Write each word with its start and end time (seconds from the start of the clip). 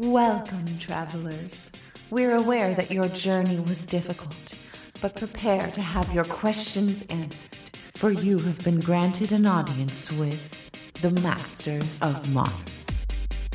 Welcome, 0.00 0.78
travelers. 0.78 1.72
We're 2.10 2.36
aware 2.36 2.72
that 2.72 2.88
your 2.88 3.08
journey 3.08 3.58
was 3.58 3.84
difficult, 3.84 4.54
but 5.00 5.16
prepare 5.16 5.72
to 5.72 5.82
have 5.82 6.14
your 6.14 6.22
questions 6.22 7.04
answered, 7.10 7.58
for 7.96 8.12
you 8.12 8.38
have 8.38 8.60
been 8.60 8.78
granted 8.78 9.32
an 9.32 9.44
audience 9.44 10.12
with 10.12 10.70
the 11.02 11.10
Masters 11.20 11.98
of 12.00 12.32
Modern. 12.32 12.52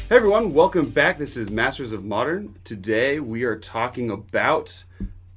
Hey 0.10 0.18
everyone, 0.18 0.54
welcome 0.54 0.90
back. 0.90 1.18
This 1.18 1.38
is 1.38 1.50
Masters 1.50 1.94
of 1.94 2.04
Modern. 2.04 2.54
Today 2.66 3.22
we 3.22 3.44
are 3.46 3.58
talking 3.58 4.12
about 4.12 4.84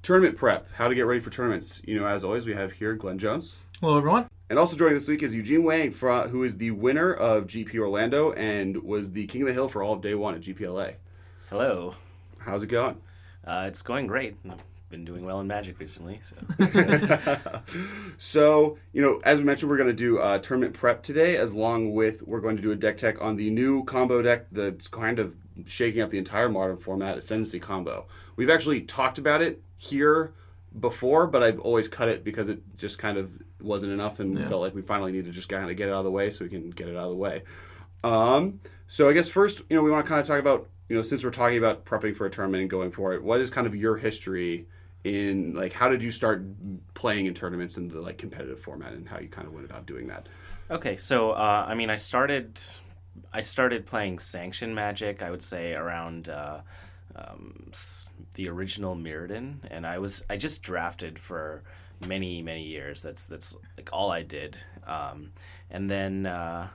tournament 0.02 0.36
prep, 0.36 0.66
how 0.73 0.88
to 0.88 0.95
get 0.96 1.07
ready 1.07 1.20
for 1.20 1.30
tournaments. 1.30 1.80
You 1.84 2.00
know, 2.00 2.07
as 2.09 2.25
always, 2.25 2.45
we 2.46 2.54
have 2.54 2.73
here 2.73 2.95
Glenn 2.95 3.20
Jones. 3.20 3.59
Hello, 3.80 3.98
everyone. 3.98 4.29
And 4.49 4.61
also 4.61 4.77
joining 4.77 4.95
this 4.95 5.09
week 5.09 5.25
is 5.25 5.35
Eugene 5.35 5.62
Hwang, 5.62 5.93
who 6.29 6.45
is 6.45 6.57
the 6.57 6.71
winner 6.71 7.12
of 7.12 7.49
GP 7.49 7.75
Orlando 7.81 8.31
and 8.33 8.80
was 8.85 9.11
the 9.11 9.27
king 9.27 9.43
of 9.43 9.49
the 9.49 9.53
hill 9.53 9.69
for 9.69 9.83
all 9.83 9.95
of 9.95 10.03
day 10.03 10.15
one 10.15 10.37
at 10.37 10.43
GPLA. 10.43 10.95
Hello. 11.51 11.97
How's 12.39 12.62
it 12.62 12.69
going? 12.69 13.01
Uh, 13.45 13.65
it's 13.67 13.83
going 13.83 14.06
great. 14.06 14.37
I've 14.48 14.62
been 14.89 15.05
doing 15.05 15.25
well 15.25 15.41
in 15.41 15.48
Magic 15.48 15.80
recently, 15.80 16.20
so. 16.23 17.51
So, 18.19 18.79
you 18.93 19.03
know, 19.03 19.20
as 19.25 19.41
we 19.41 19.45
mentioned, 19.45 19.69
we're 19.69 19.79
going 19.79 19.89
to 19.89 19.93
do 19.93 20.20
uh, 20.20 20.39
tournament 20.39 20.75
prep 20.75 21.03
today, 21.03 21.37
as 21.37 21.53
long 21.53 21.92
with 21.92 22.23
we're 22.23 22.41
going 22.41 22.55
to 22.55 22.62
do 22.62 22.70
a 22.70 22.77
deck 22.77 22.98
tech 22.98 23.20
on 23.20 23.34
the 23.37 23.51
new 23.51 23.83
combo 23.83 24.23
deck 24.23 24.47
that's 24.53 24.87
kind 24.87 25.19
of 25.19 25.34
shaking 25.67 26.03
up 26.03 26.11
the 26.11 26.19
entire 26.19 26.48
modern 26.48 26.77
format, 26.77 27.19
Ascendancy 27.19 27.59
Combo. 27.59 28.06
We've 28.37 28.51
actually 28.51 28.83
talked 28.83 29.19
about 29.19 29.42
it 29.42 29.61
here 29.77 30.33
before, 30.78 31.27
but 31.27 31.42
I've 31.42 31.59
always 31.59 31.89
cut 31.89 32.09
it 32.09 32.23
because 32.23 32.48
it 32.48 32.62
just 32.77 32.97
kind 32.98 33.19
of 33.19 33.31
wasn't 33.60 33.92
enough 33.92 34.20
and 34.20 34.37
Yeah. 34.38 34.48
felt 34.48 34.60
like 34.60 34.74
we 34.74 34.83
finally 34.83 35.12
need 35.12 35.24
to 35.24 35.30
just 35.30 35.48
kind 35.48 35.70
of 35.70 35.77
get 35.77 35.88
it 35.88 35.92
out 35.92 35.98
of 35.98 36.05
the 36.05 36.10
way 36.10 36.30
so 36.30 36.45
we 36.45 36.51
can 36.51 36.70
get 36.70 36.88
it 36.88 36.97
out 36.97 37.05
of 37.05 37.10
the 37.10 37.16
way. 37.16 37.42
Um, 38.05 38.60
so 38.87 39.09
I 39.09 39.12
guess 39.12 39.28
first, 39.28 39.62
you 39.69 39.77
know, 39.77 39.83
we 39.83 39.91
want 39.91 40.05
to 40.05 40.09
kind 40.09 40.20
of 40.20 40.27
talk 40.27 40.38
about, 40.38 40.69
you 40.88 40.97
know, 40.97 41.02
since 41.02 41.24
we're 41.24 41.30
talking 41.30 41.59
about 41.59 41.84
prepping 41.84 42.16
for 42.16 42.27
a 42.27 42.30
tournament 42.30 42.61
and 42.61 42.70
going 42.70 42.91
for 42.92 43.12
it, 43.14 43.22
what 43.22 43.41
is 43.41 43.50
kind 43.50 43.66
of 43.66 43.75
your 43.75 43.97
history 43.97 44.66
in 45.05 45.55
like 45.55 45.72
how 45.72 45.89
did 45.89 46.03
you 46.03 46.11
start 46.11 46.44
playing 46.94 47.27
in 47.27 47.34
tournaments 47.34 47.77
in 47.77 47.89
the 47.89 48.00
like 48.00 48.19
competitive 48.19 48.61
format 48.61 48.92
and 48.92 49.08
how 49.08 49.19
you 49.20 49.28
kind 49.28 49.47
of 49.47 49.53
went 49.53 49.64
about 49.64 49.86
doing 49.86 50.06
that? 50.09 50.28
okay, 50.70 50.97
so 50.97 51.31
uh, 51.31 51.64
I 51.69 51.75
mean, 51.75 51.91
I 51.91 51.97
started, 51.97 52.61
I 53.33 53.41
started 53.41 53.86
playing 53.86 54.19
Sanction 54.19 54.75
Magic. 54.75 55.22
I 55.22 55.31
would 55.31 55.42
say 55.42 55.75
around 55.75 56.28
uh, 56.28 56.61
um, 57.14 57.70
the 58.34 58.48
original 58.48 58.94
Mirrodin, 58.97 59.56
and 59.70 59.86
I 59.86 59.98
was 59.98 60.22
I 60.28 60.36
just 60.36 60.62
drafted 60.62 61.19
for 61.19 61.62
many 62.06 62.42
many 62.42 62.64
years. 62.64 63.02
That's 63.02 63.27
that's 63.27 63.56
like 63.77 63.91
all 63.92 64.11
I 64.11 64.22
did, 64.22 64.56
um, 64.86 65.33
and 65.70 65.89
then. 65.89 66.27
Uh, 66.27 66.69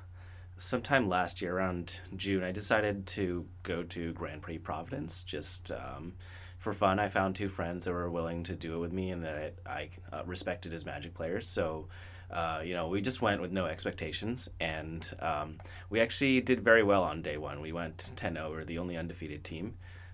sometime 0.57 1.09
last 1.09 1.41
year 1.41 1.55
around 1.55 1.99
June, 2.15 2.43
I 2.43 2.51
decided 2.51 3.07
to 3.07 3.45
go 3.63 3.83
to 3.83 4.13
Grand 4.13 4.43
Prix 4.43 4.59
Providence 4.59 5.23
just 5.23 5.71
um, 5.71 6.13
for 6.59 6.73
fun. 6.73 6.99
I 6.99 7.07
found 7.07 7.35
two 7.35 7.49
friends 7.49 7.85
that 7.85 7.91
were 7.91 8.09
willing 8.09 8.43
to 8.43 8.55
do 8.55 8.75
it 8.75 8.79
with 8.79 8.93
me 8.93 9.09
and 9.09 9.23
that 9.23 9.55
I 9.65 9.89
uh, 10.13 10.21
respected 10.25 10.73
as 10.73 10.85
Magic 10.85 11.13
players. 11.13 11.47
So, 11.47 11.87
uh, 12.29 12.61
you 12.63 12.73
know, 12.73 12.87
we 12.87 13.01
just 13.01 13.21
went 13.21 13.41
with 13.41 13.51
no 13.51 13.65
expectations 13.65 14.47
and 14.59 15.11
um, 15.19 15.57
we 15.89 15.99
actually 15.99 16.39
did 16.41 16.61
very 16.61 16.83
well 16.83 17.03
on 17.03 17.21
day 17.23 17.37
one. 17.37 17.59
We 17.61 17.71
went 17.71 18.11
10 18.15 18.35
0. 18.35 18.51
We're 18.51 18.63
the 18.63 18.77
only 18.77 18.95
undefeated 18.95 19.43
team. 19.43 19.73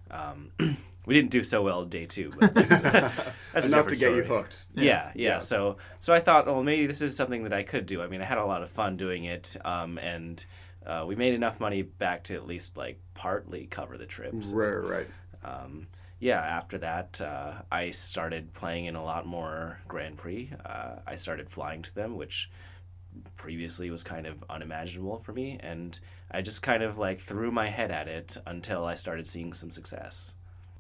Um, 0.10 0.52
we 1.08 1.14
didn't 1.14 1.32
do 1.32 1.42
so 1.42 1.64
well 1.64 1.86
day 1.86 2.06
two, 2.06 2.34
but 2.38 2.54
that's, 2.54 2.82
that's 2.82 3.66
Enough 3.66 3.88
to 3.88 3.94
different 3.94 4.00
get 4.00 4.12
you 4.12 4.24
story. 4.24 4.28
hooked. 4.28 4.66
Yeah, 4.76 4.84
yeah, 4.84 5.12
Yeah. 5.16 5.40
So, 5.40 5.78
so 6.02 6.14
I 6.14 6.20
thought, 6.20 6.48
well, 6.48 6.62
maybe 6.62 6.86
this 6.86 7.02
is 7.02 7.16
something 7.16 7.44
that 7.44 7.54
I 7.54 7.64
could 7.64 7.86
do. 7.86 8.02
I 8.02 8.08
mean, 8.08 8.22
I 8.22 8.26
had 8.26 8.38
a 8.38 8.46
lot 8.46 8.62
of 8.62 8.70
fun 8.70 8.98
doing 8.98 9.24
it, 9.24 9.56
um, 9.64 9.98
and 10.00 10.46
uh, 10.86 11.06
we 11.08 11.16
made 11.16 11.34
enough 11.34 11.62
money 11.62 11.82
back 11.82 12.26
to 12.26 12.36
at 12.36 12.46
least 12.46 12.76
like 12.76 13.00
partly 13.14 13.68
cover 13.68 13.98
the 13.98 14.06
trips. 14.06 14.48
Right, 14.48 14.74
right. 14.76 15.08
Um, 15.46 15.88
yeah, 16.20 16.42
after 16.42 16.78
that, 16.80 17.22
uh, 17.22 17.54
I 17.72 17.92
started 17.92 18.54
playing 18.54 18.86
in 18.86 18.96
a 18.98 19.04
lot 19.04 19.26
more 19.26 19.80
Grand 19.88 20.18
Prix. 20.18 20.52
Uh, 20.66 20.98
I 21.08 21.16
started 21.16 21.50
flying 21.50 21.84
to 21.84 21.96
them, 21.96 22.18
which 22.18 22.52
previously 23.38 23.90
was 23.92 24.04
kind 24.04 24.28
of 24.28 24.44
unimaginable 24.50 25.20
for 25.20 25.32
me, 25.32 25.58
and 25.62 25.98
I 26.32 26.42
just 26.42 26.62
kind 26.64 26.84
of 26.84 26.98
like 26.98 27.22
threw 27.22 27.50
my 27.50 27.70
head 27.70 27.92
at 27.92 28.10
it 28.10 28.36
until 28.46 28.84
I 28.84 28.96
started 28.96 29.26
seeing 29.26 29.54
some 29.54 29.72
success. 29.72 30.34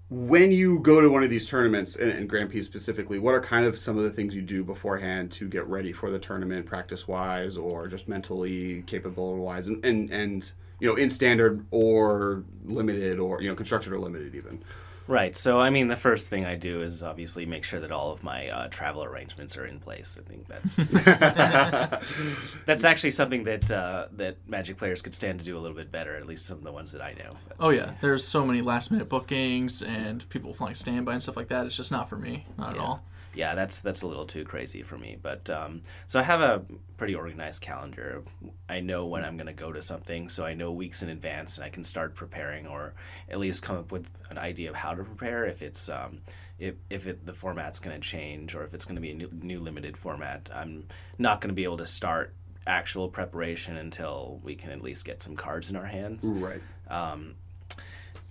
When 0.09 0.53
you 0.53 0.79
go 0.79 1.01
to 1.01 1.09
one 1.09 1.23
of 1.23 1.29
these 1.29 1.49
tournaments, 1.49 1.97
and, 1.97 2.09
and 2.09 2.29
Grand 2.29 2.49
Prix 2.49 2.63
specifically, 2.63 3.19
what 3.19 3.33
are 3.33 3.41
kind 3.41 3.65
of 3.65 3.77
some 3.77 3.97
of 3.97 4.05
the 4.05 4.09
things 4.09 4.33
you 4.33 4.41
do 4.41 4.63
beforehand 4.63 5.31
to 5.33 5.49
get 5.49 5.67
ready 5.67 5.91
for 5.91 6.09
the 6.09 6.17
tournament, 6.17 6.65
practice 6.65 7.09
wise, 7.09 7.57
or 7.57 7.87
just 7.87 8.07
mentally 8.07 8.83
capable 8.87 9.35
wise, 9.37 9.67
and, 9.67 9.83
and 9.83 10.09
and 10.09 10.53
you 10.79 10.87
know 10.87 10.95
in 10.95 11.09
standard 11.09 11.65
or 11.71 12.45
limited, 12.63 13.19
or 13.19 13.41
you 13.41 13.49
know 13.49 13.55
constructed 13.55 13.91
or 13.91 13.99
limited 13.99 14.33
even. 14.33 14.63
Right. 15.07 15.35
So, 15.35 15.59
I 15.59 15.69
mean, 15.69 15.87
the 15.87 15.95
first 15.95 16.29
thing 16.29 16.45
I 16.45 16.55
do 16.55 16.81
is 16.81 17.01
obviously 17.01 17.45
make 17.45 17.63
sure 17.63 17.79
that 17.79 17.91
all 17.91 18.11
of 18.11 18.23
my 18.23 18.49
uh, 18.49 18.67
travel 18.67 19.03
arrangements 19.03 19.57
are 19.57 19.65
in 19.65 19.79
place. 19.79 20.19
I 20.19 20.27
think 20.27 20.47
that's 20.47 20.75
that's 22.65 22.83
actually 22.83 23.11
something 23.11 23.43
that 23.45 23.71
uh, 23.71 24.07
that 24.13 24.37
Magic 24.47 24.77
players 24.77 25.01
could 25.01 25.13
stand 25.13 25.39
to 25.39 25.45
do 25.45 25.57
a 25.57 25.59
little 25.59 25.77
bit 25.77 25.91
better. 25.91 26.15
At 26.15 26.27
least 26.27 26.45
some 26.45 26.57
of 26.57 26.63
the 26.63 26.71
ones 26.71 26.91
that 26.91 27.01
I 27.01 27.13
know. 27.13 27.29
But, 27.47 27.57
Oh 27.59 27.69
yeah, 27.69 27.93
there's 28.01 28.23
so 28.23 28.45
many 28.45 28.61
last 28.61 28.91
minute 28.91 29.09
bookings 29.09 29.81
and 29.81 30.27
people 30.29 30.53
flying 30.53 30.75
standby 30.75 31.13
and 31.13 31.23
stuff 31.23 31.37
like 31.37 31.47
that. 31.49 31.65
It's 31.65 31.77
just 31.77 31.91
not 31.91 32.09
for 32.09 32.17
me, 32.17 32.45
not 32.57 32.73
at 32.73 32.79
all. 32.79 33.03
Yeah, 33.37 33.55
that's 33.55 33.81
that's 33.81 34.01
a 34.01 34.07
little 34.07 34.25
too 34.25 34.43
crazy 34.43 34.81
for 34.81 34.97
me. 34.97 35.17
But 35.21 35.49
um, 35.49 35.81
so 36.07 36.19
I 36.19 36.23
have 36.23 36.41
a 36.41 36.63
pretty 36.97 37.15
organized 37.15 37.61
calendar. 37.61 38.23
I 38.67 38.79
know 38.79 39.05
when 39.05 39.23
I'm 39.23 39.37
going 39.37 39.47
to 39.47 39.53
go 39.53 39.71
to 39.71 39.81
something, 39.81 40.27
so 40.29 40.45
I 40.45 40.53
know 40.55 40.71
weeks 40.71 41.03
in 41.03 41.09
advance, 41.09 41.57
and 41.57 41.65
I 41.65 41.69
can 41.69 41.83
start 41.83 42.15
preparing, 42.15 42.67
or 42.67 42.93
at 43.29 43.39
least 43.39 43.63
come 43.63 43.77
up 43.77 43.91
with 43.91 44.07
an 44.29 44.37
idea 44.37 44.69
of 44.69 44.75
how 44.75 44.93
to 44.95 45.03
prepare. 45.03 45.45
If 45.45 45.61
it's 45.61 45.87
um, 45.89 46.19
if 46.59 46.75
if 46.89 47.05
it, 47.07 47.25
the 47.25 47.33
format's 47.33 47.79
going 47.79 47.95
to 47.99 48.01
change, 48.05 48.55
or 48.55 48.63
if 48.63 48.73
it's 48.73 48.85
going 48.85 48.95
to 48.95 49.01
be 49.01 49.11
a 49.11 49.15
new, 49.15 49.29
new 49.41 49.59
limited 49.59 49.95
format, 49.97 50.49
I'm 50.53 50.87
not 51.17 51.39
going 51.39 51.49
to 51.49 51.55
be 51.55 51.63
able 51.63 51.77
to 51.77 51.85
start 51.85 52.33
actual 52.65 53.07
preparation 53.07 53.77
until 53.77 54.41
we 54.43 54.55
can 54.55 54.71
at 54.71 54.81
least 54.81 55.05
get 55.05 55.21
some 55.23 55.37
cards 55.37 55.69
in 55.69 55.77
our 55.77 55.85
hands 55.85 56.25
Right. 56.29 56.61
um, 56.89 57.35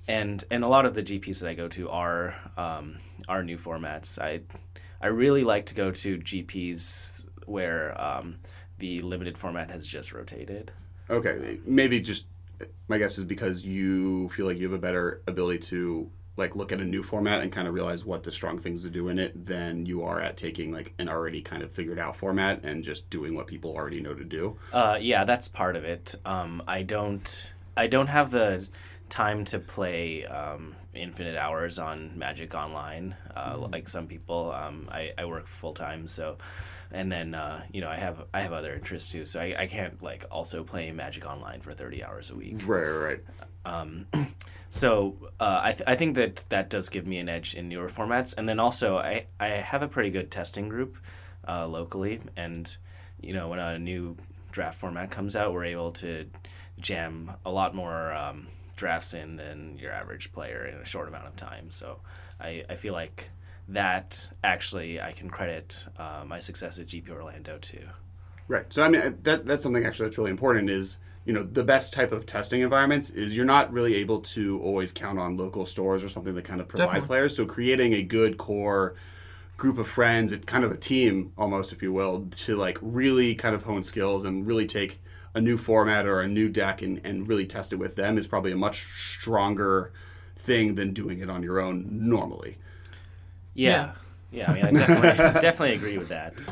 and 0.09 0.45
and 0.51 0.63
a 0.63 0.69
lot 0.69 0.85
of 0.87 0.95
the 0.95 1.03
GPs 1.03 1.41
that 1.41 1.49
I 1.49 1.55
go 1.55 1.69
to 1.69 1.89
are 1.89 2.35
um, 2.57 2.99
are 3.29 3.43
new 3.43 3.59
formats. 3.59 4.19
I 4.21 4.41
I 5.01 5.09
really 5.09 5.45
like 5.45 5.67
to 5.67 5.75
go 5.75 5.91
to 5.91 6.19
GPs 6.19 7.27
where 7.47 8.01
um, 8.01 8.37
the 8.79 9.01
limited 9.01 9.39
format 9.39 9.71
has 9.71 9.87
just 9.87 10.13
rotated. 10.13 10.73
Okay. 11.09 11.59
Maybe 11.65 12.01
just 12.01 12.27
my 12.89 12.99
guess 12.99 13.19
is 13.19 13.25
because 13.25 13.65
you 13.65 14.29
feel 14.31 14.47
like 14.47 14.57
you 14.59 14.65
have 14.65 14.73
a 14.73 14.79
better 14.81 15.23
ability 15.27 15.59
to 15.59 16.11
like 16.37 16.55
look 16.55 16.71
at 16.71 16.81
a 16.81 16.85
new 16.85 17.03
format 17.03 17.41
and 17.41 17.51
kind 17.51 17.67
of 17.67 17.75
realize 17.75 18.05
what 18.05 18.23
the 18.23 18.31
strong 18.31 18.59
things 18.59 18.83
to 18.83 18.91
do 18.91 19.09
in 19.09 19.19
it 19.19 19.47
than 19.47 19.87
you 19.87 20.03
are 20.03 20.21
at 20.21 20.37
taking 20.37 20.71
like 20.71 20.93
an 20.99 21.09
already 21.09 21.41
kind 21.41 21.63
of 21.63 21.71
figured 21.73 21.99
out 21.99 22.17
format 22.17 22.63
and 22.63 22.85
just 22.85 23.09
doing 23.09 23.35
what 23.35 23.47
people 23.47 23.73
already 23.75 24.01
know 24.01 24.15
to 24.15 24.25
do. 24.25 24.57
Uh, 24.73 24.99
yeah, 25.01 25.25
that's 25.25 25.49
part 25.49 25.77
of 25.77 25.85
it. 25.85 26.15
Um, 26.25 26.63
I 26.69 26.83
don't 26.83 27.55
I 27.77 27.87
don't 27.87 28.09
have 28.09 28.31
the 28.31 28.67
time 29.09 29.45
to 29.47 29.59
play 29.59 30.25
um, 30.27 30.75
infinite 30.95 31.37
hours 31.37 31.79
on 31.79 32.17
Magic 32.17 32.55
Online 32.55 33.15
uh, 33.37 33.57
like 33.71 33.89
some 33.89 34.07
people. 34.07 34.53
Um, 34.53 34.89
I, 34.91 35.13
I 35.17 35.25
work 35.25 35.47
full 35.47 35.75
time, 35.75 36.09
so 36.09 36.39
and 36.91 37.11
then 37.11 37.35
uh, 37.35 37.63
you 37.73 37.81
know 37.81 37.89
I 37.89 37.99
have 37.99 38.25
I 38.35 38.41
have 38.41 38.53
other 38.53 38.75
interests 38.75 39.11
too, 39.11 39.27
so 39.27 39.41
I, 39.41 39.55
I 39.59 39.67
can't 39.67 40.03
like 40.03 40.25
also 40.31 40.65
play 40.65 40.91
Magic 40.93 41.27
Online 41.27 41.61
for 41.61 41.73
thirty 41.73 42.03
hours 42.05 42.31
a 42.31 42.37
week. 42.37 42.67
Right, 42.67 42.83
right, 42.83 43.05
right. 43.05 43.25
Um, 43.65 44.07
so 44.71 45.17
uh, 45.41 45.61
I, 45.63 45.73
th- 45.73 45.85
I 45.87 45.97
think 45.97 46.15
that 46.17 46.45
that 46.49 46.71
does 46.71 46.89
give 46.89 47.07
me 47.07 47.19
an 47.19 47.29
edge 47.29 47.55
in 47.55 47.69
newer 47.69 47.89
formats, 47.89 48.35
and 48.37 48.49
then 48.49 48.61
also 48.61 48.97
I, 48.97 49.27
I 49.39 49.49
have 49.49 49.83
a 49.83 49.89
pretty 49.89 50.11
good 50.11 50.31
testing 50.31 50.69
group 50.69 50.97
uh, 51.47 51.67
locally, 51.67 52.21
and 52.37 52.75
you 53.21 53.33
know 53.33 53.49
when 53.49 53.59
a 53.59 53.79
new 53.79 54.17
draft 54.53 54.79
format 54.79 55.11
comes 55.11 55.37
out, 55.37 55.53
we're 55.53 55.65
able 55.65 55.93
to 55.93 56.27
jam 56.79 57.33
a 57.45 57.51
lot 57.51 57.75
more 57.75 58.13
um, 58.13 58.47
drafts 58.77 59.15
in 59.15 59.37
than 59.37 59.79
your 59.79 59.93
average 59.93 60.33
player 60.33 60.67
in 60.67 60.79
a 60.79 60.85
short 60.85 61.09
amount 61.09 61.27
of 61.27 61.37
time. 61.37 61.71
So 61.71 62.01
I, 62.41 62.65
I 62.69 62.77
feel 62.77 62.93
like 62.93 63.31
that 63.69 64.31
actually 64.45 65.01
I 65.01 65.13
can 65.13 65.29
credit 65.29 65.85
uh, 65.99 66.25
my 66.27 66.39
success 66.39 66.79
at 66.79 66.87
GP 66.87 67.11
Orlando 67.11 67.59
to. 67.59 67.79
Right. 68.49 68.67
So 68.69 68.83
I 68.83 68.89
mean 68.89 69.19
that 69.23 69.47
that's 69.47 69.63
something 69.63 69.85
actually 69.85 70.07
that's 70.07 70.19
really 70.19 70.31
important 70.31 70.71
is 70.71 70.99
you 71.25 71.33
know 71.33 71.43
the 71.43 71.65
best 71.65 71.93
type 71.93 72.13
of 72.13 72.27
testing 72.27 72.61
environments 72.61 73.11
is 73.11 73.37
you're 73.37 73.45
not 73.45 73.73
really 73.73 73.97
able 73.97 74.21
to 74.21 74.61
always 74.61 74.93
count 74.93 75.19
on 75.19 75.37
local 75.37 75.67
stores 75.67 76.05
or 76.05 76.09
something 76.09 76.35
that 76.35 76.45
kind 76.45 76.61
of 76.61 76.69
provide 76.69 76.87
Definitely. 76.87 77.07
players. 77.09 77.37
So 77.37 77.45
creating 77.45 77.95
a 77.95 78.03
good 78.03 78.39
core 78.39 78.95
group 79.57 79.79
of 79.79 79.89
friends, 79.89 80.33
it 80.33 80.47
kind 80.47 80.65
of 80.65 80.71
a 80.71 80.77
team 80.77 81.33
almost, 81.37 81.73
if 81.73 81.83
you 81.83 81.93
will, 81.93 82.29
to 82.37 82.57
like 82.57 82.79
really 82.81 83.35
kind 83.35 83.55
of 83.55 83.65
hone 83.65 83.83
skills 83.83 84.25
and 84.25 84.47
really 84.47 84.67
take 84.67 85.01
a 85.37 85.41
new 85.41 85.59
format 85.59 86.07
or 86.07 86.23
a 86.23 86.29
new 86.29 86.49
deck 86.49 86.81
and, 86.81 87.01
and 87.05 87.29
really 87.29 87.47
test 87.47 87.73
it 87.73 87.77
with 87.77 87.95
them 87.95 88.17
is 88.17 88.27
probably 88.27 88.53
a 88.53 88.57
much 88.57 88.87
stronger 88.97 89.93
thing 90.39 90.75
than 90.75 90.95
doing 90.95 91.21
it 91.21 91.29
on 91.29 91.43
your 91.43 91.61
own 91.61 91.87
normally. 91.91 92.57
Yeah. 93.55 93.93
Yeah, 94.33 94.51
I 94.51 94.55
mean, 94.55 94.65
I 94.65 94.71
definitely, 94.71 95.41
definitely 95.41 95.75
agree 95.75 95.99
with 95.99 96.09
that. 96.09 96.45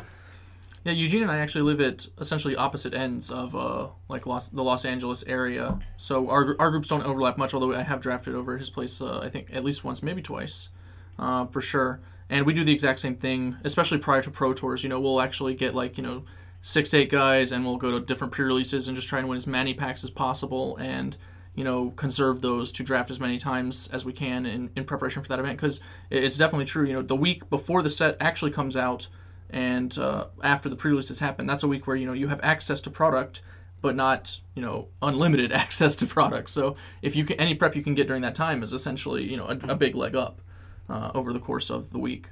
Yeah, 0.84 0.92
Eugene 0.92 1.22
and 1.22 1.30
I 1.30 1.38
actually 1.38 1.62
live 1.62 1.80
at 1.80 2.06
essentially 2.20 2.56
opposite 2.56 2.94
ends 2.94 3.30
of 3.30 3.56
uh, 3.56 3.88
like 4.08 4.26
Los, 4.26 4.50
the 4.50 4.62
Los 4.62 4.84
Angeles 4.84 5.24
area, 5.26 5.78
so 5.96 6.28
our 6.28 6.54
our 6.58 6.70
groups 6.70 6.88
don't 6.88 7.04
overlap 7.04 7.38
much. 7.38 7.54
Although 7.54 7.74
I 7.74 7.82
have 7.82 8.00
drafted 8.00 8.34
over 8.34 8.58
his 8.58 8.68
place, 8.68 9.00
uh, 9.00 9.20
I 9.20 9.30
think 9.30 9.48
at 9.52 9.64
least 9.64 9.82
once, 9.82 10.02
maybe 10.02 10.20
twice, 10.20 10.68
uh, 11.18 11.46
for 11.46 11.62
sure. 11.62 12.00
And 12.28 12.44
we 12.44 12.52
do 12.52 12.64
the 12.64 12.72
exact 12.72 13.00
same 13.00 13.16
thing, 13.16 13.56
especially 13.64 13.98
prior 13.98 14.22
to 14.22 14.30
pro 14.30 14.52
tours. 14.52 14.82
You 14.82 14.90
know, 14.90 15.00
we'll 15.00 15.22
actually 15.22 15.54
get 15.54 15.74
like 15.74 15.96
you 15.96 16.04
know 16.04 16.24
six 16.64 16.88
to 16.90 16.96
eight 16.96 17.10
guys, 17.10 17.52
and 17.52 17.64
we'll 17.64 17.76
go 17.76 17.90
to 17.90 18.00
different 18.00 18.32
pre-releases 18.32 18.88
and 18.88 18.96
just 18.96 19.06
try 19.06 19.18
and 19.18 19.28
win 19.28 19.36
as 19.36 19.46
many 19.46 19.74
packs 19.74 20.02
as 20.02 20.10
possible, 20.10 20.76
and 20.78 21.16
you 21.54 21.62
know 21.62 21.90
conserve 21.90 22.40
those 22.40 22.72
to 22.72 22.82
draft 22.82 23.10
as 23.10 23.20
many 23.20 23.38
times 23.38 23.88
as 23.92 24.04
we 24.04 24.14
can 24.14 24.46
in, 24.46 24.70
in 24.74 24.84
preparation 24.84 25.22
for 25.22 25.28
that 25.28 25.38
event. 25.38 25.58
Because 25.58 25.78
it's 26.10 26.38
definitely 26.38 26.64
true. 26.64 26.86
You 26.86 26.94
know, 26.94 27.02
the 27.02 27.14
week 27.14 27.50
before 27.50 27.82
the 27.82 27.90
set 27.90 28.16
actually 28.18 28.50
comes 28.50 28.76
out 28.76 29.08
and 29.50 29.96
uh, 29.98 30.26
after 30.42 30.68
the 30.68 30.76
pre-releases 30.76 31.20
happen, 31.20 31.46
that's 31.46 31.62
a 31.62 31.68
week 31.68 31.86
where 31.86 31.96
you 31.96 32.06
know 32.06 32.14
you 32.14 32.28
have 32.28 32.40
access 32.42 32.80
to 32.80 32.90
product, 32.90 33.42
but 33.82 33.94
not 33.94 34.40
you 34.54 34.62
know 34.62 34.88
unlimited 35.02 35.52
access 35.62 35.94
to 35.96 36.06
product. 36.06 36.48
So 36.48 36.76
if 37.02 37.14
you 37.14 37.26
can, 37.26 37.38
any 37.38 37.54
prep 37.54 37.76
you 37.76 37.82
can 37.82 37.94
get 37.94 38.06
during 38.06 38.22
that 38.22 38.34
time 38.34 38.62
is 38.62 38.72
essentially 38.72 39.30
you 39.30 39.36
know 39.36 39.44
a, 39.46 39.58
a 39.68 39.74
big 39.76 39.94
leg 39.94 40.16
up 40.16 40.40
uh, 40.88 41.10
over 41.14 41.32
the 41.32 41.40
course 41.40 41.70
of 41.70 41.92
the 41.92 41.98
week. 41.98 42.30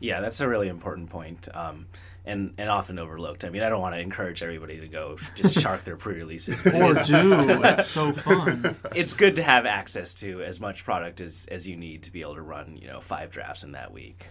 Yeah, 0.00 0.20
that's 0.20 0.40
a 0.40 0.48
really 0.48 0.68
important 0.68 1.08
point. 1.08 1.48
Um, 1.54 1.86
and, 2.26 2.54
and 2.58 2.68
often 2.68 2.98
overlooked. 2.98 3.44
I 3.44 3.50
mean, 3.50 3.62
I 3.62 3.68
don't 3.68 3.80
want 3.80 3.94
to 3.94 4.00
encourage 4.00 4.42
everybody 4.42 4.80
to 4.80 4.88
go 4.88 5.16
just 5.36 5.58
shark 5.60 5.84
their 5.84 5.96
pre-releases. 5.96 6.64
Or 6.66 6.90
it's- 6.90 7.06
do 7.08 7.32
it's 7.64 7.86
so 7.86 8.12
fun. 8.12 8.76
it's 8.94 9.14
good 9.14 9.36
to 9.36 9.42
have 9.42 9.64
access 9.64 10.12
to 10.14 10.42
as 10.42 10.60
much 10.60 10.84
product 10.84 11.20
as, 11.20 11.46
as 11.50 11.66
you 11.66 11.76
need 11.76 12.02
to 12.04 12.12
be 12.12 12.20
able 12.22 12.34
to 12.34 12.42
run, 12.42 12.76
you 12.76 12.88
know, 12.88 13.00
five 13.00 13.30
drafts 13.30 13.62
in 13.62 13.72
that 13.72 13.92
week. 13.92 14.26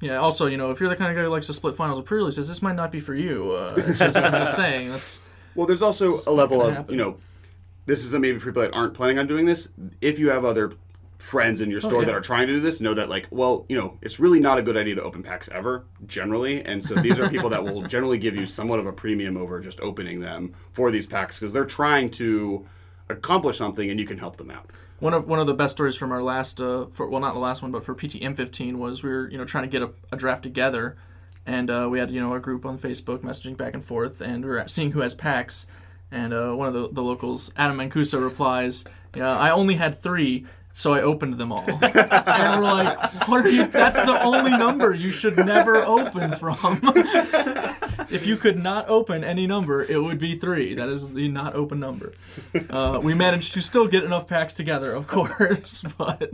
Yeah. 0.00 0.16
Also, 0.16 0.46
you 0.46 0.56
know, 0.56 0.70
if 0.70 0.80
you're 0.80 0.88
the 0.88 0.96
kind 0.96 1.10
of 1.10 1.16
guy 1.16 1.22
who 1.22 1.28
likes 1.28 1.46
to 1.48 1.52
split 1.52 1.76
finals 1.76 1.98
of 1.98 2.04
pre-releases, 2.04 2.48
this 2.48 2.62
might 2.62 2.74
not 2.76 2.90
be 2.90 3.00
for 3.00 3.14
you. 3.14 3.52
Uh, 3.52 3.74
it's 3.76 3.98
just, 3.98 4.16
I'm 4.18 4.32
just 4.32 4.56
saying 4.56 4.90
that's 4.90 5.20
Well, 5.54 5.66
there's 5.66 5.82
also 5.82 6.18
a 6.26 6.32
level 6.32 6.62
of 6.62 6.74
happen. 6.74 6.94
you 6.94 6.98
know, 6.98 7.16
this 7.86 8.04
is 8.04 8.14
a 8.14 8.18
maybe 8.18 8.38
people 8.38 8.62
that 8.62 8.72
aren't 8.72 8.94
planning 8.94 9.18
on 9.18 9.26
doing 9.26 9.44
this. 9.46 9.68
If 10.00 10.18
you 10.18 10.30
have 10.30 10.44
other 10.44 10.72
friends 11.22 11.60
in 11.60 11.70
your 11.70 11.80
store 11.80 11.94
Oh, 11.96 12.00
yeah. 12.00 12.06
that 12.06 12.14
are 12.16 12.20
trying 12.20 12.48
to 12.48 12.54
do 12.54 12.60
this, 12.60 12.80
know 12.80 12.94
that 12.94 13.08
like, 13.08 13.28
well, 13.30 13.64
you 13.68 13.76
know, 13.76 13.96
it's 14.02 14.18
really 14.18 14.40
not 14.40 14.58
a 14.58 14.62
good 14.62 14.76
idea 14.76 14.96
to 14.96 15.02
open 15.02 15.22
packs 15.22 15.48
ever, 15.52 15.84
generally. 16.06 16.62
And 16.64 16.82
so 16.82 16.94
these 16.96 17.18
are 17.20 17.28
people 17.30 17.48
that 17.50 17.62
will 17.62 17.82
generally 17.94 18.18
give 18.18 18.34
you 18.36 18.46
somewhat 18.46 18.80
of 18.80 18.86
a 18.86 18.92
premium 18.92 19.36
over 19.36 19.60
just 19.60 19.80
opening 19.80 20.18
them 20.20 20.52
for 20.72 20.90
these 20.90 21.06
packs 21.06 21.38
because 21.38 21.52
they're 21.52 21.64
trying 21.64 22.08
to 22.10 22.66
accomplish 23.08 23.56
something 23.58 23.88
and 23.90 24.00
you 24.00 24.06
can 24.06 24.18
help 24.18 24.36
them 24.36 24.50
out. 24.50 24.70
one 25.00 25.14
of 25.14 25.26
one 25.28 25.38
of 25.38 25.46
the 25.46 25.54
best 25.54 25.72
stories 25.72 25.96
from 25.96 26.10
our 26.12 26.22
last 26.22 26.60
uh, 26.60 26.86
for 26.86 27.08
well 27.08 27.20
not 27.20 27.34
the 27.34 27.40
last 27.40 27.62
one 27.62 27.70
but 27.70 27.84
for 27.84 27.94
PTM 27.94 28.36
15 28.36 28.78
was 28.78 29.02
we 29.02 29.10
were 29.10 29.28
you 29.30 29.38
know 29.38 29.44
trying 29.44 29.64
to 29.64 29.68
get 29.70 29.82
a, 29.82 29.90
a 30.12 30.16
draft 30.16 30.42
together 30.42 30.96
and 31.46 31.70
uh, 31.70 31.88
we 31.90 31.98
had 31.98 32.10
you 32.10 32.20
know 32.20 32.32
a 32.34 32.40
group 32.40 32.64
on 32.64 32.78
Facebook 32.78 33.18
messaging 33.18 33.56
back 33.56 33.74
and 33.74 33.84
forth 33.84 34.20
and 34.20 34.44
we 34.44 34.50
were 34.50 34.64
seeing 34.66 34.92
who 34.92 35.00
has 35.00 35.14
packs 35.14 35.66
and 36.10 36.32
uh, 36.32 36.52
one 36.52 36.68
of 36.68 36.74
the, 36.74 36.88
the 36.90 37.02
locals 37.02 37.52
Adam 37.56 37.76
Mancuso 37.76 38.22
replies 38.22 38.84
yeah 39.14 39.36
I 39.38 39.50
only 39.50 39.74
had 39.74 39.98
three 39.98 40.46
so 40.72 40.92
I 40.92 41.02
opened 41.02 41.34
them 41.34 41.52
all. 41.52 41.64
And 41.82 42.62
we're 42.62 42.72
like 42.72 43.28
what 43.28 43.44
are 43.44 43.50
you 43.50 43.66
that's 43.66 44.00
the 44.00 44.22
only 44.22 44.50
number 44.50 44.94
you 44.94 45.10
should 45.10 45.36
never 45.36 45.76
open 45.76 46.32
from. 46.32 46.80
If 48.10 48.26
you 48.26 48.36
could 48.36 48.58
not 48.58 48.88
open 48.88 49.24
any 49.24 49.46
number 49.46 49.82
it 49.84 50.02
would 50.02 50.18
be 50.18 50.36
three. 50.38 50.74
That 50.74 50.88
is 50.88 51.12
the 51.12 51.28
not 51.28 51.54
open 51.54 51.80
number. 51.80 52.12
Uh, 52.68 53.00
we 53.02 53.14
managed 53.14 53.54
to 53.54 53.62
still 53.62 53.86
get 53.86 54.04
enough 54.04 54.26
packs 54.26 54.54
together, 54.54 54.92
of 54.92 55.06
course, 55.06 55.82
but 55.98 56.30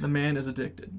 the 0.00 0.08
man 0.08 0.36
is 0.36 0.48
addicted. 0.48 0.90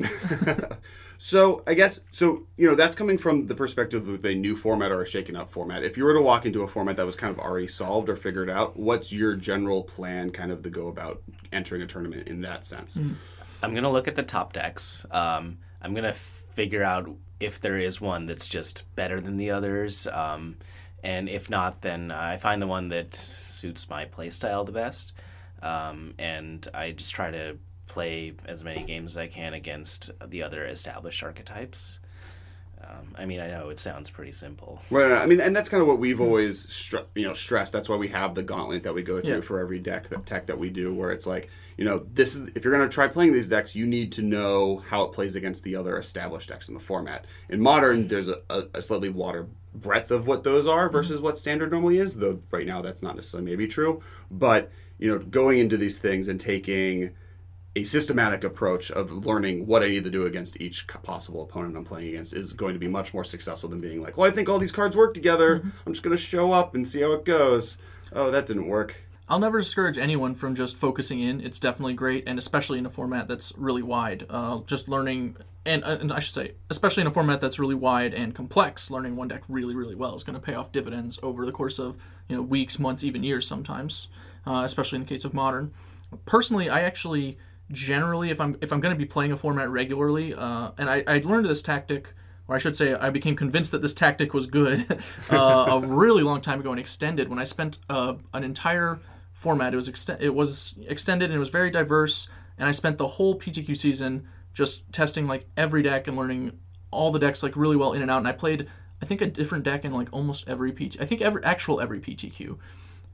So 1.25 1.63
I 1.65 1.73
guess 1.73 2.01
so. 2.11 2.43
You 2.55 2.67
know, 2.67 2.75
that's 2.75 2.95
coming 2.95 3.17
from 3.17 3.47
the 3.47 3.55
perspective 3.55 4.07
of 4.07 4.23
a 4.25 4.35
new 4.35 4.55
format 4.55 4.91
or 4.91 5.01
a 5.01 5.07
shaken 5.07 5.35
up 5.35 5.49
format. 5.49 5.83
If 5.83 5.97
you 5.97 6.03
were 6.03 6.13
to 6.13 6.21
walk 6.21 6.45
into 6.45 6.61
a 6.61 6.67
format 6.67 6.97
that 6.97 7.05
was 7.07 7.15
kind 7.15 7.33
of 7.33 7.39
already 7.39 7.67
solved 7.67 8.09
or 8.09 8.15
figured 8.15 8.47
out, 8.47 8.77
what's 8.77 9.11
your 9.11 9.35
general 9.35 9.81
plan, 9.81 10.29
kind 10.29 10.51
of 10.51 10.61
to 10.61 10.69
go 10.69 10.87
about 10.87 11.23
entering 11.51 11.81
a 11.81 11.87
tournament 11.87 12.27
in 12.27 12.41
that 12.41 12.63
sense? 12.63 12.99
I'm 13.63 13.73
gonna 13.73 13.91
look 13.91 14.07
at 14.07 14.13
the 14.13 14.21
top 14.21 14.53
decks. 14.53 15.03
Um, 15.09 15.57
I'm 15.81 15.95
gonna 15.95 16.13
figure 16.13 16.83
out 16.83 17.09
if 17.39 17.59
there 17.59 17.79
is 17.79 17.99
one 17.99 18.27
that's 18.27 18.47
just 18.47 18.85
better 18.95 19.19
than 19.19 19.37
the 19.37 19.49
others, 19.49 20.05
um, 20.05 20.57
and 21.01 21.27
if 21.27 21.49
not, 21.49 21.81
then 21.81 22.11
I 22.11 22.37
find 22.37 22.61
the 22.61 22.67
one 22.67 22.89
that 22.89 23.15
suits 23.15 23.89
my 23.89 24.05
playstyle 24.05 24.63
the 24.63 24.73
best, 24.73 25.13
um, 25.63 26.13
and 26.19 26.67
I 26.71 26.91
just 26.91 27.15
try 27.15 27.31
to 27.31 27.57
play 27.87 28.33
as 28.45 28.63
many 28.63 28.83
games 28.83 29.13
as 29.13 29.17
I 29.17 29.27
can 29.27 29.53
against 29.53 30.11
the 30.27 30.43
other 30.43 30.65
established 30.65 31.23
archetypes. 31.23 31.99
Um, 32.81 33.15
I 33.17 33.25
mean, 33.25 33.39
I 33.39 33.47
know 33.47 33.69
it 33.69 33.79
sounds 33.79 34.11
pretty 34.11 34.31
simple. 34.31 34.79
Right. 34.91 35.09
right. 35.09 35.21
I 35.21 35.25
mean, 35.25 35.41
and 35.41 35.55
that's 35.55 35.69
kind 35.69 35.81
of 35.81 35.87
what 35.87 35.97
we've 35.97 36.21
always, 36.21 36.71
str- 36.71 36.97
you 37.15 37.23
know, 37.23 37.33
stressed. 37.33 37.73
That's 37.73 37.89
why 37.89 37.95
we 37.95 38.09
have 38.09 38.35
the 38.35 38.43
gauntlet 38.43 38.83
that 38.83 38.93
we 38.93 39.01
go 39.01 39.19
through 39.21 39.35
Yeah. 39.35 39.41
for 39.41 39.59
every 39.59 39.79
deck 39.79 40.09
that 40.09 40.25
tech 40.27 40.45
that 40.47 40.59
we 40.59 40.69
do, 40.69 40.93
where 40.93 41.11
it's 41.11 41.25
like, 41.25 41.49
you 41.77 41.85
know, 41.85 42.05
this 42.13 42.35
is 42.35 42.51
if 42.53 42.63
you're 42.63 42.75
going 42.75 42.87
to 42.87 42.93
try 42.93 43.07
playing 43.07 43.33
these 43.33 43.49
decks, 43.49 43.75
you 43.75 43.87
need 43.87 44.11
to 44.13 44.21
know 44.21 44.83
how 44.87 45.03
it 45.03 45.13
plays 45.13 45.35
against 45.35 45.63
the 45.63 45.75
other 45.75 45.97
established 45.97 46.49
decks 46.49 46.67
in 46.67 46.75
the 46.75 46.79
format. 46.79 47.25
In 47.49 47.59
modern, 47.59 48.07
there's 48.07 48.27
a, 48.27 48.41
a, 48.51 48.65
a 48.75 48.81
slightly 48.83 49.09
wider 49.09 49.47
breadth 49.73 50.11
of 50.11 50.27
what 50.27 50.43
those 50.43 50.67
are 50.67 50.87
versus 50.87 51.21
what 51.21 51.39
standard 51.39 51.71
normally 51.71 51.97
is. 51.97 52.15
Though 52.17 52.39
right 52.51 52.67
now 52.67 52.81
that's 52.83 53.01
not 53.01 53.15
necessarily 53.15 53.49
maybe 53.49 53.67
true, 53.67 54.03
but 54.29 54.69
you 54.99 55.09
know, 55.09 55.17
going 55.17 55.57
into 55.57 55.75
these 55.77 55.97
things 55.97 56.27
and 56.27 56.39
taking 56.39 57.11
a 57.75 57.83
systematic 57.83 58.43
approach 58.43 58.89
of 58.91 59.25
learning 59.25 59.65
what 59.67 59.83
I 59.83 59.87
need 59.89 60.03
to 60.05 60.09
do 60.09 60.25
against 60.25 60.59
each 60.61 60.87
possible 60.87 61.43
opponent 61.43 61.75
I'm 61.75 61.83
playing 61.83 62.09
against 62.09 62.33
is 62.33 62.53
going 62.53 62.73
to 62.73 62.79
be 62.79 62.87
much 62.87 63.13
more 63.13 63.23
successful 63.23 63.69
than 63.69 63.81
being 63.81 64.01
like, 64.01 64.17
well, 64.17 64.29
I 64.29 64.33
think 64.33 64.47
all 64.47 64.59
these 64.59 64.71
cards 64.71 64.95
work 64.95 65.13
together. 65.13 65.61
I'm 65.85 65.93
just 65.93 66.03
going 66.03 66.15
to 66.15 66.21
show 66.21 66.51
up 66.51 66.75
and 66.75 66.87
see 66.87 67.01
how 67.01 67.11
it 67.13 67.25
goes. 67.25 67.77
Oh, 68.13 68.31
that 68.31 68.45
didn't 68.45 68.67
work. 68.67 68.95
I'll 69.27 69.39
never 69.39 69.59
discourage 69.59 69.97
anyone 69.97 70.35
from 70.35 70.55
just 70.55 70.77
focusing 70.77 71.19
in. 71.19 71.41
It's 71.41 71.59
definitely 71.59 71.95
great, 71.95 72.25
and 72.27 72.37
especially 72.37 72.77
in 72.77 72.85
a 72.85 72.91
format 72.91 73.27
that's 73.27 73.51
really 73.57 73.81
wide. 73.81 74.25
Uh, 74.29 74.59
just 74.67 74.87
learning, 74.87 75.37
and, 75.65 75.83
and 75.83 76.11
I 76.11 76.19
should 76.19 76.35
say, 76.35 76.51
especially 76.69 77.01
in 77.01 77.07
a 77.07 77.11
format 77.11 77.41
that's 77.41 77.57
really 77.57 77.73
wide 77.73 78.13
and 78.13 78.35
complex, 78.35 78.91
learning 78.91 79.15
one 79.15 79.27
deck 79.27 79.41
really, 79.49 79.75
really 79.75 79.95
well 79.95 80.15
is 80.15 80.23
going 80.23 80.39
to 80.39 80.45
pay 80.45 80.53
off 80.53 80.71
dividends 80.71 81.19
over 81.23 81.43
the 81.45 81.51
course 81.51 81.79
of 81.79 81.97
you 82.29 82.35
know 82.35 82.43
weeks, 82.43 82.77
months, 82.77 83.03
even 83.03 83.23
years 83.23 83.47
sometimes. 83.47 84.09
Uh, 84.47 84.61
especially 84.63 84.97
in 84.97 85.01
the 85.01 85.07
case 85.07 85.25
of 85.25 85.33
modern. 85.33 85.73
Personally, 86.27 86.69
I 86.69 86.81
actually 86.81 87.39
generally, 87.71 88.29
if 88.29 88.39
I'm 88.39 88.57
if 88.61 88.71
I'm 88.71 88.79
going 88.79 88.93
to 88.93 88.99
be 88.99 89.05
playing 89.05 89.31
a 89.31 89.37
format 89.37 89.69
regularly, 89.69 90.33
uh, 90.33 90.71
and 90.77 90.89
I, 90.89 91.03
I 91.07 91.19
learned 91.19 91.45
this 91.45 91.61
tactic 91.61 92.13
or 92.47 92.55
I 92.55 92.59
should 92.59 92.75
say, 92.75 92.93
I 92.93 93.09
became 93.09 93.35
convinced 93.35 93.71
that 93.71 93.81
this 93.81 93.93
tactic 93.93 94.33
was 94.33 94.45
good 94.45 94.85
uh, 95.31 95.65
a 95.69 95.79
really 95.79 96.23
long 96.23 96.41
time 96.41 96.59
ago 96.59 96.71
and 96.71 96.79
extended 96.79 97.29
when 97.29 97.39
I 97.39 97.43
spent 97.43 97.79
uh, 97.89 98.15
an 98.33 98.43
entire 98.43 98.99
format. 99.33 99.73
It 99.73 99.77
was 99.77 99.87
extend 99.87 100.21
it 100.21 100.33
was 100.33 100.75
extended 100.87 101.25
and 101.25 101.35
it 101.35 101.39
was 101.39 101.49
very 101.49 101.71
diverse, 101.71 102.27
and 102.57 102.67
I 102.67 102.71
spent 102.71 102.97
the 102.97 103.07
whole 103.07 103.37
PTQ 103.39 103.75
season 103.75 104.27
just 104.53 104.91
testing 104.91 105.25
like 105.25 105.45
every 105.57 105.81
deck 105.81 106.07
and 106.07 106.15
learning 106.15 106.59
all 106.91 107.11
the 107.11 107.19
decks 107.19 107.43
like 107.43 107.55
really 107.55 107.75
well 107.75 107.93
in 107.93 108.01
and 108.01 108.09
out. 108.09 108.19
And 108.19 108.27
I 108.27 108.31
played, 108.31 108.67
I 109.01 109.05
think, 109.05 109.21
a 109.21 109.27
different 109.27 109.63
deck 109.63 109.83
in 109.83 109.91
like 109.91 110.07
almost 110.11 110.47
every 110.47 110.71
PT. 110.71 110.97
I 110.99 111.05
think 111.05 111.21
every 111.21 111.43
actual 111.43 111.81
every 111.81 111.99
PTQ. 111.99 112.57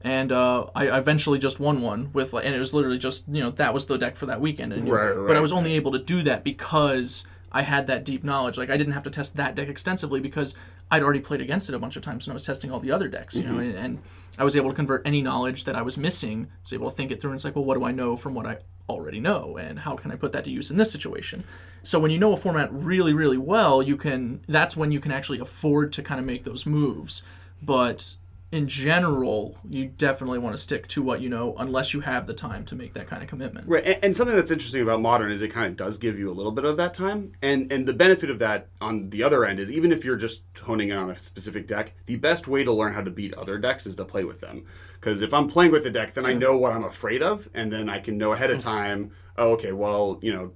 And 0.04 0.32
uh, 0.32 0.66
I 0.74 0.98
eventually 0.98 1.38
just 1.38 1.60
won 1.60 1.80
one 1.80 2.10
with, 2.12 2.32
like, 2.32 2.44
and 2.44 2.54
it 2.54 2.58
was 2.58 2.74
literally 2.74 2.98
just 2.98 3.24
you 3.28 3.42
know 3.42 3.50
that 3.50 3.72
was 3.72 3.86
the 3.86 3.96
deck 3.98 4.16
for 4.16 4.26
that 4.26 4.40
weekend. 4.40 4.72
And, 4.72 4.86
know, 4.88 4.98
Right, 4.98 5.26
But 5.28 5.36
I 5.36 5.40
was 5.40 5.52
only 5.52 5.74
able 5.74 5.92
to 5.92 5.98
do 5.98 6.22
that 6.22 6.44
because 6.44 7.24
I 7.52 7.62
had 7.62 7.86
that 7.86 8.04
deep 8.04 8.24
knowledge. 8.24 8.56
Like 8.56 8.70
I 8.70 8.76
didn't 8.76 8.94
have 8.94 9.02
to 9.04 9.10
test 9.10 9.36
that 9.36 9.54
deck 9.54 9.68
extensively 9.68 10.20
because 10.20 10.54
I'd 10.90 11.02
already 11.02 11.20
played 11.20 11.40
against 11.40 11.68
it 11.68 11.74
a 11.74 11.78
bunch 11.78 11.96
of 11.96 12.02
times 12.02 12.26
and 12.26 12.32
I 12.32 12.34
was 12.34 12.42
testing 12.42 12.72
all 12.72 12.80
the 12.80 12.90
other 12.90 13.08
decks, 13.08 13.36
you 13.36 13.44
know, 13.44 13.58
and, 13.58 13.74
and 13.74 13.98
I 14.38 14.44
was 14.44 14.56
able 14.56 14.70
to 14.70 14.76
convert 14.76 15.06
any 15.06 15.22
knowledge 15.22 15.64
that 15.64 15.76
I 15.76 15.82
was 15.82 15.96
missing. 15.96 16.48
I 16.50 16.58
was 16.64 16.72
able 16.72 16.90
to 16.90 16.96
think 16.96 17.12
it 17.12 17.20
through 17.20 17.30
and 17.30 17.38
it's 17.38 17.44
like, 17.44 17.54
well, 17.54 17.64
what 17.64 17.78
do 17.78 17.84
I 17.84 17.92
know 17.92 18.16
from 18.16 18.34
what 18.34 18.46
I 18.46 18.58
already 18.88 19.20
know 19.20 19.56
and 19.58 19.78
how 19.78 19.96
can 19.96 20.10
I 20.10 20.16
put 20.16 20.32
that 20.32 20.44
to 20.44 20.50
use 20.50 20.70
in 20.70 20.78
this 20.78 20.90
situation? 20.90 21.44
So 21.82 21.98
when 21.98 22.10
you 22.10 22.18
know 22.18 22.32
a 22.32 22.36
format 22.36 22.72
really, 22.72 23.12
really 23.12 23.38
well, 23.38 23.82
you 23.82 23.96
can 23.96 24.42
that's 24.48 24.76
when 24.76 24.90
you 24.90 25.00
can 25.00 25.12
actually 25.12 25.38
afford 25.38 25.92
to 25.94 26.02
kind 26.02 26.18
of 26.18 26.26
make 26.26 26.44
those 26.44 26.64
moves. 26.64 27.22
But 27.60 28.16
in 28.52 28.68
general, 28.68 29.58
you 29.66 29.86
definitely 29.86 30.38
want 30.38 30.54
to 30.54 30.60
stick 30.60 30.86
to 30.88 31.02
what 31.02 31.22
you 31.22 31.30
know 31.30 31.54
unless 31.58 31.94
you 31.94 32.00
have 32.00 32.26
the 32.26 32.34
time 32.34 32.66
to 32.66 32.74
make 32.74 32.92
that 32.92 33.06
kind 33.06 33.22
of 33.22 33.28
commitment. 33.28 33.66
Right, 33.66 33.82
and, 33.82 34.04
and 34.04 34.16
something 34.16 34.36
that's 34.36 34.50
interesting 34.50 34.82
about 34.82 35.00
modern 35.00 35.32
is 35.32 35.40
it 35.40 35.48
kind 35.48 35.68
of 35.68 35.76
does 35.76 35.96
give 35.96 36.18
you 36.18 36.30
a 36.30 36.34
little 36.34 36.52
bit 36.52 36.66
of 36.66 36.76
that 36.76 36.92
time, 36.92 37.32
and 37.40 37.72
and 37.72 37.88
the 37.88 37.94
benefit 37.94 38.28
of 38.28 38.38
that 38.40 38.68
on 38.80 39.08
the 39.08 39.22
other 39.22 39.46
end 39.46 39.58
is 39.58 39.70
even 39.70 39.90
if 39.90 40.04
you're 40.04 40.16
just 40.16 40.42
honing 40.60 40.90
in 40.90 40.98
on 40.98 41.10
a 41.10 41.18
specific 41.18 41.66
deck, 41.66 41.94
the 42.04 42.16
best 42.16 42.46
way 42.46 42.62
to 42.62 42.72
learn 42.72 42.92
how 42.92 43.00
to 43.00 43.10
beat 43.10 43.32
other 43.34 43.56
decks 43.56 43.86
is 43.86 43.94
to 43.94 44.04
play 44.04 44.24
with 44.24 44.40
them. 44.40 44.66
Because 45.00 45.22
if 45.22 45.32
I'm 45.32 45.48
playing 45.48 45.72
with 45.72 45.86
a 45.86 45.90
deck, 45.90 46.12
then 46.12 46.26
I 46.26 46.34
know 46.34 46.56
what 46.56 46.74
I'm 46.74 46.84
afraid 46.84 47.22
of, 47.22 47.48
and 47.54 47.72
then 47.72 47.88
I 47.88 48.00
can 48.00 48.18
know 48.18 48.32
ahead 48.32 48.50
of 48.50 48.58
hmm. 48.58 48.68
time. 48.68 49.12
Oh, 49.38 49.52
okay, 49.52 49.72
well, 49.72 50.18
you 50.20 50.32
know, 50.32 50.52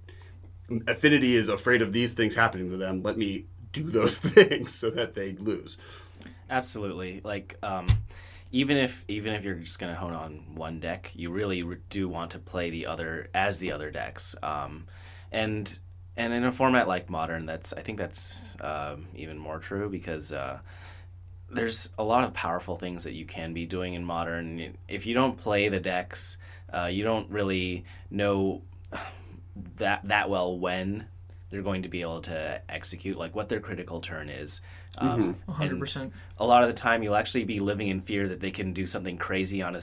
Affinity 0.86 1.34
is 1.34 1.48
afraid 1.48 1.80
of 1.80 1.94
these 1.94 2.12
things 2.12 2.34
happening 2.34 2.70
to 2.70 2.76
them. 2.76 3.02
Let 3.02 3.16
me 3.16 3.46
do 3.72 3.90
those 3.90 4.18
things 4.20 4.74
so 4.74 4.90
that 4.90 5.14
they 5.14 5.32
lose. 5.32 5.78
Absolutely. 6.48 7.20
Like, 7.24 7.56
um, 7.62 7.86
even 8.52 8.76
if 8.76 9.04
even 9.08 9.34
if 9.34 9.44
you're 9.44 9.56
just 9.56 9.78
gonna 9.78 9.94
hone 9.94 10.12
on 10.14 10.54
one 10.54 10.78
deck, 10.80 11.10
you 11.14 11.30
really 11.30 11.62
re- 11.62 11.78
do 11.90 12.08
want 12.08 12.30
to 12.32 12.38
play 12.38 12.70
the 12.70 12.86
other 12.86 13.28
as 13.34 13.58
the 13.58 13.72
other 13.72 13.90
decks. 13.90 14.36
Um, 14.42 14.86
and 15.32 15.78
and 16.16 16.32
in 16.32 16.44
a 16.44 16.52
format 16.52 16.88
like 16.88 17.10
modern, 17.10 17.46
that's 17.46 17.72
I 17.72 17.82
think 17.82 17.98
that's 17.98 18.54
um, 18.60 19.06
even 19.14 19.36
more 19.38 19.58
true 19.58 19.88
because 19.90 20.32
uh, 20.32 20.60
there's 21.50 21.90
a 21.98 22.04
lot 22.04 22.24
of 22.24 22.32
powerful 22.32 22.76
things 22.76 23.04
that 23.04 23.12
you 23.12 23.26
can 23.26 23.52
be 23.52 23.66
doing 23.66 23.94
in 23.94 24.04
modern. 24.04 24.76
If 24.88 25.06
you 25.06 25.14
don't 25.14 25.36
play 25.36 25.68
the 25.68 25.80
decks, 25.80 26.38
uh, 26.72 26.86
you 26.86 27.04
don't 27.04 27.28
really 27.30 27.84
know 28.10 28.62
that 29.76 30.06
that 30.08 30.30
well 30.30 30.56
when 30.56 31.06
they're 31.50 31.62
going 31.62 31.82
to 31.82 31.88
be 31.88 32.00
able 32.00 32.20
to 32.22 32.60
execute 32.68 33.16
like 33.16 33.34
what 33.34 33.48
their 33.48 33.60
critical 33.60 34.00
turn 34.00 34.28
is. 34.28 34.60
Um, 34.98 35.36
hundred 35.48 35.72
and 35.72 35.80
percent. 35.80 36.12
A 36.38 36.46
lot 36.46 36.62
of 36.62 36.68
the 36.68 36.74
time, 36.74 37.02
you'll 37.02 37.16
actually 37.16 37.44
be 37.44 37.60
living 37.60 37.88
in 37.88 38.00
fear 38.00 38.28
that 38.28 38.40
they 38.40 38.50
can 38.50 38.72
do 38.72 38.86
something 38.86 39.16
crazy 39.16 39.62
on 39.62 39.76
a, 39.76 39.80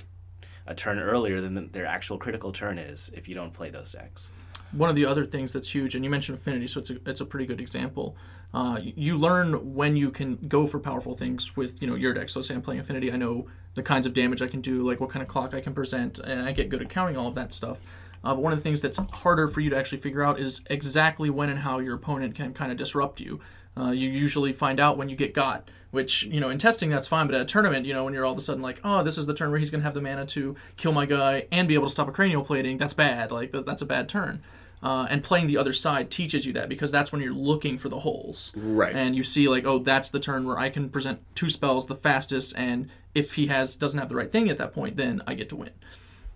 a 0.66 0.76
turn 0.76 1.00
earlier 1.00 1.42
than 1.42 1.72
their 1.72 1.86
actual 1.86 2.18
critical 2.18 2.52
turn 2.52 2.78
is 2.78 3.12
if 3.14 3.28
you 3.28 3.36
don't 3.36 3.54
play 3.54 3.70
those 3.70 3.92
decks. 3.92 4.32
One 4.72 4.90
of 4.90 4.96
the 4.96 5.06
other 5.06 5.24
things 5.24 5.54
that's 5.54 5.70
huge, 5.74 5.94
and 5.94 6.04
you 6.04 6.10
mentioned 6.10 6.40
affinity, 6.40 6.68
so 6.68 6.80
it's 6.80 6.90
a, 6.90 6.98
it's 7.06 7.22
a 7.22 7.26
pretty 7.26 7.46
good 7.46 7.62
example. 7.62 8.16
Uh, 8.56 8.80
you 8.82 9.18
learn 9.18 9.76
when 9.76 9.96
you 9.96 10.10
can 10.10 10.36
go 10.48 10.66
for 10.66 10.80
powerful 10.80 11.16
things 11.16 11.56
with 11.56 11.82
you 11.82 11.88
know 11.88 11.96
your 11.96 12.14
deck. 12.14 12.30
So 12.30 12.42
say 12.42 12.56
I'm 12.56 12.62
playing 12.62 12.82
affinity, 12.82 13.12
I 13.12 13.16
know 13.16 13.48
the 13.76 13.84
kinds 13.84 14.08
of 14.08 14.14
damage 14.14 14.42
I 14.42 14.48
can 14.48 14.62
do, 14.62 14.82
like 14.82 15.00
what 15.00 15.10
kind 15.10 15.22
of 15.22 15.28
clock 15.28 15.54
I 15.54 15.62
can 15.62 15.74
present, 15.74 16.20
and 16.20 16.42
I 16.42 16.52
get 16.52 16.70
good 16.70 16.82
at 16.82 16.90
counting 16.90 17.18
all 17.18 17.28
of 17.28 17.36
that 17.36 17.54
stuff. 17.54 17.80
Uh, 18.24 18.34
but 18.34 18.42
one 18.42 18.54
of 18.54 18.60
the 18.60 18.64
things 18.64 18.80
that's 18.80 19.00
harder 19.12 19.48
for 19.48 19.60
you 19.60 19.70
to 19.70 19.78
actually 19.78 19.98
figure 19.98 20.24
out 20.24 20.40
is 20.40 20.62
exactly 20.70 21.30
when 21.30 21.50
and 21.50 21.60
how 21.60 21.80
your 21.80 21.96
opponent 21.96 22.36
can 22.36 22.54
kind 22.54 22.72
of 22.72 22.78
disrupt 22.78 23.20
you. 23.20 23.40
Uh, 23.78 23.92
you 23.92 24.10
usually 24.10 24.54
find 24.54 24.80
out 24.80 24.98
when 24.98 25.10
you 25.10 25.16
get 25.16 25.34
got, 25.34 25.70
which, 25.92 26.24
you 26.24 26.40
know, 26.40 26.50
in 26.50 26.58
testing 26.58 26.90
that's 26.90 27.08
fine, 27.08 27.28
but 27.28 27.36
at 27.36 27.42
a 27.42 27.46
tournament, 27.46 27.86
you 27.86 27.94
know, 27.94 28.04
when 28.04 28.14
you're 28.14 28.26
all 28.26 28.32
of 28.32 28.38
a 28.38 28.42
sudden 28.42 28.62
like, 28.62 28.80
oh, 28.84 29.04
this 29.04 29.18
is 29.18 29.26
the 29.26 29.34
turn 29.34 29.50
where 29.50 29.60
he's 29.60 29.72
going 29.72 29.82
to 29.82 29.86
have 29.86 29.94
the 29.94 30.02
mana 30.02 30.26
to 30.28 30.56
kill 30.78 30.92
my 30.92 31.06
guy 31.06 31.48
and 31.52 31.68
be 31.68 31.74
able 31.74 31.88
to 31.88 31.92
stop 31.92 32.08
a 32.08 32.12
cranial 32.12 32.44
plating, 32.44 32.78
that's 32.78 32.94
bad. 32.94 33.32
Like, 33.32 33.52
that's 33.52 33.82
a 33.82 33.86
bad 33.86 34.08
turn. 34.08 34.44
Uh, 34.84 35.08
and 35.10 35.24
playing 35.24 35.48
the 35.48 35.58
other 35.58 35.72
side 35.72 36.12
teaches 36.12 36.46
you 36.46 36.52
that 36.52 36.68
because 36.68 36.92
that's 36.92 37.12
when 37.12 37.22
you're 37.22 37.34
looking 37.34 37.78
for 37.78 37.88
the 37.88 38.00
holes. 38.00 38.52
Right. 38.54 38.94
And 38.94 39.16
you 39.16 39.24
see 39.24 39.48
like, 39.48 39.66
oh, 39.66 39.80
that's 39.80 40.10
the 40.10 40.20
turn 40.20 40.46
where 40.46 40.60
I 40.60 40.70
can 40.70 40.90
present 40.90 41.22
two 41.36 41.50
spells 41.50 41.88
the 41.88 41.96
fastest, 41.96 42.54
and 42.58 42.90
if 43.16 43.36
he 43.36 43.48
has 43.48 43.78
doesn't 43.78 43.98
have 43.98 44.10
the 44.10 44.16
right 44.16 44.30
thing 44.30 44.50
at 44.50 44.58
that 44.58 44.74
point, 44.74 44.98
then 44.98 45.22
I 45.26 45.36
get 45.36 45.48
to 45.50 45.56
win. 45.56 45.70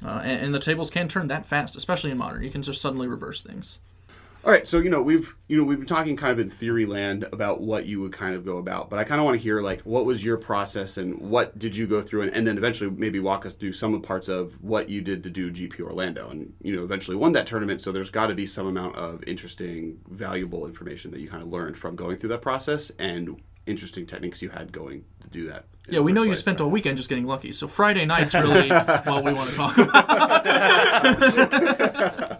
Uh, 0.03 0.21
and, 0.23 0.45
and 0.45 0.55
the 0.55 0.59
tables 0.59 0.89
can 0.89 1.09
turn 1.09 1.27
that 1.27 1.45
fast, 1.45 1.75
especially 1.75 2.09
in 2.09 2.17
modern. 2.17 2.41
You 2.41 2.49
can 2.49 2.61
just 2.61 2.79
suddenly 2.79 3.07
reverse 3.07 3.41
things. 3.41 3.79
All 4.45 4.51
right, 4.51 4.67
so 4.67 4.77
you 4.77 4.89
know 4.89 5.01
we've 5.01 5.35
you 5.47 5.57
know 5.57 5.63
we've 5.63 5.79
been 5.79 5.87
talking 5.87 6.15
kind 6.15 6.31
of 6.31 6.39
in 6.39 6.49
theory 6.49 6.85
land 6.85 7.25
about 7.33 7.59
what 7.59 7.85
you 7.85 7.99
would 7.99 8.13
kind 8.13 8.33
of 8.33 8.45
go 8.45 8.57
about, 8.57 8.89
but 8.89 8.97
I 8.97 9.03
kind 9.03 9.19
of 9.19 9.25
want 9.25 9.35
to 9.35 9.43
hear 9.43 9.61
like 9.61 9.81
what 9.81 10.05
was 10.05 10.23
your 10.23 10.37
process 10.37 10.97
and 10.97 11.19
what 11.19 11.59
did 11.59 11.75
you 11.75 11.85
go 11.85 12.01
through, 12.01 12.21
and, 12.21 12.31
and 12.33 12.47
then 12.47 12.57
eventually 12.57 12.89
maybe 12.89 13.19
walk 13.19 13.45
us 13.45 13.55
through 13.55 13.73
some 13.73 13.99
parts 14.01 14.29
of 14.29 14.53
what 14.61 14.89
you 14.89 15.01
did 15.01 15.23
to 15.23 15.29
do 15.29 15.51
GP 15.51 15.81
Orlando, 15.81 16.29
and 16.29 16.53
you 16.61 16.75
know 16.75 16.83
eventually 16.83 17.17
won 17.17 17.33
that 17.33 17.47
tournament. 17.47 17.81
So 17.81 17.91
there's 17.91 18.09
got 18.09 18.27
to 18.27 18.35
be 18.35 18.47
some 18.47 18.67
amount 18.67 18.95
of 18.95 19.23
interesting, 19.27 19.99
valuable 20.07 20.65
information 20.65 21.11
that 21.11 21.19
you 21.19 21.27
kind 21.27 21.43
of 21.43 21.49
learned 21.49 21.77
from 21.77 21.95
going 21.95 22.15
through 22.17 22.29
that 22.29 22.41
process 22.41 22.91
and 22.99 23.41
interesting 23.67 24.05
techniques 24.05 24.41
you 24.41 24.49
had 24.49 24.71
going 24.71 25.03
to 25.21 25.27
do 25.27 25.47
that. 25.47 25.65
Yeah, 25.89 25.99
we 25.99 26.11
know 26.11 26.21
first 26.21 26.29
you 26.29 26.35
spent 26.35 26.59
right? 26.59 26.65
all 26.65 26.71
weekend 26.71 26.97
just 26.97 27.07
getting 27.09 27.25
lucky. 27.25 27.53
So 27.53 27.67
Friday 27.67 28.05
night's 28.05 28.33
really 28.35 28.69
what 28.69 29.23
we 29.23 29.33
want 29.33 29.49
to 29.49 29.55
talk 29.55 29.77
about. 29.77 30.43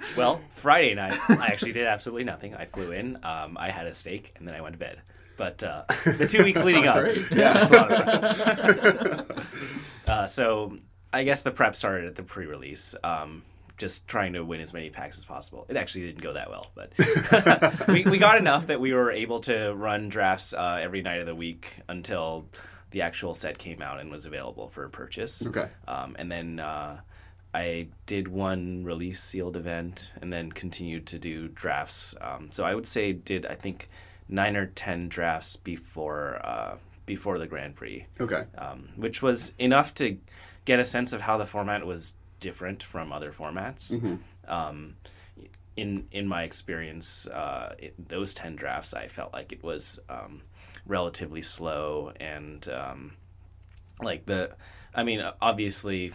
Well, 0.17 0.41
Friday 0.53 0.95
night, 0.95 1.19
I 1.29 1.47
actually 1.47 1.73
did 1.73 1.85
absolutely 1.85 2.23
nothing. 2.23 2.55
I 2.55 2.65
flew 2.65 2.91
in, 2.91 3.17
um, 3.23 3.57
I 3.59 3.69
had 3.69 3.85
a 3.87 3.93
steak, 3.93 4.33
and 4.37 4.47
then 4.47 4.55
I 4.55 4.61
went 4.61 4.73
to 4.73 4.79
bed. 4.79 5.01
But 5.37 5.61
uh, 5.61 5.83
the 6.05 6.27
two 6.27 6.43
weeks 6.43 6.63
leading 6.65 6.87
up, 6.87 6.95
great. 6.97 7.29
yeah, 7.31 7.61
it's 7.61 7.71
a 7.71 7.75
lot 7.75 7.91
of 7.91 9.47
uh, 10.07 10.27
so 10.27 10.77
I 11.13 11.23
guess 11.23 11.43
the 11.43 11.51
prep 11.51 11.75
started 11.75 12.07
at 12.07 12.15
the 12.15 12.23
pre-release. 12.23 12.95
Um, 13.03 13.43
just 13.77 14.07
trying 14.07 14.33
to 14.33 14.43
win 14.43 14.59
as 14.59 14.73
many 14.73 14.89
packs 14.89 15.17
as 15.17 15.25
possible. 15.25 15.65
It 15.69 15.77
actually 15.77 16.07
didn't 16.07 16.21
go 16.21 16.33
that 16.33 16.49
well, 16.49 16.71
but 16.75 16.91
we, 17.87 18.03
we 18.03 18.17
got 18.17 18.37
enough 18.37 18.67
that 18.67 18.79
we 18.79 18.93
were 18.93 19.11
able 19.11 19.39
to 19.41 19.73
run 19.73 20.09
drafts 20.09 20.53
uh, 20.53 20.79
every 20.81 21.01
night 21.01 21.19
of 21.19 21.25
the 21.27 21.35
week 21.35 21.71
until 21.87 22.45
the 22.91 23.01
actual 23.01 23.33
set 23.33 23.57
came 23.57 23.81
out 23.81 23.99
and 23.99 24.09
was 24.09 24.25
available 24.25 24.69
for 24.69 24.87
purchase. 24.89 25.45
Okay. 25.45 25.67
Um, 25.87 26.15
and 26.17 26.31
then 26.31 26.59
uh, 26.59 26.99
I 27.53 27.87
did 28.05 28.27
one 28.27 28.83
release 28.83 29.21
sealed 29.21 29.55
event 29.57 30.13
and 30.21 30.31
then 30.31 30.51
continued 30.51 31.05
to 31.07 31.19
do 31.19 31.47
drafts. 31.49 32.15
Um, 32.19 32.49
so 32.51 32.63
I 32.63 32.73
would 32.73 32.87
say 32.87 33.13
did 33.13 33.45
I 33.45 33.55
think 33.55 33.89
nine 34.29 34.55
or 34.57 34.67
ten 34.67 35.07
drafts 35.09 35.55
before 35.55 36.39
uh, 36.43 36.77
before 37.05 37.37
the 37.39 37.47
Grand 37.47 37.75
Prix, 37.75 38.05
Okay. 38.19 38.43
um, 38.57 38.89
which 38.97 39.21
was 39.21 39.53
enough 39.59 39.93
to 39.95 40.17
get 40.65 40.79
a 40.79 40.83
sense 40.83 41.13
of 41.13 41.21
how 41.21 41.37
the 41.37 41.45
format 41.45 41.85
was 41.85 42.13
different 42.39 42.83
from 42.83 43.11
other 43.11 43.31
formats. 43.31 43.93
Um, 44.47 44.95
in 45.75 46.07
in 46.11 46.27
my 46.27 46.43
experience, 46.43 47.27
uh, 47.27 47.75
it, 47.77 47.93
those 48.09 48.33
ten 48.33 48.55
drafts, 48.55 48.93
I 48.93 49.07
felt 49.07 49.33
like 49.33 49.51
it 49.51 49.63
was 49.63 49.99
um, 50.09 50.41
relatively 50.85 51.41
slow 51.41 52.11
and 52.19 52.67
um, 52.69 53.13
like 54.01 54.25
the. 54.25 54.55
I 54.95 55.03
mean, 55.03 55.23
obviously, 55.41 56.13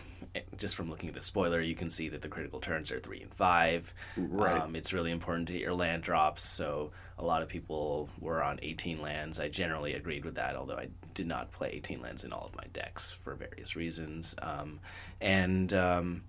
just 0.57 0.77
from 0.77 0.89
looking 0.89 1.09
at 1.09 1.15
the 1.15 1.21
spoiler, 1.21 1.61
you 1.61 1.75
can 1.75 1.91
see 1.91 2.09
that 2.09 2.23
the 2.23 2.29
critical 2.29 2.61
turns 2.61 2.91
are 2.91 2.99
three 2.99 3.23
and 3.23 3.33
five. 3.35 3.93
Right. 4.17 4.61
Um, 4.61 4.77
it's 4.77 4.93
really 4.93 5.11
important 5.11 5.49
to 5.49 5.55
get 5.55 5.63
your 5.63 5.75
land 5.75 6.03
drops. 6.03 6.43
So 6.45 6.91
a 7.19 7.25
lot 7.25 7.43
of 7.43 7.49
people 7.49 8.09
were 8.21 8.43
on 8.43 8.59
18 8.63 9.01
lands. 9.01 9.41
I 9.41 9.49
generally 9.49 9.95
agreed 9.95 10.25
with 10.25 10.37
that, 10.37 10.57
although 10.57 10.77
I 10.77 10.89
did 11.15 11.27
not 11.27 11.53
play 11.53 11.71
18 11.73 12.01
lands 12.01 12.25
in 12.25 12.33
all 12.33 12.47
of 12.47 12.57
my 12.57 12.65
decks 12.73 13.13
for 13.13 13.35
various 13.35 13.77
reasons. 13.77 14.35
Um, 14.41 14.81
and 15.21 15.73
um, 15.75 16.23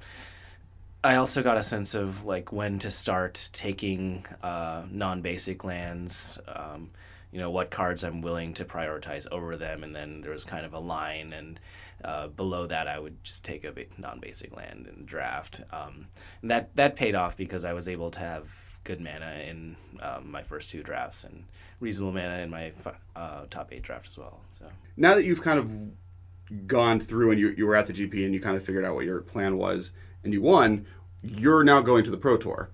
I 1.04 1.16
also 1.16 1.44
got 1.44 1.58
a 1.58 1.64
sense 1.64 1.96
of 1.96 2.26
like 2.26 2.52
when 2.52 2.80
to 2.80 2.92
start 2.92 3.50
taking 3.54 4.26
uh, 4.42 4.84
non-basic 4.92 5.64
lands. 5.64 6.40
Um, 6.48 6.92
you 7.34 7.40
know 7.40 7.50
what 7.50 7.72
cards 7.72 8.04
I'm 8.04 8.22
willing 8.22 8.54
to 8.54 8.66
prioritize 8.66 9.28
over 9.32 9.56
them, 9.56 9.84
and 9.84 9.96
then 9.96 10.22
there 10.22 10.32
was 10.32 10.46
kind 10.46 10.66
of 10.66 10.74
a 10.74 10.80
line, 10.80 11.34
and 11.34 11.60
uh, 12.06 12.28
below 12.28 12.68
that 12.68 12.88
I 12.88 13.00
would 13.00 13.24
just 13.24 13.44
take 13.44 13.64
a 13.64 13.74
non-basic 13.98 14.56
land 14.56 14.88
and 14.88 15.06
draft. 15.08 15.62
Um, 15.72 16.08
and 16.44 16.52
that 16.52 16.76
that 16.76 16.96
paid 16.96 17.16
off 17.16 17.36
because 17.36 17.66
I 17.66 17.74
was 17.74 17.90
able 17.90 18.12
to 18.12 18.20
have 18.20 18.78
good 18.84 19.02
mana 19.02 19.44
in 19.48 19.76
um, 20.02 20.30
my 20.30 20.44
first 20.44 20.70
two 20.70 20.84
drafts 20.84 21.24
and 21.24 21.46
reasonable 21.80 22.14
mana 22.14 22.38
in 22.40 22.52
my 22.52 22.72
uh, 23.16 23.46
top 23.50 23.74
eight 23.74 23.82
draft 23.82 24.08
as 24.08 24.18
well. 24.18 24.40
So 24.52 24.66
now 24.96 25.16
that 25.16 25.26
you've 25.26 25.42
kind 25.42 25.58
of 25.58 26.68
gone 26.68 27.00
through 27.00 27.32
and 27.32 27.40
you, 27.40 27.50
you 27.58 27.66
were 27.66 27.76
at 27.76 27.88
the 27.88 27.94
GP 27.94 28.26
and 28.26 28.34
you 28.34 28.40
kind 28.40 28.56
of 28.56 28.64
figured 28.64 28.86
out 28.86 28.94
what 28.94 29.06
your 29.06 29.22
plan 29.22 29.58
was 29.58 29.92
and 30.24 30.34
you 30.34 30.42
won, 30.42 30.86
you're 31.24 31.64
now 31.64 31.82
going 31.82 32.04
to 32.04 32.12
the 32.12 32.18
Pro 32.18 32.38
Tour. 32.38 32.70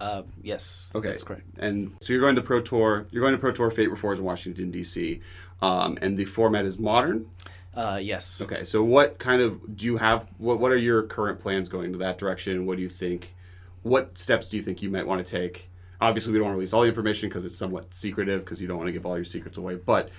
Uh, 0.00 0.22
yes, 0.42 0.92
Okay, 0.94 1.08
that's 1.08 1.22
correct. 1.22 1.42
And 1.58 1.94
so 2.00 2.12
you're 2.12 2.22
going 2.22 2.36
to 2.36 2.42
Pro 2.42 2.60
Tour. 2.60 3.06
You're 3.10 3.22
going 3.22 3.32
to 3.32 3.38
Pro 3.38 3.52
Tour 3.52 3.70
Fate 3.70 3.90
Reforged 3.90 4.18
in 4.18 4.24
Washington 4.24 4.70
D.C. 4.70 5.20
Um, 5.60 5.98
and 6.00 6.16
the 6.16 6.24
format 6.24 6.64
is 6.64 6.78
modern. 6.78 7.26
Uh, 7.74 7.98
yes. 8.00 8.40
Okay, 8.42 8.64
so 8.64 8.82
what 8.82 9.18
kind 9.18 9.40
of 9.40 9.76
do 9.76 9.86
you 9.86 9.96
have? 9.96 10.26
What 10.38 10.60
What 10.60 10.72
are 10.72 10.76
your 10.76 11.02
current 11.04 11.40
plans 11.40 11.68
going 11.68 11.92
to 11.92 11.98
that 11.98 12.18
direction? 12.18 12.66
What 12.66 12.76
do 12.76 12.82
you 12.82 12.88
think? 12.88 13.34
What 13.82 14.18
steps 14.18 14.48
do 14.48 14.56
you 14.56 14.62
think 14.62 14.82
you 14.82 14.90
might 14.90 15.06
want 15.06 15.24
to 15.24 15.30
take? 15.30 15.70
Obviously, 16.00 16.32
we 16.32 16.38
don't 16.38 16.46
want 16.46 16.54
to 16.54 16.58
release 16.58 16.72
all 16.72 16.82
the 16.82 16.88
information 16.88 17.28
because 17.28 17.44
it's 17.44 17.58
somewhat 17.58 17.92
secretive 17.94 18.44
because 18.44 18.60
you 18.60 18.68
don't 18.68 18.78
want 18.78 18.88
to 18.88 18.92
give 18.92 19.06
all 19.06 19.16
your 19.16 19.24
secrets 19.24 19.58
away. 19.58 19.76
But 19.76 20.10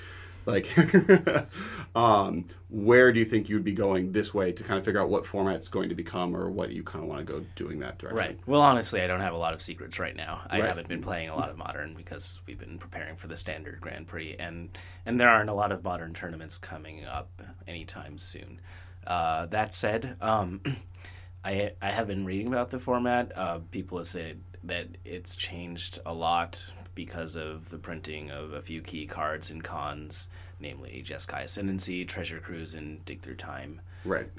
like, 0.45 0.67
um, 1.95 2.45
where 2.69 3.11
do 3.11 3.19
you 3.19 3.25
think 3.25 3.49
you'd 3.49 3.63
be 3.63 3.73
going 3.73 4.11
this 4.11 4.33
way 4.33 4.51
to 4.51 4.63
kind 4.63 4.77
of 4.79 4.85
figure 4.85 5.01
out 5.01 5.09
what 5.09 5.25
format 5.25 5.55
it's 5.55 5.67
going 5.67 5.89
to 5.89 5.95
become 5.95 6.35
or 6.35 6.49
what 6.49 6.71
you 6.71 6.83
kind 6.83 7.03
of 7.03 7.09
want 7.09 7.25
to 7.25 7.33
go 7.33 7.45
doing 7.55 7.79
that 7.79 7.97
direction? 7.97 8.17
Right. 8.17 8.39
Well, 8.45 8.61
honestly, 8.61 9.01
I 9.01 9.07
don't 9.07 9.21
have 9.21 9.33
a 9.33 9.37
lot 9.37 9.53
of 9.53 9.61
secrets 9.61 9.99
right 9.99 10.15
now. 10.15 10.41
I 10.49 10.59
Right. 10.59 10.67
haven't 10.67 10.87
been 10.87 11.01
playing 11.01 11.29
a 11.29 11.35
lot 11.35 11.49
of 11.49 11.57
modern 11.57 11.93
because 11.93 12.39
we've 12.47 12.59
been 12.59 12.77
preparing 12.77 13.15
for 13.15 13.27
the 13.27 13.37
standard 13.37 13.79
Grand 13.81 14.07
Prix, 14.07 14.35
and 14.39 14.77
and 15.05 15.19
there 15.19 15.29
aren't 15.29 15.49
a 15.49 15.53
lot 15.53 15.71
of 15.71 15.83
modern 15.83 16.13
tournaments 16.13 16.57
coming 16.57 17.05
up 17.05 17.29
anytime 17.67 18.17
soon. 18.17 18.59
Uh, 19.07 19.45
that 19.47 19.73
said, 19.73 20.17
um, 20.21 20.61
I 21.43 21.71
I 21.81 21.91
have 21.91 22.07
been 22.07 22.25
reading 22.25 22.47
about 22.47 22.69
the 22.69 22.79
format. 22.79 23.31
Uh, 23.35 23.59
people 23.71 23.97
have 23.97 24.07
said 24.07 24.41
that 24.63 24.87
it's 25.05 25.35
changed 25.37 25.99
a 26.05 26.13
lot 26.13 26.71
because 26.99 27.37
of 27.37 27.69
the 27.69 27.77
printing 27.77 28.29
of 28.29 28.51
a 28.51 28.61
few 28.61 28.81
key 28.81 29.05
cards 29.05 29.51
and 29.51 29.63
Khans, 29.63 30.27
namely 30.59 31.01
Jeskai 31.07 31.45
Ascendancy, 31.45 32.03
Treasure 32.03 32.41
Cruise, 32.41 32.73
and 32.73 33.05
Dig 33.05 33.21
Through 33.21 33.37
Time 33.37 33.79
Right. 34.03 34.29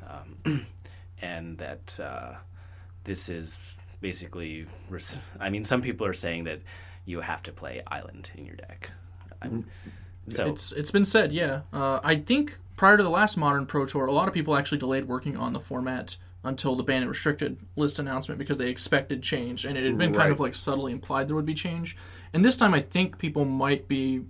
and 1.22 1.56
that 1.56 1.98
uh, 1.98 2.34
this 3.04 3.30
is 3.30 3.76
basically. 4.02 4.66
res- 4.90 5.18
I 5.38 5.48
mean, 5.48 5.64
some 5.64 5.80
people 5.80 6.06
are 6.06 6.12
saying 6.12 6.44
that 6.44 6.60
you 7.06 7.22
have 7.22 7.42
to 7.44 7.52
play 7.52 7.82
Island 7.86 8.30
in 8.36 8.44
your 8.44 8.56
deck. 8.56 8.90
I'm, 9.40 9.64
so 10.28 10.46
It's 10.48 10.72
it's 10.72 10.90
been 10.90 11.06
said, 11.06 11.32
yeah. 11.32 11.62
Uh, 11.72 12.00
I 12.04 12.16
think 12.16 12.58
prior 12.76 12.98
to 12.98 13.02
the 13.02 13.08
last 13.08 13.38
Modern 13.38 13.64
Pro 13.64 13.86
Tour, 13.86 14.04
a 14.04 14.12
lot 14.12 14.28
of 14.28 14.34
people 14.34 14.54
actually 14.54 14.78
delayed 14.78 15.06
working 15.08 15.34
on 15.34 15.54
the 15.54 15.60
format 15.60 16.18
until 16.42 16.74
the 16.74 16.82
banned 16.82 17.02
and 17.02 17.10
restricted 17.10 17.58
list 17.76 17.98
announcement 17.98 18.38
because 18.38 18.56
they 18.58 18.68
expected 18.70 19.22
change, 19.22 19.64
and 19.64 19.76
it 19.76 19.84
had 19.84 19.98
been 19.98 20.14
kind 20.14 20.32
of 20.32 20.40
like 20.40 20.54
subtly 20.54 20.92
implied 20.92 21.28
there 21.28 21.36
would 21.36 21.46
be 21.46 21.54
change. 21.54 21.96
And 22.32 22.44
this 22.44 22.56
time, 22.56 22.72
I 22.72 22.80
think 22.80 23.18
people 23.18 23.44
might 23.44 23.88
be 23.88 24.22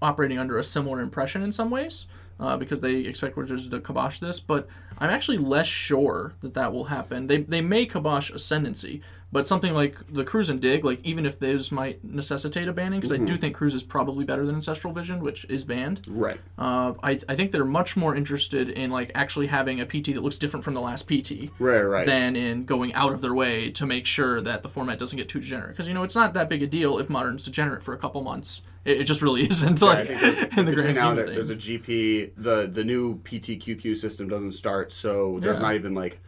operating 0.00 0.38
under 0.38 0.58
a 0.58 0.64
similar 0.64 1.00
impression 1.00 1.42
in 1.42 1.52
some 1.52 1.70
ways. 1.70 2.06
Uh, 2.42 2.56
because 2.56 2.80
they 2.80 2.96
expect 2.96 3.36
Wizards 3.36 3.68
to 3.68 3.80
kibosh 3.80 4.18
this, 4.18 4.40
but 4.40 4.66
I'm 4.98 5.10
actually 5.10 5.38
less 5.38 5.66
sure 5.66 6.34
that 6.40 6.54
that 6.54 6.72
will 6.72 6.84
happen. 6.84 7.28
They, 7.28 7.38
they 7.38 7.60
may 7.60 7.86
kibosh 7.86 8.30
Ascendancy, 8.30 9.00
but 9.30 9.46
something 9.46 9.72
like 9.72 9.96
the 10.12 10.24
Cruise 10.24 10.50
and 10.50 10.60
Dig, 10.60 10.84
like 10.84 11.00
even 11.04 11.24
if 11.24 11.38
those 11.38 11.70
might 11.70 12.02
necessitate 12.02 12.66
a 12.66 12.72
banning, 12.72 12.98
because 12.98 13.12
I 13.12 13.18
do 13.18 13.36
think 13.36 13.54
Cruise 13.54 13.74
is 13.74 13.84
probably 13.84 14.24
better 14.24 14.44
than 14.44 14.56
Ancestral 14.56 14.92
Vision, 14.92 15.20
which 15.20 15.44
is 15.48 15.62
banned. 15.62 16.02
Right. 16.08 16.40
Uh, 16.58 16.94
I, 17.00 17.20
I 17.28 17.36
think 17.36 17.52
they're 17.52 17.64
much 17.64 17.96
more 17.96 18.16
interested 18.16 18.68
in 18.68 18.90
like 18.90 19.12
actually 19.14 19.46
having 19.46 19.80
a 19.80 19.86
PT 19.86 20.06
that 20.06 20.22
looks 20.22 20.36
different 20.36 20.64
from 20.64 20.74
the 20.74 20.80
last 20.80 21.06
PT 21.08 21.50
Right, 21.60 21.82
right. 21.82 22.04
than 22.04 22.34
in 22.34 22.64
going 22.64 22.92
out 22.94 23.12
of 23.12 23.20
their 23.20 23.34
way 23.34 23.70
to 23.70 23.86
make 23.86 24.04
sure 24.04 24.40
that 24.40 24.64
the 24.64 24.68
format 24.68 24.98
doesn't 24.98 25.16
get 25.16 25.28
too 25.28 25.38
degenerate. 25.38 25.70
Because 25.70 25.86
you 25.86 25.94
know 25.94 26.02
it's 26.02 26.16
not 26.16 26.34
that 26.34 26.48
big 26.48 26.62
a 26.62 26.66
deal 26.66 26.98
if 26.98 27.08
Modern's 27.08 27.44
degenerate 27.44 27.84
for 27.84 27.94
a 27.94 27.98
couple 27.98 28.20
months. 28.22 28.62
It, 28.84 29.00
it 29.02 29.04
just 29.04 29.22
really 29.22 29.42
isn't. 29.48 29.80
Yeah, 29.80 29.88
Like 29.88 30.08
in 30.56 30.64
the 30.66 30.72
grand 30.74 30.96
now 30.96 31.14
there- 31.14 31.24
of 31.24 31.34
there's 31.48 31.50
a. 31.50 31.54
GP. 31.56 32.32
The 32.36 32.66
the 32.72 32.84
new 32.84 33.18
PPTQ 33.20 33.96
system 33.96 34.28
doesn't 34.28 34.52
start, 34.52 34.92
so 34.92 35.38
there's 35.40 35.56
Yeah. 35.58 35.62
not 35.62 35.74
even 35.74 35.94
like 35.94 36.20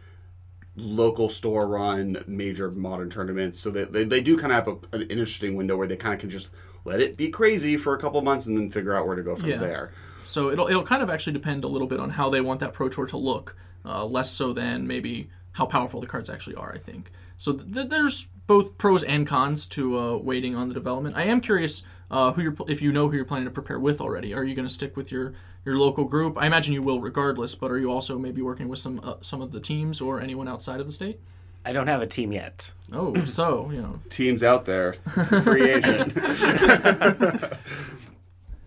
local 0.77 1.29
store 1.29 1.67
run 1.67 2.17
major 2.27 2.69
modern 2.71 3.09
tournaments. 3.09 3.59
So 3.59 3.71
they 3.71 3.85
they, 3.85 4.03
they 4.03 4.21
do 4.21 4.37
kind 4.37 4.51
of 4.53 4.65
have 4.65 4.67
a, 4.93 4.95
an 4.95 5.01
interesting 5.03 5.55
window 5.55 5.77
where 5.77 5.87
they 5.87 5.95
kind 5.95 6.13
of 6.13 6.19
can 6.19 6.29
just 6.29 6.49
let 6.83 6.99
it 7.01 7.17
be 7.17 7.29
crazy 7.29 7.77
for 7.77 7.95
a 7.95 7.99
couple 7.99 8.21
months 8.21 8.45
and 8.45 8.57
then 8.57 8.69
figure 8.69 8.93
out 8.95 9.07
where 9.07 9.15
to 9.15 9.23
go 9.23 9.35
from 9.35 9.49
Yeah. 9.49 9.57
there. 9.57 9.91
So 10.23 10.51
it'll 10.51 10.67
it'll 10.67 10.83
kind 10.83 11.01
of 11.03 11.09
actually 11.09 11.33
depend 11.33 11.63
a 11.63 11.67
little 11.67 11.87
bit 11.87 11.99
on 11.99 12.09
how 12.09 12.29
they 12.29 12.41
want 12.41 12.59
that 12.59 12.73
Pro 12.73 12.89
Tour 12.89 13.05
to 13.07 13.17
look, 13.17 13.55
uh, 13.85 14.05
less 14.05 14.31
so 14.31 14.53
than 14.53 14.87
maybe 14.87 15.29
how 15.53 15.65
powerful 15.65 16.01
the 16.01 16.07
cards 16.07 16.29
actually 16.29 16.55
are. 16.57 16.73
I 16.73 16.77
think 16.77 17.11
so. 17.37 17.53
Th- 17.53 17.87
there's 17.87 18.27
both 18.47 18.77
pros 18.77 19.03
and 19.03 19.25
cons 19.25 19.67
to 19.67 19.97
uh, 19.97 20.17
waiting 20.17 20.55
on 20.55 20.67
the 20.67 20.73
development. 20.73 21.15
I 21.15 21.23
am 21.23 21.41
curious 21.41 21.83
uh, 22.11 22.31
who 22.33 22.41
you're 22.43 22.55
if 22.67 22.81
you 22.81 22.91
know 22.91 23.09
who 23.09 23.15
you're 23.15 23.25
planning 23.25 23.45
to 23.45 23.51
prepare 23.51 23.79
with 23.79 24.01
already. 24.01 24.33
Are 24.33 24.43
you 24.43 24.55
going 24.55 24.67
to 24.67 24.73
stick 24.73 24.95
with 24.95 25.11
your 25.11 25.33
your 25.65 25.77
local 25.77 26.05
group? 26.05 26.37
I 26.37 26.45
imagine 26.45 26.73
you 26.73 26.83
will, 26.83 26.99
regardless. 27.01 27.55
But 27.55 27.71
are 27.71 27.79
you 27.79 27.91
also 27.91 28.17
maybe 28.17 28.41
working 28.41 28.67
with 28.67 28.79
some 28.79 28.99
uh, 29.03 29.15
some 29.21 29.41
of 29.41 29.51
the 29.51 29.59
teams 29.59 30.01
or 30.01 30.21
anyone 30.21 30.47
outside 30.47 30.79
of 30.79 30.85
the 30.85 30.91
state? 30.91 31.19
I 31.67 31.73
don't 31.73 31.87
have 31.87 32.01
a 32.03 32.07
team 32.07 32.31
yet. 32.31 32.71
Oh, 32.93 33.15
so 33.25 33.69
you 33.71 33.81
know, 33.81 33.99
Teams 34.09 34.43
out 34.43 34.65
there, 34.65 34.93
free 35.43 35.71
agent. 35.71 36.13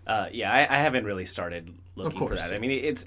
Uh, 0.09 0.27
yeah, 0.31 0.51
I, 0.51 0.61
I 0.61 0.79
haven't 0.79 1.05
really 1.05 1.25
started 1.25 1.71
looking 1.95 2.17
for 2.17 2.29
course. 2.29 2.39
that. 2.39 2.51
I 2.51 2.57
mean, 2.57 2.71
it's 2.71 3.05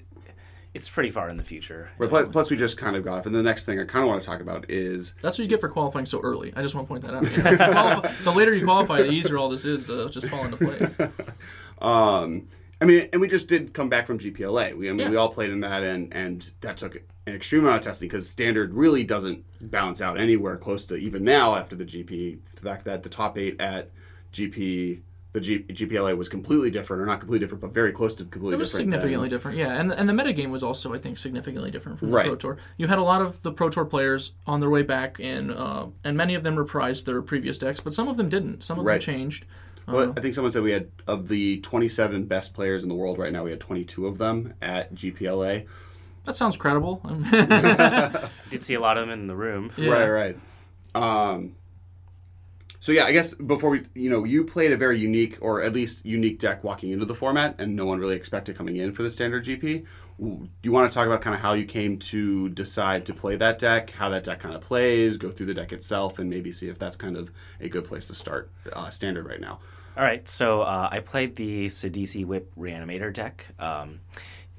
it's 0.73 0.89
pretty 0.89 1.11
far 1.11 1.29
in 1.29 1.37
the 1.37 1.43
future. 1.43 1.89
But 1.99 2.09
plus, 2.09 2.27
plus, 2.31 2.49
we 2.51 2.57
just 2.57 2.77
kind 2.77 2.95
of 2.95 3.03
got 3.03 3.19
off. 3.19 3.25
And 3.25 3.35
the 3.35 3.43
next 3.43 3.65
thing 3.65 3.79
I 3.79 3.85
kind 3.85 4.03
of 4.03 4.09
want 4.09 4.21
to 4.21 4.27
talk 4.27 4.41
about 4.41 4.69
is 4.69 5.13
that's 5.21 5.37
what 5.37 5.43
you 5.43 5.49
get 5.49 5.59
for 5.61 5.69
qualifying 5.69 6.05
so 6.05 6.19
early. 6.21 6.51
I 6.55 6.61
just 6.61 6.73
want 6.75 6.87
to 6.87 6.89
point 6.89 7.03
that 7.03 7.13
out. 7.13 7.23
Qualify- 8.01 8.23
the 8.23 8.31
later 8.31 8.53
you 8.55 8.63
qualify, 8.65 9.01
the 9.03 9.11
easier 9.11 9.37
all 9.37 9.49
this 9.49 9.65
is 9.65 9.85
to 9.85 10.09
just 10.09 10.27
fall 10.29 10.45
into 10.45 10.57
place. 10.57 10.97
Um, 11.81 12.47
I 12.81 12.85
mean, 12.85 13.09
and 13.11 13.21
we 13.21 13.27
just 13.27 13.47
did 13.47 13.73
come 13.73 13.89
back 13.89 14.07
from 14.07 14.17
GPLA. 14.19 14.75
We, 14.75 14.89
I 14.89 14.91
mean, 14.93 14.99
Yeah. 15.01 15.09
we 15.09 15.15
all 15.17 15.29
played 15.29 15.49
in 15.49 15.59
that, 15.61 15.83
and 15.83 16.13
and 16.13 16.49
that 16.61 16.77
took 16.77 16.95
an 17.27 17.33
extreme 17.35 17.61
amount 17.63 17.77
of 17.79 17.83
testing 17.83 18.07
because 18.07 18.29
standard 18.29 18.73
really 18.73 19.03
doesn't 19.03 19.43
balance 19.69 20.01
out 20.01 20.19
anywhere 20.19 20.57
close 20.57 20.85
to 20.87 20.95
even 20.95 21.23
now 21.23 21.55
after 21.55 21.75
the 21.75 21.85
GP. 21.85 22.39
The 22.55 22.61
fact 22.61 22.85
that 22.85 23.03
the 23.03 23.09
top 23.09 23.37
eight 23.37 23.59
at 23.59 23.89
GP, 24.33 25.01
the 25.33 25.41
G, 25.41 25.59
GPLA 25.63 26.15
was 26.15 26.29
completely 26.29 26.69
different, 26.71 27.01
or 27.01 27.05
not 27.05 27.19
completely 27.19 27.39
different, 27.43 27.61
but 27.61 27.73
very 27.73 27.91
close 27.91 28.13
to 28.15 28.23
completely 28.23 28.51
different. 28.51 28.53
It 28.53 28.59
was 28.59 28.71
different. 28.71 28.91
than- 28.91 28.99
significantly 29.01 29.29
different, 29.29 29.57
yeah. 29.57 29.79
And 29.79 29.91
and 29.91 30.07
the 30.07 30.13
metagame 30.13 30.51
was 30.51 30.63
also, 30.63 30.93
I 30.93 30.99
think, 30.99 31.17
significantly 31.17 31.71
different 31.71 31.99
from 31.99 32.11
the 32.11 32.15
Right. 32.15 32.25
Pro 32.27 32.35
Tour. 32.35 32.57
You 32.77 32.87
had 32.87 32.99
a 32.99 33.03
lot 33.03 33.21
of 33.21 33.41
the 33.43 33.51
Pro 33.51 33.69
Tour 33.69 33.85
players 33.85 34.31
on 34.47 34.59
their 34.59 34.69
way 34.69 34.83
back, 34.83 35.19
and 35.19 35.51
uh, 35.51 35.87
and 36.03 36.15
many 36.15 36.35
of 36.35 36.43
them 36.43 36.55
reprised 36.55 37.05
their 37.05 37.21
previous 37.21 37.57
decks, 37.57 37.79
but 37.79 37.93
some 37.93 38.07
of 38.07 38.15
them 38.17 38.29
didn't. 38.29 38.63
Some 38.63 38.79
of 38.79 38.85
Right. 38.85 39.01
them 39.01 39.01
changed. 39.15 39.45
Well, 39.85 40.13
I 40.15 40.21
think 40.21 40.33
someone 40.33 40.51
said 40.51 40.63
we 40.63 40.71
had 40.71 40.89
of 41.07 41.27
the 41.27 41.59
27 41.59 42.23
best 42.25 42.53
players 42.53 42.83
in 42.83 42.89
the 42.89 42.95
world 42.95 43.17
right 43.19 43.33
now, 43.33 43.43
we 43.43 43.49
had 43.51 43.59
22 43.59 44.07
of 44.07 44.17
them 44.17 44.53
at 44.61 44.93
GPLA. 44.95 45.65
That 46.23 46.37
sounds 46.37 46.55
credible. 46.55 47.01
Did 48.49 48.63
see 48.63 48.75
a 48.75 48.79
lot 48.79 48.97
of 48.97 49.07
them 49.07 49.19
in 49.19 49.27
the 49.27 49.35
room. 49.35 49.71
Yeah. 49.75 49.89
Right, 49.91 50.09
right. 50.09 50.37
Um, 50.95 51.55
so 52.83 52.91
yeah, 52.91 53.05
I 53.05 53.13
guess 53.13 53.33
before 53.33 53.69
we, 53.69 53.83
you 53.95 54.09
know, 54.09 54.25
you 54.25 54.43
played 54.43 54.73
a 54.73 54.75
very 54.75 54.99
unique, 54.99 55.37
or 55.39 55.61
at 55.61 55.71
least 55.71 56.05
unique 56.05 56.37
deck 56.37 56.65
walking 56.65 56.91
into 56.91 57.05
the 57.05 57.15
format, 57.15 57.55
and 57.57 57.77
no 57.77 57.85
one 57.85 57.97
really 57.97 58.17
expected 58.17 58.57
coming 58.57 58.75
in 58.75 58.91
for 58.91 59.03
the 59.03 59.09
standard 59.09 59.45
GP. 59.45 59.85
Do 60.19 60.49
you 60.63 60.73
want 60.73 60.91
to 60.91 60.93
talk 60.93 61.07
about 61.07 61.21
kind 61.21 61.33
of 61.33 61.39
how 61.39 61.53
you 61.53 61.63
came 61.63 61.97
to 61.99 62.49
decide 62.49 63.05
to 63.05 63.13
play 63.13 63.37
that 63.37 63.57
deck, 63.57 63.91
how 63.91 64.09
that 64.09 64.25
deck 64.25 64.41
kind 64.41 64.53
of 64.53 64.59
plays, 64.59 65.15
go 65.15 65.29
through 65.29 65.45
the 65.45 65.53
deck 65.53 65.71
itself, 65.71 66.19
and 66.19 66.29
maybe 66.29 66.51
see 66.51 66.67
if 66.67 66.77
that's 66.77 66.97
kind 66.97 67.15
of 67.15 67.31
a 67.61 67.69
good 67.69 67.85
place 67.85 68.07
to 68.07 68.15
start 68.15 68.51
uh, 68.73 68.89
standard 68.89 69.25
right 69.25 69.39
now? 69.39 69.61
All 69.95 70.03
right, 70.03 70.27
so 70.27 70.63
uh, 70.63 70.89
I 70.91 70.99
played 70.99 71.37
the 71.37 71.67
Sidisi 71.67 72.25
Whip 72.25 72.51
Reanimator 72.59 73.13
deck. 73.13 73.47
Um, 73.59 74.01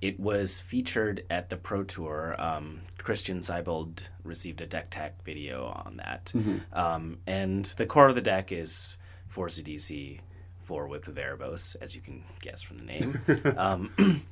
it 0.04 0.20
was 0.20 0.60
featured 0.60 1.24
at 1.30 1.48
the 1.48 1.56
Pro 1.56 1.82
Tour. 1.82 2.36
Um, 2.38 2.82
Christian 2.98 3.40
Seibold 3.40 4.06
received 4.22 4.60
a 4.60 4.66
deck 4.66 4.88
tech 4.90 5.24
video 5.24 5.64
on 5.86 5.96
that. 5.96 6.30
Um, 6.74 7.16
and 7.26 7.64
the 7.64 7.86
core 7.86 8.10
of 8.10 8.14
the 8.14 8.20
deck 8.20 8.52
is 8.52 8.98
four 9.28 9.46
Sidisi, 9.46 10.20
four 10.64 10.88
Whip 10.88 11.08
of 11.08 11.14
Erebos, 11.14 11.74
as 11.80 11.96
you 11.96 12.02
can 12.02 12.22
guess 12.42 12.60
from 12.60 12.76
the 12.76 12.84
name. 12.84 13.18
um, 13.56 14.22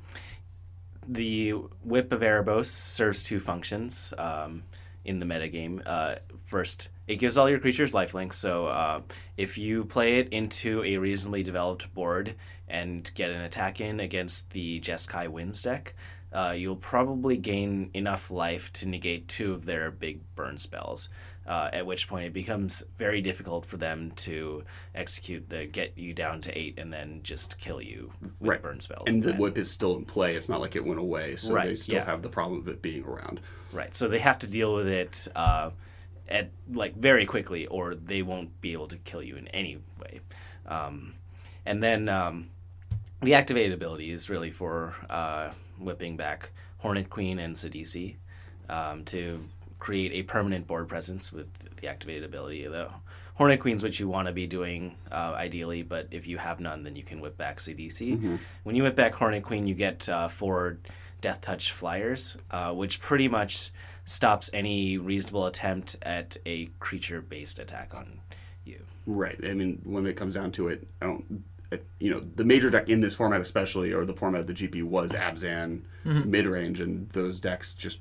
the 1.07 1.53
Whip 1.83 2.11
of 2.11 2.21
Erebos 2.21 2.67
serves 2.67 3.23
two 3.23 3.39
functions 3.39 4.13
um, 4.19 4.61
in 5.05 5.17
the 5.17 5.25
metagame. 5.25 5.81
Uh, 5.87 6.17
first, 6.45 6.89
it 7.07 7.15
gives 7.15 7.35
all 7.35 7.49
your 7.49 7.59
creatures 7.59 7.93
lifelink, 7.93 8.33
so 8.33 8.67
uh, 8.67 9.01
if 9.37 9.57
you 9.57 9.85
play 9.85 10.19
it 10.19 10.29
into 10.29 10.83
a 10.83 10.97
reasonably 10.97 11.41
developed 11.41 11.91
board 11.95 12.35
and 12.73 13.09
get 13.13 13.29
an 13.29 13.41
attack 13.41 13.79
in 13.79 13.99
against 13.99 14.49
the 14.49 14.79
Jeskai 14.81 15.27
Wins 15.29 15.61
deck, 15.61 15.93
uh, 16.33 16.55
you'll 16.57 16.75
probably 16.75 17.37
gain 17.37 17.91
enough 17.93 18.31
life 18.31 18.73
to 18.73 18.87
negate 18.87 19.27
two 19.27 19.53
of 19.53 19.65
their 19.65 19.91
big 19.91 20.21
burn 20.35 20.57
spells. 20.57 21.07
Uh, 21.45 21.69
at 21.73 21.85
which 21.85 22.07
point 22.07 22.25
it 22.25 22.33
becomes 22.33 22.83
very 22.97 23.21
difficult 23.21 23.65
for 23.65 23.75
them 23.75 24.11
to 24.15 24.63
execute 24.95 25.49
the 25.49 25.65
get 25.65 25.91
you 25.97 26.13
down 26.13 26.39
to 26.39 26.57
eight 26.57 26.79
and 26.79 26.91
then 26.91 27.19
just 27.21 27.59
kill 27.59 27.81
you 27.81 28.11
with 28.39 28.49
Right. 28.49 28.61
burn 28.61 28.79
spells. 28.79 29.03
And 29.07 29.21
the 29.21 29.33
whip 29.33 29.57
is 29.57 29.69
still 29.69 29.97
in 29.97 30.05
play. 30.05 30.35
It's 30.35 30.47
not 30.49 30.61
like 30.61 30.75
it 30.77 30.85
went 30.85 31.01
away, 31.01 31.35
so 31.35 31.53
Right, 31.53 31.67
they 31.67 31.75
still 31.75 31.95
yeah. 31.95 32.05
have 32.05 32.21
the 32.21 32.29
problem 32.29 32.59
of 32.61 32.67
it 32.69 32.81
being 32.81 33.03
around. 33.03 33.41
Right. 33.73 33.93
So 33.93 34.07
they 34.07 34.19
have 34.19 34.39
to 34.39 34.47
deal 34.47 34.73
with 34.73 34.87
it 34.87 35.27
uh, 35.35 35.71
at 36.29 36.49
like 36.71 36.95
very 36.95 37.25
quickly, 37.25 37.67
or 37.67 37.93
they 37.93 38.21
won't 38.23 38.59
be 38.61 38.71
able 38.71 38.87
to 38.87 38.97
kill 38.97 39.21
you 39.21 39.35
in 39.35 39.49
any 39.49 39.79
way. 40.01 40.21
Um, 40.65 41.15
and 41.65 41.83
then 41.83 42.07
um, 42.09 42.49
the 43.23 43.33
activated 43.33 43.73
ability 43.73 44.11
is 44.11 44.29
really 44.29 44.51
for 44.51 44.95
uh, 45.09 45.49
whipping 45.79 46.17
back 46.17 46.51
Hornet 46.77 47.09
Queen 47.09 47.39
and 47.39 47.55
Sidisi 47.55 48.15
um, 48.69 49.03
to 49.05 49.39
create 49.79 50.11
a 50.13 50.23
permanent 50.23 50.67
board 50.67 50.87
presence 50.87 51.31
with 51.31 51.47
the 51.77 51.87
activated 51.87 52.23
ability. 52.23 52.67
The 52.67 52.89
Hornet 53.35 53.59
Queen's 53.59 53.83
what 53.83 53.99
you 53.99 54.07
want 54.07 54.27
to 54.27 54.33
be 54.33 54.47
doing 54.47 54.95
uh, 55.11 55.33
ideally, 55.35 55.81
but 55.81 56.07
if 56.11 56.27
you 56.27 56.37
have 56.37 56.59
none, 56.59 56.83
then 56.83 56.95
you 56.95 57.03
can 57.03 57.19
whip 57.19 57.37
back 57.37 57.57
Sidisi. 57.57 58.39
When 58.63 58.75
you 58.75 58.83
whip 58.83 58.95
back 58.95 59.13
Hornet 59.13 59.43
Queen, 59.43 59.67
you 59.67 59.75
get 59.75 60.07
uh, 60.07 60.27
four 60.27 60.77
Death 61.21 61.41
Touch 61.41 61.71
flyers, 61.71 62.37
uh, 62.51 62.73
which 62.73 62.99
pretty 62.99 63.27
much 63.27 63.71
stops 64.05 64.49
any 64.53 64.97
reasonable 64.97 65.47
attempt 65.47 65.95
at 66.01 66.37
a 66.45 66.65
creature-based 66.79 67.59
attack 67.59 67.95
on 67.95 68.19
you. 68.65 68.83
Right. 69.05 69.39
I 69.43 69.53
mean, 69.53 69.81
when 69.83 70.05
it 70.05 70.15
comes 70.15 70.33
down 70.33 70.51
to 70.53 70.67
it, 70.67 70.85
I 71.01 71.05
don't. 71.05 71.43
You 71.99 72.11
know, 72.11 72.23
the 72.35 72.45
major 72.45 72.69
deck 72.69 72.89
in 72.89 73.01
this 73.01 73.15
format, 73.15 73.41
especially, 73.41 73.93
or 73.93 74.05
the 74.05 74.15
format 74.15 74.41
of 74.41 74.47
the 74.47 74.53
GP, 74.53 74.83
was 74.83 75.11
Abzan 75.11 75.81
mid 76.03 76.45
range, 76.45 76.79
and 76.79 77.09
those 77.09 77.39
decks 77.39 77.73
just 77.73 77.99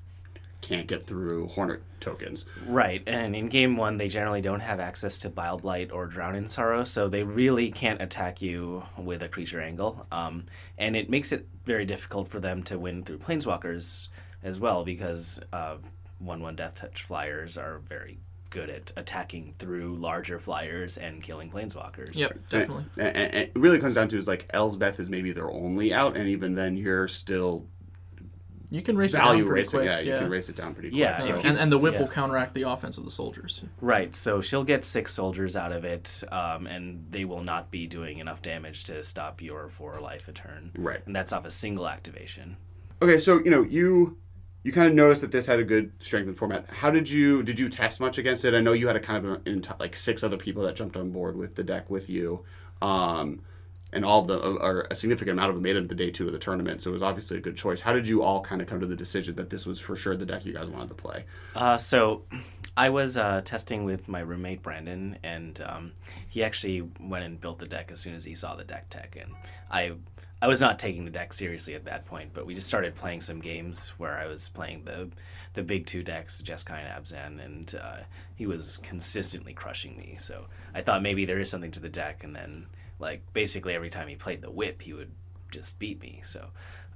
can't 0.62 0.86
get 0.86 1.06
through 1.06 1.48
Hornet 1.48 1.82
tokens. 2.00 2.46
Right, 2.66 3.02
and 3.06 3.36
in 3.36 3.48
game 3.48 3.76
one, 3.76 3.98
they 3.98 4.08
generally 4.08 4.40
don't 4.40 4.60
have 4.60 4.80
access 4.80 5.18
to 5.18 5.28
Bile 5.28 5.58
Blight 5.58 5.92
or 5.92 6.06
Drown 6.06 6.36
in 6.36 6.46
Sorrow, 6.46 6.84
so 6.84 7.08
they 7.08 7.24
really 7.24 7.70
can't 7.70 8.00
attack 8.00 8.40
you 8.40 8.84
with 8.96 9.22
a 9.22 9.28
creature 9.28 9.60
angle. 9.60 10.06
Um, 10.10 10.46
and 10.78 10.96
it 10.96 11.10
makes 11.10 11.32
it 11.32 11.46
very 11.64 11.84
difficult 11.84 12.28
for 12.28 12.40
them 12.40 12.62
to 12.64 12.78
win 12.78 13.02
through 13.02 13.18
Planeswalkers 13.18 14.08
as 14.42 14.58
well, 14.58 14.84
because 14.84 15.40
uh, 15.52 15.76
1 16.20 16.40
1 16.40 16.56
Death 16.56 16.76
Touch 16.76 17.02
flyers 17.02 17.58
are 17.58 17.78
very 17.78 18.18
good 18.52 18.70
at 18.70 18.92
attacking 18.96 19.54
through 19.58 19.96
larger 19.96 20.38
flyers 20.38 20.96
and 20.98 21.20
killing 21.22 21.50
Planeswalkers. 21.50 22.14
Yep, 22.14 22.38
definitely. 22.50 22.84
And, 22.96 23.06
and- 23.16 23.34
and 23.34 23.42
it 23.48 23.52
really 23.56 23.80
comes 23.80 23.96
down 23.96 24.08
to 24.10 24.18
is 24.18 24.28
like 24.28 24.46
Elspeth 24.54 25.00
is 25.00 25.10
maybe 25.10 25.32
their 25.32 25.50
only 25.50 25.92
out, 25.92 26.16
and 26.16 26.28
even 26.28 26.54
then, 26.54 26.76
you're 26.76 27.08
still 27.08 27.66
You 28.70 28.80
can 28.82 28.96
race 28.96 29.12
value 29.12 29.30
it 29.30 29.44
down 29.44 29.48
pretty 29.48 29.60
racing. 29.60 29.78
quick. 29.80 29.86
yeah, 29.86 29.98
you 30.00 30.18
can 30.18 30.30
race 30.30 30.48
it 30.48 30.56
down 30.56 30.72
pretty 30.74 30.90
quick. 30.90 31.00
Yeah, 31.00 31.18
so- 31.18 31.40
and, 31.40 31.56
and 31.58 31.72
the 31.72 31.78
whip 31.78 31.94
yeah. 31.94 32.00
will 32.00 32.08
counteract 32.08 32.54
the 32.54 32.62
offense 32.62 32.96
of 32.98 33.04
the 33.04 33.10
soldiers. 33.10 33.62
Right, 33.80 34.14
so 34.14 34.40
she'll 34.40 34.64
get 34.64 34.84
six 34.84 35.12
soldiers 35.12 35.56
out 35.56 35.72
of 35.72 35.84
it, 35.84 36.22
um, 36.30 36.66
and 36.66 37.06
they 37.10 37.24
will 37.24 37.42
not 37.42 37.70
be 37.70 37.86
doing 37.86 38.18
enough 38.18 38.40
damage 38.42 38.84
to 38.84 39.02
stop 39.02 39.42
your 39.42 39.68
four 39.68 40.00
life 40.00 40.28
a 40.28 40.32
turn. 40.32 40.70
Right. 40.76 41.00
And 41.06 41.14
that's 41.16 41.32
off 41.32 41.44
a 41.44 41.50
single 41.50 41.88
activation. 41.88 42.56
Okay, 43.02 43.18
so 43.18 43.40
you 43.44 43.50
know 43.50 43.62
you 43.62 44.16
you 44.62 44.72
kind 44.72 44.88
of 44.88 44.94
noticed 44.94 45.22
that 45.22 45.32
this 45.32 45.46
had 45.46 45.58
a 45.58 45.64
good 45.64 45.92
strength 46.00 46.28
and 46.28 46.36
format. 46.36 46.68
How 46.70 46.90
did 46.90 47.08
you 47.08 47.42
did 47.42 47.58
you 47.58 47.68
test 47.68 48.00
much 48.00 48.18
against 48.18 48.44
it? 48.44 48.54
I 48.54 48.60
know 48.60 48.72
you 48.72 48.86
had 48.86 48.96
a 48.96 49.00
kind 49.00 49.26
of 49.26 49.46
an, 49.46 49.64
like 49.80 49.96
six 49.96 50.22
other 50.22 50.36
people 50.36 50.62
that 50.64 50.76
jumped 50.76 50.96
on 50.96 51.10
board 51.10 51.36
with 51.36 51.54
the 51.54 51.64
deck 51.64 51.90
with 51.90 52.08
you. 52.08 52.44
Um, 52.80 53.42
and 53.92 54.04
all 54.04 54.22
of 54.22 54.28
the 54.28 54.38
or 54.38 54.86
a 54.90 54.96
significant 54.96 55.32
amount 55.32 55.50
of 55.50 55.56
them 55.56 55.62
made 55.62 55.76
it 55.76 55.82
to 55.82 55.86
the 55.86 55.94
day 55.94 56.10
two 56.10 56.26
of 56.26 56.32
the 56.32 56.38
tournament. 56.38 56.82
So 56.82 56.90
it 56.90 56.94
was 56.94 57.02
obviously 57.02 57.36
a 57.36 57.40
good 57.40 57.56
choice. 57.56 57.80
How 57.80 57.92
did 57.92 58.06
you 58.06 58.22
all 58.22 58.40
kind 58.40 58.62
of 58.62 58.68
come 58.68 58.80
to 58.80 58.86
the 58.86 58.96
decision 58.96 59.34
that 59.36 59.50
this 59.50 59.66
was 59.66 59.78
for 59.78 59.96
sure 59.96 60.16
the 60.16 60.26
deck 60.26 60.46
you 60.46 60.52
guys 60.52 60.68
wanted 60.68 60.88
to 60.88 60.94
play? 60.94 61.24
Uh, 61.54 61.76
so 61.76 62.22
I 62.76 62.88
was 62.88 63.16
uh, 63.16 63.42
testing 63.44 63.84
with 63.84 64.08
my 64.08 64.20
roommate 64.20 64.62
Brandon, 64.62 65.18
and 65.22 65.60
um, 65.60 65.92
he 66.28 66.42
actually 66.42 66.88
went 67.00 67.24
and 67.24 67.40
built 67.40 67.58
the 67.58 67.66
deck 67.66 67.90
as 67.92 68.00
soon 68.00 68.14
as 68.14 68.24
he 68.24 68.34
saw 68.34 68.54
the 68.56 68.64
deck 68.64 68.88
tech, 68.88 69.16
and 69.20 69.32
I. 69.70 69.92
I 70.42 70.48
was 70.48 70.60
not 70.60 70.80
taking 70.80 71.04
the 71.04 71.10
deck 71.12 71.32
seriously 71.32 71.76
at 71.76 71.84
that 71.84 72.04
point, 72.04 72.30
but 72.34 72.46
we 72.46 72.54
just 72.56 72.66
started 72.66 72.96
playing 72.96 73.20
some 73.20 73.38
games 73.38 73.90
where 73.90 74.18
I 74.18 74.26
was 74.26 74.48
playing 74.48 74.84
the 74.84 75.08
the 75.54 75.62
big 75.62 75.86
two 75.86 76.02
decks, 76.02 76.42
Jeskai 76.42 76.80
and 76.80 77.04
Abzan, 77.04 77.44
and 77.44 77.74
uh, 77.80 77.98
he 78.34 78.46
was 78.46 78.78
consistently 78.78 79.52
crushing 79.52 79.96
me. 79.96 80.16
So 80.18 80.46
I 80.74 80.82
thought 80.82 81.00
maybe 81.00 81.24
there 81.24 81.38
is 81.38 81.48
something 81.48 81.70
to 81.70 81.80
the 81.80 81.88
deck, 81.88 82.24
and 82.24 82.34
then 82.34 82.66
like 82.98 83.22
basically 83.32 83.74
every 83.74 83.88
time 83.88 84.08
he 84.08 84.16
played 84.16 84.42
the 84.42 84.50
whip, 84.50 84.82
he 84.82 84.92
would 84.92 85.12
just 85.52 85.78
beat 85.78 86.02
me. 86.02 86.22
So 86.24 86.48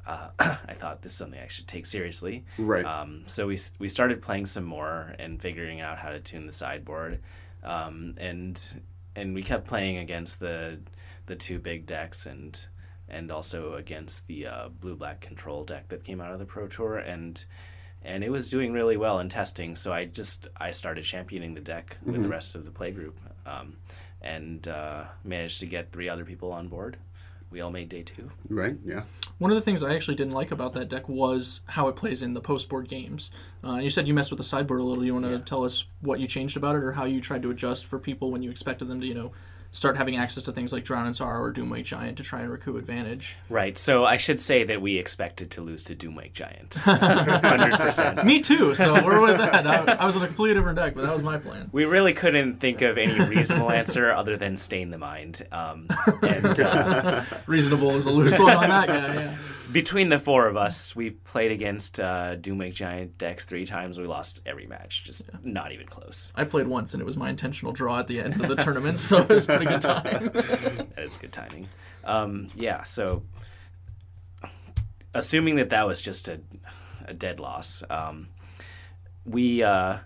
uh, 0.09 0.30
I 0.40 0.74
thought 0.74 1.02
this 1.02 1.12
is 1.12 1.18
something 1.18 1.38
I 1.38 1.46
should 1.46 1.68
take 1.68 1.87
seriously. 1.87 2.44
Right. 2.59 2.85
Um, 2.85 3.22
so 3.28 3.46
we 3.46 3.59
we 3.78 3.88
started 3.88 4.22
playing 4.22 4.46
some 4.46 4.64
more 4.64 5.14
and 5.20 5.40
figuring 5.40 5.80
out 5.80 5.98
how 5.98 6.11
to 6.11 6.18
tune 6.18 6.46
the 6.46 6.52
sideboard, 6.52 7.20
um, 7.62 8.16
and 8.18 8.61
and 9.14 9.37
we 9.37 9.44
kept 9.44 9.68
playing 9.68 9.98
against 9.98 10.40
the 10.40 10.80
the 11.26 11.37
two 11.37 11.61
big 11.61 11.87
decks 11.87 12.26
and 12.26 12.66
and 13.09 13.31
also 13.31 13.75
against 13.75 14.27
the 14.27 14.47
uh, 14.47 14.69
blue 14.69 14.97
black 14.97 15.21
control 15.21 15.64
deck 15.64 15.88
that 15.88 16.05
came 16.05 16.21
out 16.21 16.33
of 16.33 16.38
the 16.38 16.45
pro 16.45 16.66
tour 16.66 16.99
and 16.99 17.45
and 18.03 18.23
it 18.23 18.31
was 18.31 18.49
doing 18.49 18.73
really 18.73 18.97
well 18.97 19.19
in 19.21 19.29
testing 19.29 19.75
so 19.77 19.92
i 19.92 20.05
just 20.05 20.49
i 20.57 20.71
started 20.71 21.05
championing 21.05 21.55
the 21.55 21.61
deck 21.61 21.97
with 22.05 22.23
the 22.23 22.29
rest 22.29 22.55
of 22.55 22.64
the 22.64 22.71
play 22.71 22.90
group 22.90 23.19
um, 23.47 23.77
and 24.23 24.69
uh, 24.69 25.05
managed 25.25 25.61
to 25.61 25.66
get 25.66 25.92
three 25.92 26.09
other 26.09 26.25
people 26.25 26.53
on 26.53 26.69
board 26.69 26.97
we 27.51 27.61
all 27.61 27.71
made 27.71 27.88
day 27.88 28.03
two 28.03 28.31
Right. 28.49 28.77
Yeah. 28.85 29.03
One 29.38 29.51
of 29.53 29.55
the 29.55 29.61
things 29.62 29.83
I 29.83 29.95
actually 29.95 30.16
didn't 30.16 30.33
like 30.33 30.51
about 30.51 30.73
that 30.75 30.88
deck 30.88 31.09
was 31.09 31.61
how 31.66 31.87
it 31.88 31.95
plays 31.95 32.21
in 32.21 32.35
the 32.35 32.40
post 32.40 32.69
board 32.69 32.88
games. 32.88 33.31
Uh, 33.62 33.77
you 33.77 33.88
said 33.88 34.09
you 34.09 34.14
messed 34.14 34.31
with 34.31 34.38
the 34.38 34.45
sideboard 34.45 34.81
a 34.81 34.83
little. 34.83 35.01
Do 35.01 35.07
You 35.07 35.14
want 35.14 35.27
to 35.27 35.38
tell 35.38 35.64
us 35.64 35.85
what 36.01 36.19
you 36.19 36.27
changed 36.27 36.57
about 36.57 36.75
it, 36.75 36.83
or 36.83 36.92
how 36.92 37.05
you 37.05 37.21
tried 37.21 37.42
to 37.42 37.51
adjust 37.51 37.87
for 37.87 37.99
people 38.01 38.31
when 38.33 38.42
you 38.42 38.51
expected 38.51 38.88
them 38.88 39.01
to, 39.01 39.07
you 39.07 39.14
know, 39.14 39.33
start 39.72 39.96
having 39.96 40.16
access 40.16 40.42
to 40.44 40.52
things 40.52 40.72
like 40.72 40.85
Drown 40.85 41.07
in 41.07 41.14
Sorrow 41.14 41.40
or 41.42 41.52
Doomwake 41.52 41.85
Giant 41.85 42.16
to 42.18 42.22
try 42.22 42.40
and 42.40 42.50
recoup 42.50 42.76
advantage. 42.76 43.37
right 43.50 43.76
so 43.76 44.05
i 44.05 44.16
should 44.16 44.38
say 44.40 44.64
that 44.64 44.81
we 44.81 44.96
expected 44.96 45.50
to 45.50 45.61
lose 45.61 45.85
to 45.85 45.94
doomwake 45.94 46.33
giant 46.33 46.70
100% 47.31 48.24
Me 48.24 48.40
too. 48.40 48.74
So 48.74 48.94
we're 49.05 49.20
with 49.20 49.38
that. 49.38 49.66
I, 49.66 49.94
I 49.94 50.05
was 50.07 50.16
on 50.16 50.22
a 50.22 50.26
completely 50.26 50.55
different 50.55 50.76
deck, 50.76 50.94
but 50.94 51.02
that 51.02 51.12
was 51.12 51.22
my 51.22 51.38
plan. 51.38 51.68
we 51.72 51.85
really 51.85 52.12
couldn't 52.14 52.59
think 52.61 52.83
of 52.83 52.98
any 52.98 53.18
reasonable 53.24 53.70
answer 53.70 54.12
other 54.12 54.37
than 54.37 54.57
stain 54.57 54.90
the 54.90 54.98
mind 54.98 55.46
um, 55.52 55.87
and 56.22 56.61
uh, 56.61 57.22
Reasonable 57.46 57.92
is 57.96 58.07
a 58.07 58.11
loose 58.11 58.38
one 58.38 58.57
on 58.57 58.68
that 58.68 58.88
guy. 58.88 59.14
Yeah. 59.14 59.37
Between 59.72 60.09
the 60.09 60.18
four 60.18 60.46
of 60.46 60.57
us, 60.57 60.94
we 60.94 61.11
played 61.11 61.50
against 61.50 62.00
uh, 62.00 62.37
Doomwake 62.37 62.74
Giant 62.74 63.18
decks 63.18 63.44
three 63.44 63.66
times. 63.66 63.98
We 63.98 64.07
lost 64.07 64.42
every 64.46 64.66
match, 64.66 65.05
just 65.05 65.31
not 65.42 65.72
even 65.72 65.87
close. 65.87 66.33
I 66.35 66.44
played 66.44 66.66
once, 66.66 66.94
and 66.94 67.00
it 67.00 67.05
was 67.05 67.16
my 67.16 67.31
intentional 67.31 67.72
draw 67.72 67.98
at 67.98 68.07
the 68.07 68.20
end 68.20 68.40
of 68.40 68.48
the 68.48 68.57
tournament, 68.57 69.00
so 69.00 69.18
it 69.18 69.29
was 69.29 69.46
pretty 69.46 69.66
good 69.66 69.81
time. 69.81 70.31
That 70.96 71.05
is 71.05 71.16
good 71.16 71.33
timing. 71.33 71.68
Um, 72.05 72.48
yeah, 72.55 72.83
so 72.85 73.22
assuming 75.14 75.57
that 75.57 75.70
that 75.70 75.87
was 75.87 76.00
just 76.00 76.29
a, 76.29 76.40
a 77.07 77.14
dead 77.14 77.40
loss, 77.40 77.83
um, 77.90 78.29
we. 79.24 79.62
Uh, 79.62 79.98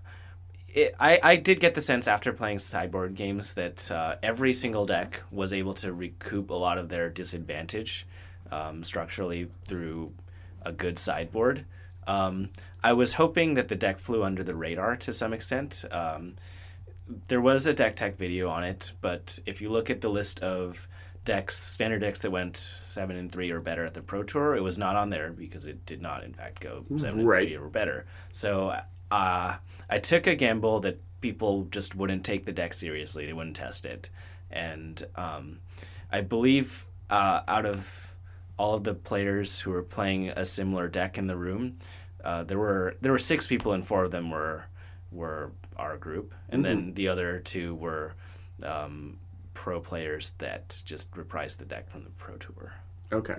it, 0.72 0.94
I, 1.00 1.18
I 1.22 1.36
did 1.36 1.58
get 1.58 1.74
the 1.74 1.80
sense 1.80 2.06
after 2.06 2.32
playing 2.32 2.58
sideboard 2.58 3.16
games 3.16 3.54
that 3.54 3.90
uh, 3.90 4.16
every 4.22 4.54
single 4.54 4.86
deck 4.86 5.20
was 5.30 5.52
able 5.52 5.74
to 5.74 5.92
recoup 5.92 6.50
a 6.50 6.54
lot 6.54 6.78
of 6.78 6.88
their 6.88 7.10
disadvantage 7.10 8.06
um, 8.50 8.82
structurally 8.84 9.48
through 9.66 10.12
a 10.62 10.72
good 10.72 10.98
sideboard. 10.98 11.64
Um, 12.06 12.50
I 12.82 12.92
was 12.92 13.14
hoping 13.14 13.54
that 13.54 13.68
the 13.68 13.76
deck 13.76 13.98
flew 13.98 14.22
under 14.24 14.42
the 14.42 14.54
radar 14.54 14.96
to 14.96 15.12
some 15.12 15.32
extent. 15.32 15.84
Um, 15.90 16.34
there 17.28 17.40
was 17.40 17.66
a 17.66 17.72
deck 17.74 17.96
tech 17.96 18.16
video 18.16 18.48
on 18.48 18.64
it, 18.64 18.92
but 19.00 19.38
if 19.46 19.60
you 19.60 19.70
look 19.70 19.90
at 19.90 20.00
the 20.00 20.08
list 20.08 20.40
of 20.40 20.86
decks, 21.24 21.58
standard 21.58 22.00
decks 22.00 22.20
that 22.20 22.30
went 22.30 22.56
seven 22.56 23.16
and 23.16 23.30
three 23.30 23.50
or 23.50 23.60
better 23.60 23.84
at 23.84 23.94
the 23.94 24.00
Pro 24.00 24.22
Tour, 24.22 24.54
it 24.56 24.60
was 24.62 24.78
not 24.78 24.96
on 24.96 25.10
there 25.10 25.30
because 25.30 25.66
it 25.66 25.84
did 25.86 26.00
not, 26.00 26.24
in 26.24 26.32
fact, 26.32 26.60
go 26.60 26.84
seven 26.96 27.24
Right. 27.26 27.40
and 27.42 27.48
three 27.48 27.56
or 27.56 27.68
better. 27.68 28.06
So 28.32 28.74
uh, 29.10 29.56
I 29.88 29.98
took 29.98 30.26
a 30.26 30.34
gamble 30.34 30.80
that 30.80 30.98
people 31.20 31.64
just 31.70 31.94
wouldn't 31.94 32.24
take 32.24 32.44
the 32.44 32.52
deck 32.52 32.72
seriously; 32.72 33.26
they 33.26 33.32
wouldn't 33.32 33.56
test 33.56 33.86
it, 33.86 34.08
and 34.50 35.02
um, 35.16 35.58
I 36.10 36.20
believe 36.22 36.86
uh, 37.10 37.40
out 37.46 37.66
of 37.66 38.09
all 38.60 38.74
of 38.74 38.84
the 38.84 38.92
players 38.92 39.58
who 39.58 39.70
were 39.70 39.82
playing 39.82 40.28
a 40.28 40.44
similar 40.44 40.86
deck 40.86 41.16
in 41.16 41.26
the 41.26 41.36
room, 41.36 41.78
uh, 42.22 42.44
there 42.44 42.58
were 42.58 42.94
there 43.00 43.10
were 43.10 43.18
six 43.18 43.46
people, 43.46 43.72
and 43.72 43.86
four 43.86 44.04
of 44.04 44.10
them 44.10 44.30
were 44.30 44.66
were 45.10 45.50
our 45.78 45.96
group, 45.96 46.34
and 46.50 46.62
then 46.62 46.92
the 46.92 47.08
other 47.08 47.40
two 47.40 47.74
were 47.76 48.12
um, 48.62 49.18
pro 49.54 49.80
players 49.80 50.34
that 50.38 50.82
just 50.84 51.10
reprised 51.12 51.56
the 51.56 51.64
deck 51.64 51.90
from 51.90 52.04
the 52.04 52.10
pro 52.10 52.36
tour. 52.36 52.74
Okay. 53.10 53.36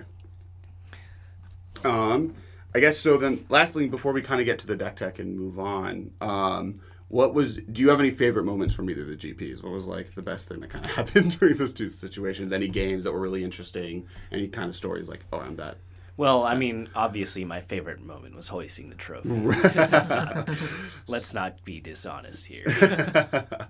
Um, 1.84 2.34
I 2.74 2.80
guess 2.80 2.98
so. 2.98 3.16
Then, 3.16 3.46
lastly, 3.48 3.86
before 3.86 4.12
we 4.12 4.22
kind 4.22 4.40
of 4.40 4.44
get 4.44 4.58
to 4.58 4.66
the 4.66 4.76
deck 4.76 4.96
tech 4.96 5.20
and 5.20 5.38
move 5.38 5.60
on, 5.60 6.10
um, 6.20 6.80
what 7.12 7.34
was? 7.34 7.58
Do 7.58 7.82
you 7.82 7.90
have 7.90 8.00
any 8.00 8.10
favorite 8.10 8.44
moments 8.44 8.74
from 8.74 8.88
either 8.88 9.02
of 9.02 9.08
the 9.08 9.16
GPs? 9.16 9.62
What 9.62 9.70
was 9.70 9.86
like 9.86 10.14
the 10.14 10.22
best 10.22 10.48
thing 10.48 10.60
that 10.60 10.70
kind 10.70 10.86
of 10.86 10.90
happened 10.96 11.38
during 11.38 11.56
those 11.56 11.74
two 11.74 11.90
situations? 11.90 12.52
Any 12.52 12.68
games 12.68 13.04
that 13.04 13.12
were 13.12 13.20
really 13.20 13.44
interesting? 13.44 14.06
Any 14.32 14.48
kind 14.48 14.70
of 14.70 14.74
stories 14.74 15.10
like, 15.10 15.20
oh, 15.30 15.38
I'm 15.38 15.56
that. 15.56 15.76
Well, 16.16 16.42
I 16.44 16.54
mean, 16.54 16.88
obviously, 16.94 17.44
my 17.44 17.60
favorite 17.60 18.00
moment 18.00 18.34
was 18.34 18.48
hoisting 18.48 18.88
the 18.88 18.94
trophy. 18.94 19.28
Let's, 19.28 20.08
not, 20.08 20.48
let's 21.06 21.34
not 21.34 21.62
be 21.64 21.80
dishonest 21.80 22.46
here. 22.46 22.64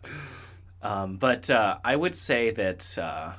um, 0.83 1.17
but 1.17 1.51
uh, 1.51 1.79
I 1.85 1.97
would 1.97 2.15
say 2.15 2.53
that, 2.53 2.97
uh, 2.97 3.33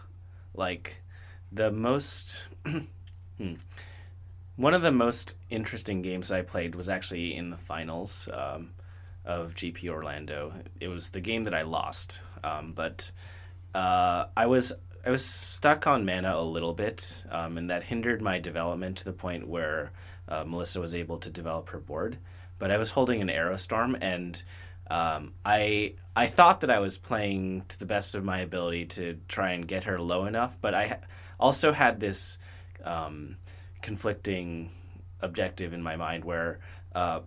like, 0.54 1.02
the 1.50 1.72
most. 1.72 2.48
hmm, 3.38 3.54
one 4.58 4.74
of 4.74 4.82
the 4.82 4.92
most 4.92 5.36
interesting 5.50 6.02
games 6.02 6.30
I 6.30 6.42
played 6.42 6.76
was 6.76 6.90
actually 6.90 7.36
in 7.36 7.52
the 7.52 7.58
finals 7.58 8.28
um, 8.34 8.72
of 9.26 9.56
GP 9.56 9.90
Orlando. 9.90 10.54
It 10.80 10.88
was 10.88 11.10
the 11.10 11.22
game 11.22 11.46
that 11.46 11.54
I 11.54 11.64
lost, 11.64 12.22
um, 12.44 12.74
but 12.74 13.12
uh, 13.74 14.26
I 14.36 14.46
was 14.48 14.74
I 15.06 15.10
was 15.10 15.26
stuck 15.26 15.86
on 15.88 16.06
mana 16.06 16.38
a 16.38 16.44
little 16.44 16.74
bit, 16.74 17.24
um, 17.30 17.58
and 17.58 17.70
that 17.70 17.84
hindered 17.84 18.22
my 18.22 18.40
development 18.40 18.98
to 18.98 19.06
the 19.06 19.14
point 19.14 19.48
where 19.48 19.92
uh, 20.30 20.44
Melissa 20.46 20.80
was 20.80 20.96
able 20.96 21.18
to 21.20 21.30
develop 21.30 21.70
her 21.70 21.80
board. 21.80 22.18
But 22.58 22.72
I 22.72 22.78
was 22.78 22.90
holding 22.90 23.22
an 23.22 23.30
Arrow 23.30 23.58
Storm, 23.58 23.98
and 24.00 24.42
um, 24.90 25.34
I 25.44 25.96
I 26.16 26.28
thought 26.28 26.62
that 26.62 26.70
I 26.70 26.80
was 26.80 26.98
playing 26.98 27.66
to 27.70 27.80
the 27.80 27.86
best 27.86 28.16
of 28.16 28.24
my 28.24 28.40
ability 28.40 28.86
to 28.86 29.20
try 29.28 29.52
and 29.52 29.68
get 29.68 29.86
her 29.86 30.00
low 30.00 30.26
enough, 30.26 30.58
but 30.62 30.74
I 30.74 31.00
also 31.40 31.74
had 31.74 32.00
this 32.00 32.38
um, 32.84 33.38
conflicting 33.82 34.72
objective 35.22 35.74
in 35.74 35.82
my 35.82 35.96
mind 35.96 36.24
where 36.24 36.60
uh, 36.94 37.22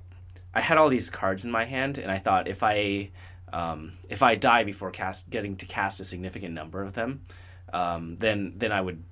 I 0.57 0.61
had 0.63 0.79
all 0.79 0.89
these 0.89 1.11
cards 1.11 1.45
in 1.45 1.51
my 1.51 1.67
hand, 1.67 1.99
and 1.99 2.11
I 2.11 2.17
thought 2.17 2.49
if 2.49 2.63
I 2.63 3.11
um, 3.53 3.93
if 4.09 4.23
I 4.23 4.37
die 4.37 4.65
before 4.65 4.91
cast 4.91 5.29
getting 5.29 5.55
to 5.57 5.67
cast 5.67 6.01
a 6.01 6.05
significant 6.05 6.55
number 6.55 6.83
of 6.83 6.95
them, 6.95 7.27
um, 7.75 8.17
then 8.17 8.55
then 8.57 8.73
I 8.73 8.81
would. 8.81 9.05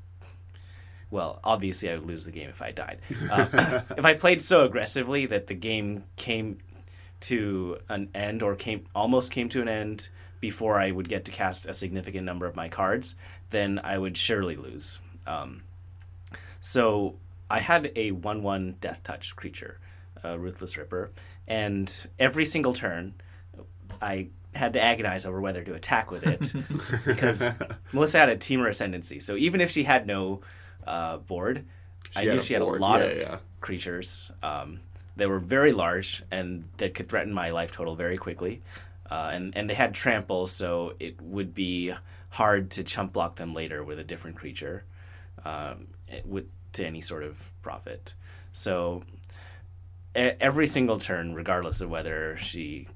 Well, 1.11 1.41
obviously, 1.45 1.91
I 1.91 1.97
would 1.97 2.07
lose 2.07 2.25
the 2.25 2.33
game 2.33 2.49
if 2.49 2.63
I 2.63 2.71
died. 2.71 3.01
Uh, 3.31 3.83
if 3.99 4.07
I 4.07 4.15
played 4.15 4.41
so 4.41 4.65
aggressively 4.65 5.27
that 5.27 5.47
the 5.47 5.55
game 5.55 6.05
came 6.17 6.61
to 7.21 7.77
an 7.91 8.09
end 8.15 8.43
or 8.43 8.57
came 8.57 8.87
almost 8.95 9.31
came 9.31 9.51
to 9.51 9.61
an 9.61 9.69
end 9.69 10.09
before 10.41 10.81
I 10.81 10.93
would 10.93 11.11
get 11.11 11.27
to 11.27 11.31
cast 11.31 11.69
a 11.69 11.75
significant 11.75 12.25
number 12.25 12.47
of 12.47 12.57
my 12.57 12.71
cards, 12.71 13.17
then 13.51 13.81
I 13.85 13.99
would 13.99 14.17
surely 14.17 14.57
lose. 14.57 14.99
Um, 15.27 15.63
so 16.61 17.17
I 17.51 17.61
had 17.61 17.93
a 17.97 18.13
one-one 18.13 18.77
death 18.81 19.03
touch 19.05 19.37
creature, 19.37 19.79
a 20.23 20.39
ruthless 20.39 20.79
ripper, 20.79 21.11
and 21.49 22.07
every 22.19 22.47
single 22.47 22.73
turn, 22.73 23.15
I 24.01 24.29
had 24.55 24.73
to 24.75 24.81
agonize 24.81 25.27
over 25.27 25.41
whether 25.41 25.63
to 25.65 25.75
attack 25.75 26.11
with 26.11 26.25
it 26.27 26.53
because 27.07 27.49
Melissa 27.93 28.19
had 28.21 28.29
a 28.29 28.37
Temur 28.37 28.69
Ascendancy. 28.69 29.21
So 29.21 29.37
even 29.37 29.61
if 29.61 29.71
she 29.71 29.83
had 29.83 30.07
no 30.07 30.41
uh, 30.87 31.19
board, 31.19 31.65
I 32.17 32.21
She 32.23 32.27
had 32.29 32.35
knew 32.37 32.41
she 32.41 32.55
had 32.55 32.63
a 32.63 32.67
lot 32.67 33.01
Yeah, 33.01 33.07
of 33.07 33.19
yeah. 33.19 33.39
creatures 33.61 34.31
um, 34.43 34.81
that 35.17 35.29
were 35.29 35.41
very 35.41 35.73
large 35.73 36.23
and 36.31 36.65
that 36.77 36.95
could 36.95 37.09
threaten 37.09 37.33
my 37.33 37.51
life 37.51 37.73
total 37.73 37.97
very 37.97 38.17
quickly. 38.17 38.63
Uh, 39.11 39.31
and, 39.33 39.57
and 39.57 39.69
they 39.69 39.75
had 39.75 39.93
trample, 39.95 40.47
so 40.47 40.95
it 40.99 41.21
would 41.21 41.53
be 41.53 41.93
hard 42.31 42.71
to 42.71 42.83
chump 42.85 43.13
block 43.13 43.37
them 43.37 43.53
later 43.55 43.85
with 43.85 43.99
a 43.99 44.05
different 44.05 44.37
creature 44.37 44.85
um, 45.45 45.89
it- 46.09 46.25
with, 46.27 46.47
to 46.73 46.87
any 46.87 47.01
sort 47.01 47.23
of 47.23 47.53
profit. 47.61 48.15
So 48.53 49.03
every 50.15 50.67
single 50.67 50.99
turn, 50.99 51.35
regardless 51.35 51.81
of 51.81 51.91
whether 51.91 52.37
she 52.37 52.87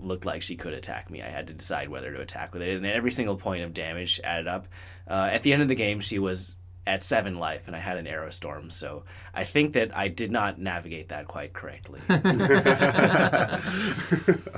looked 0.00 0.24
like 0.26 0.42
she 0.42 0.56
could 0.56 0.74
attack 0.74 1.10
me, 1.10 1.22
I 1.22 1.28
had 1.28 1.46
to 1.48 1.54
decide 1.54 1.88
whether 1.88 2.12
to 2.12 2.20
attack 2.20 2.52
with 2.52 2.62
it, 2.62 2.76
and 2.76 2.86
every 2.86 3.10
single 3.10 3.36
point 3.36 3.64
of 3.64 3.74
damage 3.74 4.20
added 4.22 4.46
up. 4.46 4.68
Uh, 5.08 5.28
at 5.32 5.42
the 5.42 5.52
end 5.52 5.62
of 5.62 5.68
the 5.68 5.74
game, 5.74 6.00
she 6.00 6.18
was 6.18 6.56
at 6.86 7.02
seven 7.02 7.36
life, 7.36 7.66
and 7.66 7.74
I 7.74 7.80
had 7.80 7.96
an 7.96 8.06
arrow 8.06 8.30
storm. 8.30 8.70
So 8.70 9.02
I 9.34 9.42
think 9.44 9.72
that 9.72 9.96
I 9.96 10.06
did 10.08 10.30
not 10.30 10.60
navigate 10.60 11.08
that 11.08 11.26
quite 11.26 11.52
correctly. 11.52 12.00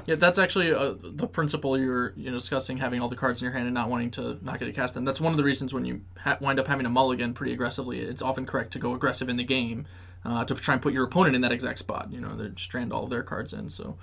Yeah, 0.06 0.14
that's 0.14 0.38
actually 0.38 0.72
uh, 0.72 0.94
the 1.02 1.26
principle 1.26 1.78
you're 1.78 2.14
you 2.16 2.30
know, 2.30 2.36
discussing 2.38 2.78
having 2.78 3.02
all 3.02 3.10
the 3.10 3.16
cards 3.16 3.42
in 3.42 3.44
your 3.44 3.52
hand 3.52 3.66
and 3.66 3.74
not 3.74 3.90
wanting 3.90 4.10
to 4.12 4.38
not 4.40 4.58
get 4.58 4.64
to 4.64 4.72
cast 4.72 4.94
them. 4.94 5.04
That's 5.04 5.20
one 5.20 5.34
of 5.34 5.36
the 5.36 5.44
reasons 5.44 5.74
when 5.74 5.84
you 5.84 6.00
ha- 6.16 6.38
wind 6.40 6.58
up 6.58 6.66
having 6.66 6.86
a 6.86 6.88
mulligan 6.88 7.34
pretty 7.34 7.52
aggressively, 7.52 8.00
it's 8.00 8.22
often 8.22 8.46
correct 8.46 8.72
to 8.72 8.78
go 8.78 8.94
aggressive 8.94 9.28
in 9.28 9.36
the 9.36 9.44
game 9.44 9.84
uh, 10.24 10.44
to 10.44 10.54
try 10.54 10.74
and 10.74 10.82
put 10.82 10.92
your 10.92 11.04
opponent 11.04 11.34
in 11.34 11.42
that 11.42 11.52
exact 11.52 11.78
spot. 11.78 12.08
You 12.10 12.20
know, 12.20 12.36
they 12.36 12.50
strand 12.56 12.92
all 12.92 13.04
of 13.04 13.10
their 13.10 13.22
cards 13.22 13.52
in. 13.52 13.70
So 13.70 13.96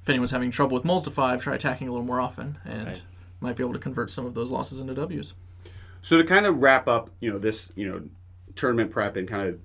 if 0.00 0.08
anyone's 0.08 0.30
having 0.30 0.50
trouble 0.50 0.74
with 0.74 0.84
mulls 0.84 1.02
to 1.04 1.10
five, 1.10 1.42
try 1.42 1.54
attacking 1.54 1.88
a 1.88 1.92
little 1.92 2.06
more 2.06 2.20
often 2.20 2.58
and 2.64 2.86
Right. 2.86 3.02
might 3.40 3.56
be 3.56 3.62
able 3.62 3.72
to 3.74 3.78
convert 3.78 4.10
some 4.10 4.26
of 4.26 4.34
those 4.34 4.50
losses 4.50 4.80
into 4.80 4.94
W's. 4.94 5.34
So 6.00 6.18
to 6.18 6.24
kind 6.24 6.46
of 6.46 6.58
wrap 6.58 6.88
up, 6.88 7.10
you 7.20 7.30
know, 7.30 7.38
this, 7.38 7.72
you 7.76 7.88
know, 7.88 8.02
tournament 8.56 8.90
prep 8.90 9.16
and 9.16 9.28
kind 9.28 9.48
of 9.48 9.58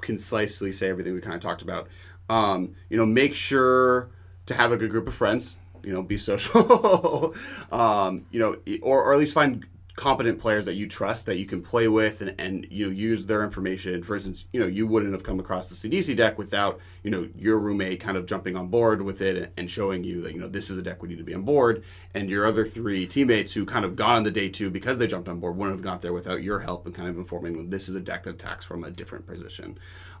concisely 0.00 0.72
say 0.72 0.88
everything 0.88 1.14
we 1.14 1.20
kind 1.20 1.34
of 1.34 1.40
talked 1.42 1.62
about, 1.62 1.88
um, 2.28 2.74
you 2.88 2.96
know, 2.96 3.04
make 3.06 3.34
sure 3.34 4.10
to 4.46 4.54
have 4.54 4.72
a 4.72 4.76
good 4.76 4.90
group 4.90 5.08
of 5.08 5.14
friends, 5.14 5.56
you 5.82 5.92
know, 5.92 6.02
be 6.02 6.16
social, 6.16 7.34
um, 7.72 8.24
you 8.30 8.38
know, 8.38 8.56
or, 8.82 9.02
or 9.02 9.12
at 9.12 9.18
least 9.18 9.34
find 9.34 9.66
competent 10.00 10.38
players 10.38 10.64
that 10.64 10.76
you 10.76 10.88
trust 10.88 11.26
that 11.26 11.36
you 11.36 11.44
can 11.44 11.60
play 11.60 11.86
with 11.86 12.22
and, 12.22 12.34
and 12.40 12.66
you 12.70 12.86
know 12.86 12.90
use 12.90 13.26
their 13.26 13.44
information. 13.44 14.02
For 14.02 14.14
instance 14.14 14.46
you 14.50 14.58
know 14.58 14.66
you 14.66 14.86
wouldn't 14.86 15.12
have 15.12 15.22
come 15.22 15.38
across 15.38 15.68
the 15.68 15.74
Sidisi 15.74 16.16
deck 16.16 16.38
without 16.38 16.80
you 17.02 17.10
know 17.10 17.28
your 17.36 17.58
roommate 17.58 18.00
kind 18.00 18.16
of 18.16 18.24
jumping 18.24 18.56
on 18.56 18.68
board 18.68 19.02
with 19.02 19.20
it 19.20 19.52
and 19.58 19.70
showing 19.70 20.02
you 20.02 20.22
that 20.22 20.32
you 20.32 20.40
know 20.40 20.48
this 20.48 20.70
is 20.70 20.78
a 20.78 20.82
deck 20.82 21.02
we 21.02 21.10
need 21.10 21.18
to 21.18 21.22
be 21.24 21.34
on 21.34 21.42
board. 21.42 21.84
And 22.14 22.30
your 22.30 22.46
other 22.46 22.64
three 22.64 23.06
teammates 23.06 23.52
who 23.52 23.66
kind 23.66 23.84
of 23.84 23.94
got 23.94 24.16
on 24.16 24.22
the 24.22 24.30
day 24.30 24.48
two 24.48 24.70
because 24.70 24.96
they 24.96 25.06
jumped 25.06 25.28
on 25.28 25.38
board 25.38 25.58
wouldn't 25.58 25.76
have 25.76 25.84
got 25.84 26.00
there 26.00 26.14
without 26.14 26.42
your 26.42 26.60
help 26.60 26.86
and 26.86 26.94
kind 26.94 27.10
of 27.10 27.18
informing 27.18 27.58
them 27.58 27.68
this 27.68 27.90
is 27.90 27.94
a 27.94 28.00
deck 28.00 28.22
that 28.22 28.36
attacks 28.36 28.64
from 28.64 28.84
a 28.84 28.90
different 28.90 29.26
position. 29.26 29.78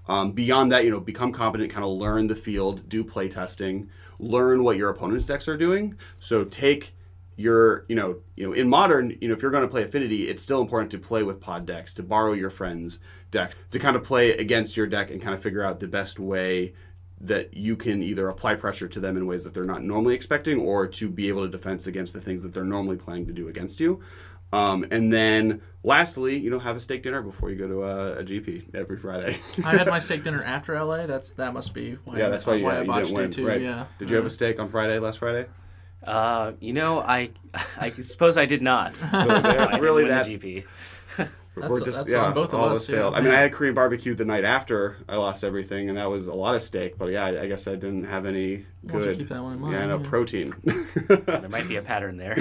Um, 0.08 0.32
beyond 0.32 0.72
that 0.72 0.84
you 0.84 0.90
know 0.90 1.00
become 1.00 1.32
competent 1.32 1.70
kind 1.70 1.86
of 1.86 1.92
learn 1.92 2.26
the 2.26 2.36
field 2.36 2.86
do 2.86 3.02
play 3.02 3.30
testing 3.30 3.88
learn 4.18 4.62
what 4.62 4.76
your 4.76 4.90
opponent's 4.90 5.24
decks 5.24 5.48
are 5.48 5.56
doing. 5.56 5.96
So 6.18 6.44
take 6.44 6.94
you're 7.40 7.86
you 7.88 7.96
know 7.96 8.16
you 8.36 8.46
know 8.46 8.52
in 8.52 8.68
modern 8.68 9.16
you 9.20 9.28
know 9.28 9.34
if 9.34 9.40
you're 9.40 9.50
going 9.50 9.62
to 9.62 9.68
play 9.68 9.82
affinity 9.82 10.28
it's 10.28 10.42
still 10.42 10.60
important 10.60 10.90
to 10.90 10.98
play 10.98 11.22
with 11.22 11.40
pod 11.40 11.64
decks 11.64 11.94
to 11.94 12.02
borrow 12.02 12.34
your 12.34 12.50
friends 12.50 12.98
deck 13.30 13.54
to 13.70 13.78
kind 13.78 13.96
of 13.96 14.04
play 14.04 14.32
against 14.32 14.76
your 14.76 14.86
deck 14.86 15.10
and 15.10 15.22
kind 15.22 15.34
of 15.34 15.42
figure 15.42 15.62
out 15.62 15.80
the 15.80 15.88
best 15.88 16.18
way 16.18 16.74
that 17.18 17.54
you 17.54 17.76
can 17.76 18.02
either 18.02 18.28
apply 18.28 18.54
pressure 18.54 18.88
to 18.88 19.00
them 19.00 19.16
in 19.16 19.26
ways 19.26 19.44
that 19.44 19.54
they're 19.54 19.64
not 19.64 19.82
normally 19.82 20.14
expecting 20.14 20.58
or 20.58 20.86
to 20.86 21.08
be 21.08 21.28
able 21.28 21.44
to 21.44 21.50
defense 21.50 21.86
against 21.86 22.12
the 22.12 22.20
things 22.20 22.42
that 22.42 22.52
they're 22.52 22.64
normally 22.64 22.96
planning 22.96 23.26
to 23.26 23.32
do 23.32 23.48
against 23.48 23.78
you. 23.78 24.00
Um, 24.52 24.86
and 24.90 25.12
then 25.12 25.60
lastly 25.82 26.36
you 26.36 26.50
know 26.50 26.58
have 26.58 26.76
a 26.76 26.80
steak 26.80 27.02
dinner 27.02 27.22
before 27.22 27.50
you 27.50 27.56
go 27.56 27.66
to 27.66 27.84
a, 27.84 28.18
a 28.18 28.24
gp 28.24 28.74
every 28.74 28.98
friday. 28.98 29.38
I 29.64 29.76
had 29.76 29.86
my 29.86 29.98
steak 29.98 30.24
dinner 30.24 30.42
after 30.56 30.78
LA. 30.82 31.06
That's 31.06 31.30
that 31.32 31.54
must 31.54 31.72
be 31.72 31.96
why 32.04 32.18
yeah 32.18 32.26
I, 32.26 32.28
that's 32.28 32.44
why, 32.44 32.60
why 32.60 32.72
yeah, 32.72 32.78
I 32.78 32.80
you 32.80 32.86
botched 32.86 33.14
didn't 33.14 33.36
day 33.36 33.42
win 33.42 33.52
right. 33.52 33.62
Yeah. 33.62 33.86
did 33.98 34.10
you 34.10 34.16
have 34.16 34.26
a 34.26 34.30
steak 34.30 34.58
on 34.60 34.68
friday 34.68 34.98
last 34.98 35.18
friday 35.18 35.46
uh, 36.04 36.52
you 36.60 36.72
know, 36.72 37.00
I 37.00 37.30
I 37.78 37.90
suppose 37.90 38.36
I 38.38 38.46
did 38.46 38.62
not. 38.62 38.96
So, 38.96 39.06
yeah, 39.12 39.22
I 39.42 39.66
didn't 39.66 39.80
really, 39.80 40.04
win 40.04 40.08
the 40.08 40.14
that's- 40.14 40.36
GP. 40.36 40.64
That's- 41.56 41.82
that's 41.84 42.14
on 42.14 42.32
both 42.32 42.54
of 42.54 42.60
all 42.60 42.68
us, 42.70 42.86
this 42.86 42.96
failed. 42.96 43.12
yeah. 43.12 43.18
I 43.18 43.22
mean, 43.22 43.34
I 43.34 43.38
had 43.40 43.52
Korean 43.52 43.74
barbecue 43.74 44.14
the 44.14 44.24
night 44.24 44.44
after 44.44 44.96
I 45.08 45.16
lost 45.16 45.42
everything, 45.44 45.88
and 45.90 45.98
that 45.98 46.08
was 46.08 46.28
a 46.28 46.32
lot 46.32 46.54
of 46.54 46.62
steak. 46.62 46.96
But 46.96 47.10
yeah, 47.10 47.24
I, 47.26 47.42
I 47.42 47.46
guess 47.48 47.66
I 47.66 47.72
didn't 47.74 48.04
have 48.04 48.24
any 48.24 48.64
We'll 48.84 49.02
good. 49.02 49.18
keep 49.18 49.28
that 49.28 49.42
one 49.42 49.54
in 49.54 49.60
mind, 49.60 49.74
yeah, 49.74 49.86
no 49.86 49.98
yeah. 49.98 50.08
protein. 50.08 50.54
There 50.64 51.48
might 51.50 51.68
be 51.68 51.76
a 51.76 51.82
pattern 51.82 52.16
there. 52.16 52.36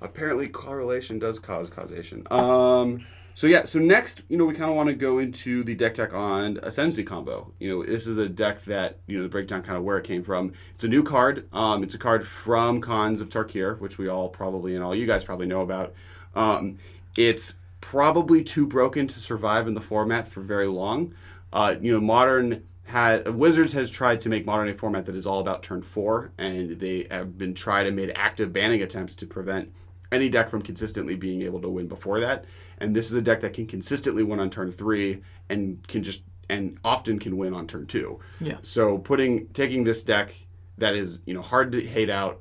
Apparently, 0.00 0.48
correlation 0.48 1.18
does 1.18 1.38
cause 1.38 1.70
causation. 1.70 2.26
Um, 2.30 3.06
so 3.34 3.46
yeah, 3.46 3.64
so 3.64 3.78
next, 3.78 4.22
you 4.28 4.36
know, 4.36 4.44
we 4.44 4.54
kind 4.54 4.70
of 4.70 4.76
want 4.76 4.88
to 4.88 4.94
go 4.94 5.18
into 5.18 5.64
the 5.64 5.74
deck 5.74 5.94
tech 5.94 6.12
on 6.12 6.58
Ascendancy 6.62 7.04
combo. 7.04 7.52
You 7.58 7.70
know, 7.70 7.82
this 7.82 8.06
is 8.06 8.18
a 8.18 8.28
deck 8.28 8.64
that 8.64 8.98
you 9.06 9.20
know, 9.20 9.28
break 9.28 9.48
down 9.48 9.62
kind 9.62 9.76
of 9.76 9.84
where 9.84 9.98
it 9.98 10.04
came 10.04 10.22
from. 10.22 10.52
It's 10.74 10.84
a 10.84 10.88
new 10.88 11.02
card. 11.02 11.48
Um, 11.52 11.82
it's 11.82 11.94
a 11.94 11.98
card 11.98 12.26
from 12.26 12.80
Khans 12.80 13.20
of 13.20 13.28
Tarkir, 13.28 13.78
which 13.80 13.98
we 13.98 14.08
all 14.08 14.28
probably 14.28 14.74
and 14.74 14.84
all 14.84 14.94
you 14.94 15.06
guys 15.06 15.24
probably 15.24 15.46
know 15.46 15.62
about. 15.62 15.94
Um, 16.34 16.78
it's 17.16 17.54
probably 17.80 18.42
too 18.42 18.66
broken 18.66 19.08
to 19.08 19.18
survive 19.18 19.66
in 19.66 19.74
the 19.74 19.80
format 19.80 20.28
for 20.28 20.40
very 20.40 20.68
long. 20.68 21.14
Uh, 21.52 21.76
you 21.80 21.92
know, 21.92 22.00
modern 22.00 22.64
has 22.84 23.24
Wizards 23.24 23.72
has 23.72 23.90
tried 23.90 24.20
to 24.22 24.28
make 24.28 24.44
modern 24.44 24.68
a 24.68 24.74
format 24.74 25.06
that 25.06 25.14
is 25.14 25.26
all 25.26 25.40
about 25.40 25.62
turn 25.62 25.82
four, 25.82 26.32
and 26.38 26.80
they 26.80 27.06
have 27.10 27.38
been 27.38 27.54
tried 27.54 27.86
and 27.86 27.96
made 27.96 28.12
active 28.14 28.52
banning 28.52 28.82
attempts 28.82 29.14
to 29.16 29.26
prevent 29.26 29.72
any 30.10 30.28
deck 30.28 30.48
from 30.48 30.62
consistently 30.62 31.16
being 31.16 31.42
able 31.42 31.60
to 31.60 31.68
win 31.68 31.88
before 31.88 32.20
that. 32.20 32.44
And 32.82 32.96
this 32.96 33.06
is 33.10 33.16
a 33.16 33.22
deck 33.22 33.40
that 33.42 33.54
can 33.54 33.66
consistently 33.66 34.24
win 34.24 34.40
on 34.40 34.50
turn 34.50 34.72
three 34.72 35.22
and 35.48 35.86
can 35.86 36.02
just 36.02 36.22
and 36.48 36.78
often 36.84 37.18
can 37.18 37.36
win 37.36 37.54
on 37.54 37.66
turn 37.66 37.86
two. 37.86 38.18
Yeah. 38.40 38.58
So 38.62 38.98
putting 38.98 39.46
taking 39.48 39.84
this 39.84 40.02
deck 40.02 40.34
that 40.78 40.94
is 40.94 41.20
you 41.24 41.32
know 41.32 41.42
hard 41.42 41.72
to 41.72 41.80
hate 41.80 42.10
out, 42.10 42.40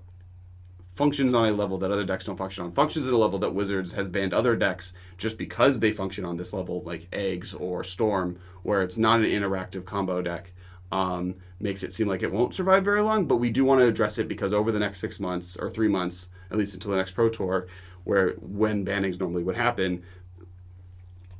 functions 0.95 1.33
on 1.33 1.47
a 1.47 1.51
level 1.51 1.77
that 1.77 1.91
other 1.91 2.03
decks 2.03 2.25
don't 2.25 2.37
function 2.37 2.63
on, 2.63 2.71
functions 2.71 3.07
at 3.07 3.13
a 3.13 3.17
level 3.17 3.39
that 3.39 3.53
Wizards 3.53 3.93
has 3.93 4.09
banned 4.09 4.33
other 4.33 4.55
decks 4.55 4.93
just 5.17 5.37
because 5.37 5.79
they 5.79 5.91
function 5.91 6.25
on 6.25 6.37
this 6.37 6.53
level, 6.53 6.81
like 6.83 7.07
Eggs 7.13 7.53
or 7.53 7.83
Storm, 7.83 8.39
where 8.63 8.81
it's 8.81 8.97
not 8.97 9.19
an 9.19 9.27
interactive 9.27 9.85
combo 9.85 10.21
deck. 10.21 10.53
Um, 10.91 11.35
makes 11.61 11.83
it 11.83 11.93
seem 11.93 12.07
like 12.07 12.21
it 12.21 12.33
won't 12.33 12.53
survive 12.53 12.83
very 12.83 13.01
long, 13.01 13.25
but 13.25 13.37
we 13.37 13.49
do 13.49 13.63
want 13.63 13.79
to 13.79 13.87
address 13.87 14.17
it 14.17 14.27
because 14.27 14.51
over 14.51 14.73
the 14.73 14.79
next 14.79 14.99
six 14.99 15.21
months 15.21 15.55
or 15.55 15.69
three 15.69 15.87
months, 15.87 16.27
at 16.49 16.57
least 16.57 16.73
until 16.73 16.91
the 16.91 16.97
next 16.97 17.11
Pro 17.11 17.29
Tour, 17.29 17.67
where 18.03 18.31
when 18.41 18.85
bannings 18.85 19.19
normally 19.19 19.43
would 19.43 19.55
happen, 19.55 20.03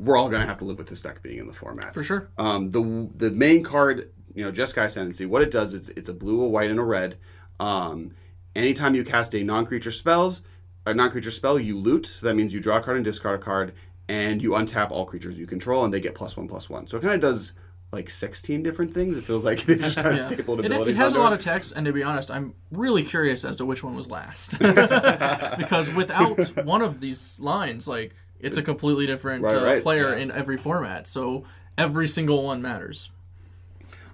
we're 0.04 0.18
all 0.18 0.30
going 0.30 0.42
to 0.42 0.48
have 0.48 0.58
to 0.58 0.66
live 0.66 0.78
with 0.78 0.88
this 0.90 1.02
deck 1.02 1.22
being 1.22 1.38
in 1.38 1.48
the 1.48 1.54
format. 1.54 1.94
For 1.94 2.04
sure. 2.04 2.30
Um, 2.38 2.72
the 2.72 3.10
the 3.16 3.30
main 3.32 3.64
card, 3.64 4.10
you 4.34 4.44
know, 4.44 4.52
Jeskai 4.52 4.86
Ascendancy, 4.86 5.26
what 5.26 5.42
it 5.42 5.52
does 5.52 5.74
is 5.74 5.90
it's 5.90 6.10
a 6.10 6.14
blue, 6.14 6.42
a 6.42 6.48
white, 6.48 6.72
and 6.72 6.80
a 6.80 6.84
red. 6.84 7.18
Um, 7.60 8.16
anytime 8.56 8.96
you 8.96 9.04
cast 9.04 9.36
a 9.36 9.44
non-creature 9.44 9.92
spells, 9.92 10.42
a 10.86 10.94
non-creature 10.94 11.32
spell, 11.32 11.60
you 11.60 11.78
loot. 11.78 12.06
So 12.08 12.26
that 12.26 12.36
means 12.36 12.54
you 12.54 12.60
draw 12.60 12.78
a 12.78 12.82
card 12.82 12.98
and 12.98 13.06
discard 13.06 13.40
a 13.40 13.44
card, 13.44 13.74
and 14.10 14.42
you 14.42 14.52
untap 14.52 14.90
all 14.92 15.06
creatures 15.06 15.38
you 15.38 15.46
control, 15.46 15.86
and 15.86 15.94
they 15.94 16.00
get 16.00 16.16
plus 16.16 16.36
one, 16.36 16.48
plus 16.48 16.70
one. 16.70 16.88
So 16.88 16.98
it 16.98 17.02
kind 17.02 17.14
of 17.14 17.22
does 17.22 17.54
like 17.92 18.10
16 18.10 18.64
different 18.64 18.94
things. 18.94 19.18
It 19.18 19.24
feels 19.24 19.44
like 19.44 19.62
they 19.66 19.76
just 19.76 19.98
kind 19.98 20.08
of 20.08 20.14
Yeah. 20.16 20.20
stapled 20.28 20.62
It, 20.62 20.66
abilities. 20.68 20.98
it 20.98 21.02
has 21.02 21.14
a 21.14 21.20
lot 21.20 21.34
of 21.34 21.40
text, 21.42 21.74
and 21.76 21.86
to 21.86 21.94
be 21.94 22.02
honest, 22.04 22.32
I'm 22.32 22.56
really 22.72 23.04
curious 23.04 23.44
as 23.46 23.58
to 23.58 23.66
which 23.66 23.84
one 23.84 23.96
was 23.96 24.10
last. 24.10 24.58
because 25.58 25.92
without 25.94 26.40
one 26.66 26.82
of 26.82 27.00
these 27.02 27.40
lines, 27.42 27.88
like 27.88 28.16
it's 28.44 28.58
a 28.58 28.64
completely 28.64 29.08
different 29.08 29.44
Right, 29.44 29.56
uh, 29.56 29.64
right. 29.64 29.84
player 29.84 30.14
in 30.14 30.32
every 30.32 30.58
format. 30.58 31.08
So 31.08 31.46
every 31.78 32.08
single 32.08 32.44
one 32.44 32.62
matters. 32.62 33.10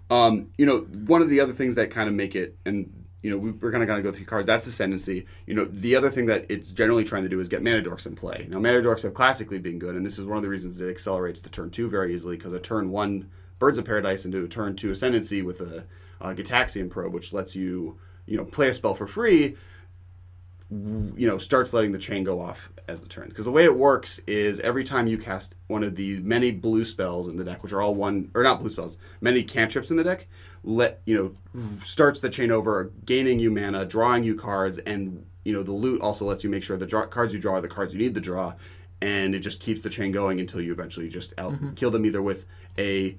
Um, 0.10 0.52
you 0.58 0.66
know, 0.66 0.80
one 0.80 1.22
of 1.22 1.30
the 1.30 1.40
other 1.42 1.54
things 1.54 1.76
that 1.76 1.92
kind 1.92 2.08
of 2.08 2.16
make 2.16 2.36
it, 2.36 2.56
and 2.66 3.06
you 3.22 3.32
know, 3.32 3.38
we, 3.38 3.52
we're 3.52 3.72
kind 3.72 3.84
of 3.84 3.88
going 3.88 4.02
to 4.02 4.10
go 4.10 4.16
through 4.16 4.26
cards. 4.26 4.48
That's 4.48 4.66
ascendancy. 4.68 5.26
You 5.46 5.54
know, 5.54 5.66
the 5.66 5.96
other 5.96 6.10
thing 6.10 6.28
that 6.28 6.46
it's 6.50 6.72
generally 6.72 7.04
trying 7.04 7.24
to 7.24 7.30
do 7.30 7.40
is 7.40 7.50
get 7.50 7.62
mana 7.62 7.82
dorks 7.82 8.06
in 8.06 8.16
play. 8.16 8.48
Now, 8.50 8.60
mana 8.60 8.82
dorks 8.82 9.02
have 9.04 9.13
classically 9.13 9.60
been 9.60 9.80
good, 9.80 9.96
and 9.96 10.06
this 10.06 10.18
is 10.18 10.26
one 10.26 10.38
of 10.38 10.44
the 10.44 10.50
reasons 10.50 10.80
it 10.80 10.90
accelerates 10.90 11.42
to 11.42 11.50
turn 11.50 11.72
two 11.72 11.90
very 11.90 12.13
easily 12.13 12.38
because 12.38 12.54
a 12.54 12.60
turn 12.60 12.90
one 12.90 13.30
Birds 13.60 13.78
of 13.78 13.86
Paradise 13.86 14.24
into 14.24 14.44
a 14.44 14.48
turn 14.48 14.76
two 14.76 14.92
ascendancy 14.92 15.42
with 15.42 15.60
a, 15.62 15.84
a 16.22 16.34
Gitaxian 16.36 16.90
probe, 16.90 17.13
which 17.13 17.34
lets 17.34 17.56
you, 17.56 17.98
you 18.28 18.38
know, 18.38 18.46
play 18.46 18.70
a 18.70 18.74
spell 18.74 18.94
for 18.96 19.08
free. 19.08 19.58
You 20.70 21.28
know, 21.28 21.38
starts 21.38 21.74
letting 21.74 21.92
the 21.92 21.98
chain 21.98 22.24
go 22.24 22.40
off 22.40 22.70
as 22.88 23.02
the 23.02 23.08
turn. 23.08 23.30
Because 23.30 23.45
the 23.45 23.52
way 23.52 23.65
it 23.65 23.76
works 23.76 24.19
is 24.28 24.60
every 24.62 24.84
time 24.84 25.08
you 25.08 25.17
cast 25.17 25.56
one 25.67 25.84
of 25.84 25.95
the 25.95 26.19
many 26.19 26.52
blue 26.52 26.86
spells 26.86 27.28
in 27.28 27.38
the 27.38 27.43
deck, 27.43 27.63
which 27.63 27.73
are 27.73 27.82
all 27.82 27.95
one 27.95 28.32
or 28.34 28.43
not 28.43 28.60
blue 28.60 28.69
spells, 28.69 28.97
many 29.21 29.43
cantrips 29.43 29.91
in 29.91 29.97
the 29.97 30.04
deck, 30.04 30.28
let 30.63 31.02
you 31.06 31.15
know 31.15 31.80
starts 31.84 32.19
the 32.19 32.30
chain 32.30 32.52
over, 32.52 32.91
gaining 33.06 33.39
you 33.39 33.52
mana, 33.52 33.86
drawing 33.86 34.23
you 34.23 34.36
cards, 34.36 34.78
and 34.80 35.26
you 35.43 35.54
know 35.54 35.63
the 35.63 35.71
loot 35.71 36.02
also 36.02 36.26
lets 36.26 36.43
you 36.43 36.50
make 36.50 36.63
sure 36.63 36.78
the 36.78 36.86
draw, 36.86 37.06
cards 37.06 37.34
you 37.34 37.39
draw 37.39 37.56
are 37.56 37.62
the 37.62 37.67
cards 37.67 37.93
you 37.93 38.00
need 38.00 38.15
to 38.15 38.21
draw, 38.21 38.54
and 39.02 39.36
it 39.36 39.39
just 39.39 39.60
keeps 39.62 39.82
the 39.82 39.89
chain 39.89 40.12
going 40.12 40.39
until 40.39 40.62
you 40.62 40.71
eventually 40.71 41.10
just 41.10 41.34
out 41.38 41.54
mm-hmm. 41.54 41.73
kill 41.73 41.91
them 41.91 42.06
either 42.06 42.21
with 42.21 42.45
a 42.78 43.17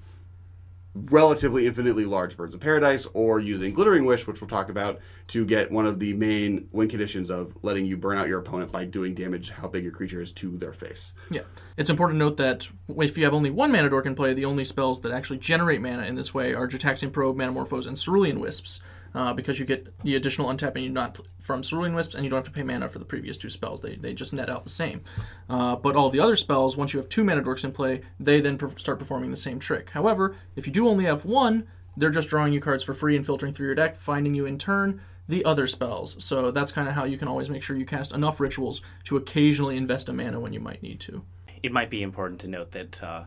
relatively 0.94 1.66
infinitely 1.66 2.04
large 2.04 2.36
birds 2.36 2.54
of 2.54 2.60
paradise 2.60 3.06
or 3.12 3.38
using 3.38 3.72
glittering 3.72 4.04
wish 4.04 4.26
which 4.26 4.40
we'll 4.40 4.48
talk 4.48 4.68
about 4.68 4.98
to 5.28 5.44
get 5.44 5.70
one 5.70 5.86
of 5.86 6.00
the 6.00 6.12
main 6.14 6.68
win 6.72 6.88
conditions 6.88 7.30
of 7.30 7.56
letting 7.62 7.86
you 7.86 7.96
burn 7.96 8.18
out 8.18 8.26
your 8.26 8.40
opponent 8.40 8.72
by 8.72 8.84
doing 8.84 9.14
damage 9.14 9.50
how 9.50 9.68
big 9.68 9.84
your 9.84 9.92
creature 9.92 10.20
is 10.20 10.32
to 10.32 10.56
their 10.58 10.72
face 10.72 11.14
Yeah. 11.30 11.42
It's 11.76 11.90
important 11.90 12.18
to 12.18 12.24
note 12.24 12.36
that 12.38 12.68
if 12.96 13.16
you 13.16 13.24
have 13.24 13.34
only 13.34 13.50
one 13.50 13.70
mana 13.70 13.88
dork 13.88 14.06
in 14.06 14.16
play, 14.16 14.34
the 14.34 14.44
only 14.44 14.64
spells 14.64 15.00
that 15.02 15.12
actually 15.12 15.38
generate 15.38 15.80
mana 15.80 16.06
in 16.06 16.16
this 16.16 16.34
way 16.34 16.52
are 16.52 16.66
Gitaxian 16.66 17.12
Probe, 17.12 17.36
Manamorphose, 17.36 17.86
and 17.86 17.96
Cerulean 17.96 18.40
Wisps. 18.40 18.80
Uh, 19.18 19.32
because 19.34 19.58
you 19.58 19.66
get 19.66 19.98
the 20.04 20.14
additional 20.14 20.48
untapping 20.48 20.84
you're 20.84 20.92
not 20.92 21.18
from 21.40 21.60
Cerulean 21.60 21.92
Wisps, 21.92 22.14
and 22.14 22.22
you 22.22 22.30
don't 22.30 22.36
have 22.36 22.46
to 22.46 22.52
pay 22.52 22.62
mana 22.62 22.88
for 22.88 23.00
the 23.00 23.04
previous 23.04 23.36
two 23.36 23.50
spells. 23.50 23.80
They, 23.80 23.96
they 23.96 24.14
just 24.14 24.32
net 24.32 24.48
out 24.48 24.62
the 24.62 24.70
same. 24.70 25.02
Uh, 25.50 25.74
but 25.74 25.96
all 25.96 26.08
the 26.08 26.20
other 26.20 26.36
spells, 26.36 26.76
once 26.76 26.92
you 26.92 27.00
have 27.00 27.08
two 27.08 27.24
mana 27.24 27.42
dorks 27.42 27.64
in 27.64 27.72
play, 27.72 28.02
they 28.20 28.40
then 28.40 28.60
start 28.76 29.00
performing 29.00 29.32
the 29.32 29.36
same 29.36 29.58
trick. 29.58 29.90
However, 29.90 30.36
if 30.54 30.68
you 30.68 30.72
do 30.72 30.86
only 30.86 31.06
have 31.06 31.24
one, 31.24 31.66
they're 31.96 32.10
just 32.10 32.28
drawing 32.28 32.52
you 32.52 32.60
cards 32.60 32.84
for 32.84 32.94
free 32.94 33.16
and 33.16 33.26
filtering 33.26 33.52
through 33.52 33.66
your 33.66 33.74
deck, 33.74 33.96
finding 33.96 34.36
you 34.36 34.46
in 34.46 34.56
turn 34.56 35.00
the 35.26 35.44
other 35.44 35.66
spells. 35.66 36.22
So 36.22 36.52
that's 36.52 36.70
kind 36.70 36.86
of 36.86 36.94
how 36.94 37.02
you 37.02 37.18
can 37.18 37.26
always 37.26 37.50
make 37.50 37.64
sure 37.64 37.76
you 37.76 37.84
cast 37.84 38.12
enough 38.12 38.38
rituals 38.38 38.82
to 39.04 39.16
occasionally 39.16 39.76
invest 39.76 40.08
a 40.08 40.12
mana 40.12 40.38
when 40.38 40.52
you 40.52 40.60
might 40.60 40.80
need 40.80 41.00
to. 41.00 41.24
It 41.64 41.72
might 41.72 41.90
be 41.90 42.02
important 42.02 42.40
to 42.42 42.48
note 42.48 42.70
that 42.70 43.02
uh, 43.02 43.24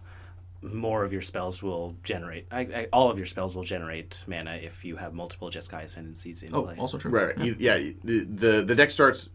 more 0.61 1.03
of 1.03 1.11
your 1.11 1.21
spells 1.21 1.63
will 1.63 1.95
generate. 2.03 2.45
I, 2.51 2.59
I, 2.61 2.87
all 2.93 3.09
of 3.09 3.17
your 3.17 3.25
spells 3.25 3.55
will 3.55 3.63
generate 3.63 4.23
mana 4.27 4.55
if 4.61 4.85
you 4.85 4.95
have 4.95 5.13
multiple 5.13 5.49
Jeskai 5.49 5.83
ascendancies 5.85 6.43
in 6.43 6.53
Oh, 6.53 6.63
play. 6.63 6.75
also 6.77 6.97
true. 6.97 7.11
Right. 7.11 7.37
You- 7.37 7.55
Yeah. 7.59 7.77
the, 8.03 8.19
the 8.25 8.61
the 8.63 8.75
deck 8.75 8.91
starts. 8.91 9.29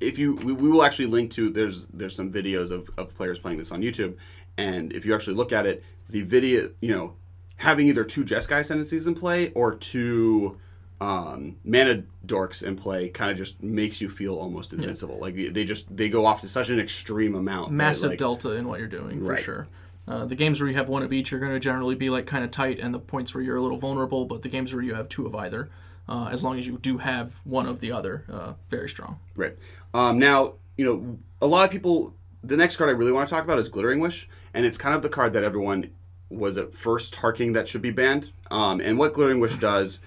If 0.00 0.18
you, 0.18 0.34
we, 0.34 0.52
we 0.52 0.70
will 0.70 0.82
actually 0.82 1.06
link 1.06 1.30
to 1.32 1.50
there's 1.50 1.86
there's 1.92 2.14
some 2.14 2.30
videos 2.32 2.70
of, 2.70 2.88
of 2.96 3.14
players 3.14 3.38
playing 3.38 3.58
this 3.58 3.72
on 3.72 3.80
YouTube, 3.82 4.16
and 4.56 4.92
if 4.92 5.04
you 5.06 5.14
actually 5.14 5.34
look 5.36 5.52
at 5.52 5.66
it, 5.66 5.82
the 6.10 6.22
video, 6.22 6.70
you 6.80 6.92
know, 6.94 7.14
having 7.56 7.86
either 7.88 8.04
two 8.04 8.24
Jeskai 8.24 8.60
ascendancies 8.60 9.06
in 9.06 9.14
play 9.14 9.50
or 9.54 9.74
two 9.74 10.58
um, 11.00 11.56
mana 11.64 12.04
dorks 12.26 12.62
in 12.62 12.76
play 12.76 13.08
kind 13.08 13.30
of 13.30 13.36
just 13.36 13.62
makes 13.62 14.00
you 14.00 14.08
feel 14.08 14.34
almost 14.36 14.72
invincible. 14.72 15.18
Like 15.18 15.34
they 15.36 15.64
just 15.64 15.94
they 15.96 16.08
go 16.08 16.26
off 16.26 16.40
to 16.42 16.48
such 16.48 16.70
an 16.70 16.78
extreme 16.78 17.34
amount. 17.34 17.70
that, 17.70 17.74
massive 17.74 18.10
like, 18.10 18.18
delta 18.18 18.52
in 18.52 18.66
what 18.68 18.78
you're 18.80 18.88
doing 18.88 19.20
for 19.20 19.32
Right. 19.32 19.42
sure. 19.42 19.68
Uh, 20.06 20.24
the 20.24 20.34
games 20.34 20.60
where 20.60 20.68
you 20.68 20.76
have 20.76 20.88
one 20.88 21.02
of 21.02 21.12
each 21.12 21.32
are 21.32 21.38
going 21.38 21.52
to 21.52 21.60
generally 21.60 21.94
be 21.94 22.10
like 22.10 22.26
kind 22.26 22.44
of 22.44 22.50
tight, 22.50 22.78
and 22.78 22.94
the 22.94 22.98
points 22.98 23.34
where 23.34 23.42
you're 23.42 23.56
a 23.56 23.62
little 23.62 23.78
vulnerable. 23.78 24.24
But 24.24 24.42
the 24.42 24.48
games 24.48 24.74
where 24.74 24.82
you 24.82 24.94
have 24.94 25.08
two 25.08 25.26
of 25.26 25.34
either, 25.34 25.70
uh, 26.08 26.28
as 26.30 26.44
long 26.44 26.58
as 26.58 26.66
you 26.66 26.78
do 26.78 26.98
have 26.98 27.40
one 27.44 27.66
of 27.66 27.80
the 27.80 27.92
other, 27.92 28.24
uh, 28.30 28.52
very 28.68 28.88
strong. 28.88 29.18
Right. 29.34 29.56
Um, 29.94 30.18
now, 30.18 30.54
you 30.76 30.84
know, 30.84 31.18
a 31.40 31.46
lot 31.46 31.64
of 31.64 31.70
people. 31.70 32.14
The 32.42 32.58
next 32.58 32.76
card 32.76 32.90
I 32.90 32.92
really 32.92 33.10
want 33.10 33.26
to 33.26 33.34
talk 33.34 33.42
about 33.42 33.58
is 33.58 33.70
Glittering 33.70 34.00
Wish, 34.00 34.28
and 34.52 34.66
it's 34.66 34.76
kind 34.76 34.94
of 34.94 35.00
the 35.00 35.08
card 35.08 35.32
that 35.32 35.42
everyone 35.42 35.90
was 36.28 36.58
at 36.58 36.74
first 36.74 37.14
harking 37.14 37.54
that 37.54 37.68
should 37.68 37.80
be 37.80 37.90
banned. 37.90 38.32
Um, 38.50 38.80
and 38.80 38.98
what 38.98 39.14
Glittering 39.14 39.40
Wish 39.40 39.56
does 39.56 40.00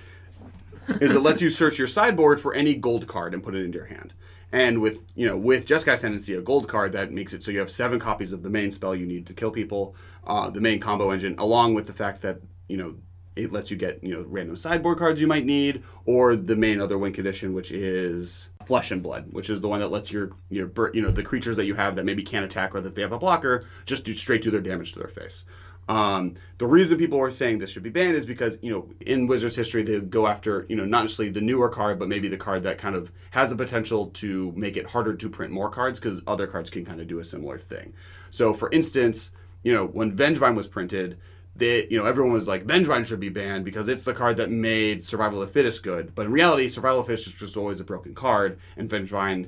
is 1.02 1.16
it 1.16 1.22
lets 1.22 1.42
you 1.42 1.50
search 1.50 1.80
your 1.80 1.88
sideboard 1.88 2.40
for 2.40 2.54
any 2.54 2.76
gold 2.76 3.08
card 3.08 3.34
and 3.34 3.44
put 3.44 3.56
it 3.56 3.64
into 3.66 3.78
your 3.78 3.88
hand. 3.88 4.14
And 4.52 4.82
with 4.82 5.00
you 5.16 5.28
know 5.28 5.38
with 5.38 5.66
Jeskai 5.66 5.94
Ascendancy, 5.94 6.34
a 6.34 6.42
gold 6.42 6.68
card 6.68 6.94
that 6.94 7.12
makes 7.12 7.34
it 7.34 7.44
so 7.44 7.52
you 7.52 7.60
have 7.60 7.72
seven 7.72 8.00
copies 8.00 8.32
of 8.32 8.44
the 8.44 8.50
main 8.50 8.72
spell 8.72 8.96
you 8.96 9.06
need 9.06 9.28
to 9.28 9.34
kill 9.34 9.52
people, 9.52 9.96
uh, 10.26 10.50
the 10.50 10.62
main 10.62 10.80
combo 10.80 11.12
engine, 11.12 11.36
along 11.38 11.74
with 11.74 11.88
the 11.88 11.94
fact 11.94 12.22
that 12.22 12.40
you 12.70 12.78
know 12.78 12.96
it 13.36 13.52
lets 13.52 13.70
you 13.70 13.78
get 13.78 14.04
you 14.04 14.14
know 14.14 14.26
random 14.28 14.56
sideboard 14.56 14.98
cards 14.98 15.20
you 15.20 15.28
might 15.28 15.46
need, 15.46 15.84
or 16.06 16.36
the 16.36 16.56
main 16.56 16.80
other 16.80 16.98
win 16.98 17.14
condition, 17.14 17.54
which 17.54 17.72
is 17.72 18.50
Flesh 18.66 18.92
and 18.92 19.04
Blood, 19.04 19.28
which 19.32 19.50
is 19.50 19.62
the 19.62 19.68
one 19.68 19.80
that 19.80 19.90
lets 19.90 20.12
your 20.12 20.32
your 20.50 20.72
you 20.94 21.02
know 21.02 21.12
the 21.12 21.24
creatures 21.24 21.58
that 21.58 21.66
you 21.66 21.76
have 21.76 21.96
that 21.96 22.06
maybe 22.06 22.24
can't 22.24 22.46
attack 22.46 22.74
or 22.74 22.82
that 22.82 22.96
they 22.96 23.02
have 23.02 23.12
a 23.12 23.20
blocker 23.20 23.66
just 23.86 24.04
do 24.06 24.14
straight 24.14 24.42
do 24.42 24.52
their 24.52 24.62
damage 24.62 24.94
to 24.94 25.00
their 25.00 25.10
face. 25.10 25.46
Um, 25.90 26.36
the 26.58 26.68
reason 26.68 26.98
people 26.98 27.20
are 27.22 27.32
saying 27.32 27.60
this 27.60 27.70
should 27.70 27.84
be 27.84 27.90
banned 27.90 28.16
is 28.16 28.26
because 28.26 28.58
you 28.62 28.72
know 28.72 28.90
in 29.00 29.26
Wizards 29.28 29.56
history 29.56 29.84
they 29.84 30.02
go 30.02 30.28
after 30.28 30.66
you 30.68 30.76
know 30.76 30.86
not 30.86 31.04
necessarily 31.04 31.32
the 31.32 31.42
newer 31.42 31.70
card 31.70 31.98
but 31.98 32.10
maybe 32.10 32.28
the 32.28 32.38
card 32.38 32.64
that 32.64 32.78
kind 32.78 32.96
of 32.96 33.12
has 33.32 33.52
the 33.52 33.56
potential 33.56 34.08
to 34.08 34.52
make 34.56 34.76
it 34.76 34.86
harder 34.86 35.16
to 35.16 35.30
print 35.30 35.54
more 35.54 35.70
cards 35.70 36.00
because 36.00 36.22
other 36.28 36.46
cards 36.46 36.70
can 36.70 36.84
kind 36.84 37.00
of 37.00 37.08
do 37.08 37.20
a 37.20 37.26
similar 37.26 37.58
thing. 37.58 37.94
So 38.32 38.54
for 38.54 38.70
instance, 38.72 39.32
you 39.64 39.74
know 39.74 39.86
when 39.86 40.16
Vengevine 40.16 40.56
was 40.56 40.68
printed, 40.68 41.18
they 41.56 41.88
you 41.88 41.98
know 41.98 42.06
everyone 42.06 42.34
was 42.34 42.48
like 42.48 42.66
Vengevine 42.66 43.06
should 43.06 43.22
be 43.22 43.30
banned 43.30 43.64
because 43.64 43.88
it's 43.88 44.04
the 44.04 44.14
card 44.14 44.38
that 44.38 44.52
made 44.52 45.06
Survival 45.06 45.42
of 45.42 45.48
the 45.48 45.54
Fittest 45.54 45.84
good. 45.84 46.14
But 46.14 46.26
in 46.26 46.34
reality, 46.34 46.68
Survival 46.68 47.00
of 47.00 47.08
the 47.08 47.14
Fittest 47.14 47.28
is 47.28 47.34
just 47.34 47.56
always 47.56 47.80
a 47.80 47.86
broken 47.86 48.14
card, 48.14 48.60
and 48.76 48.90
Vengevine 48.90 49.48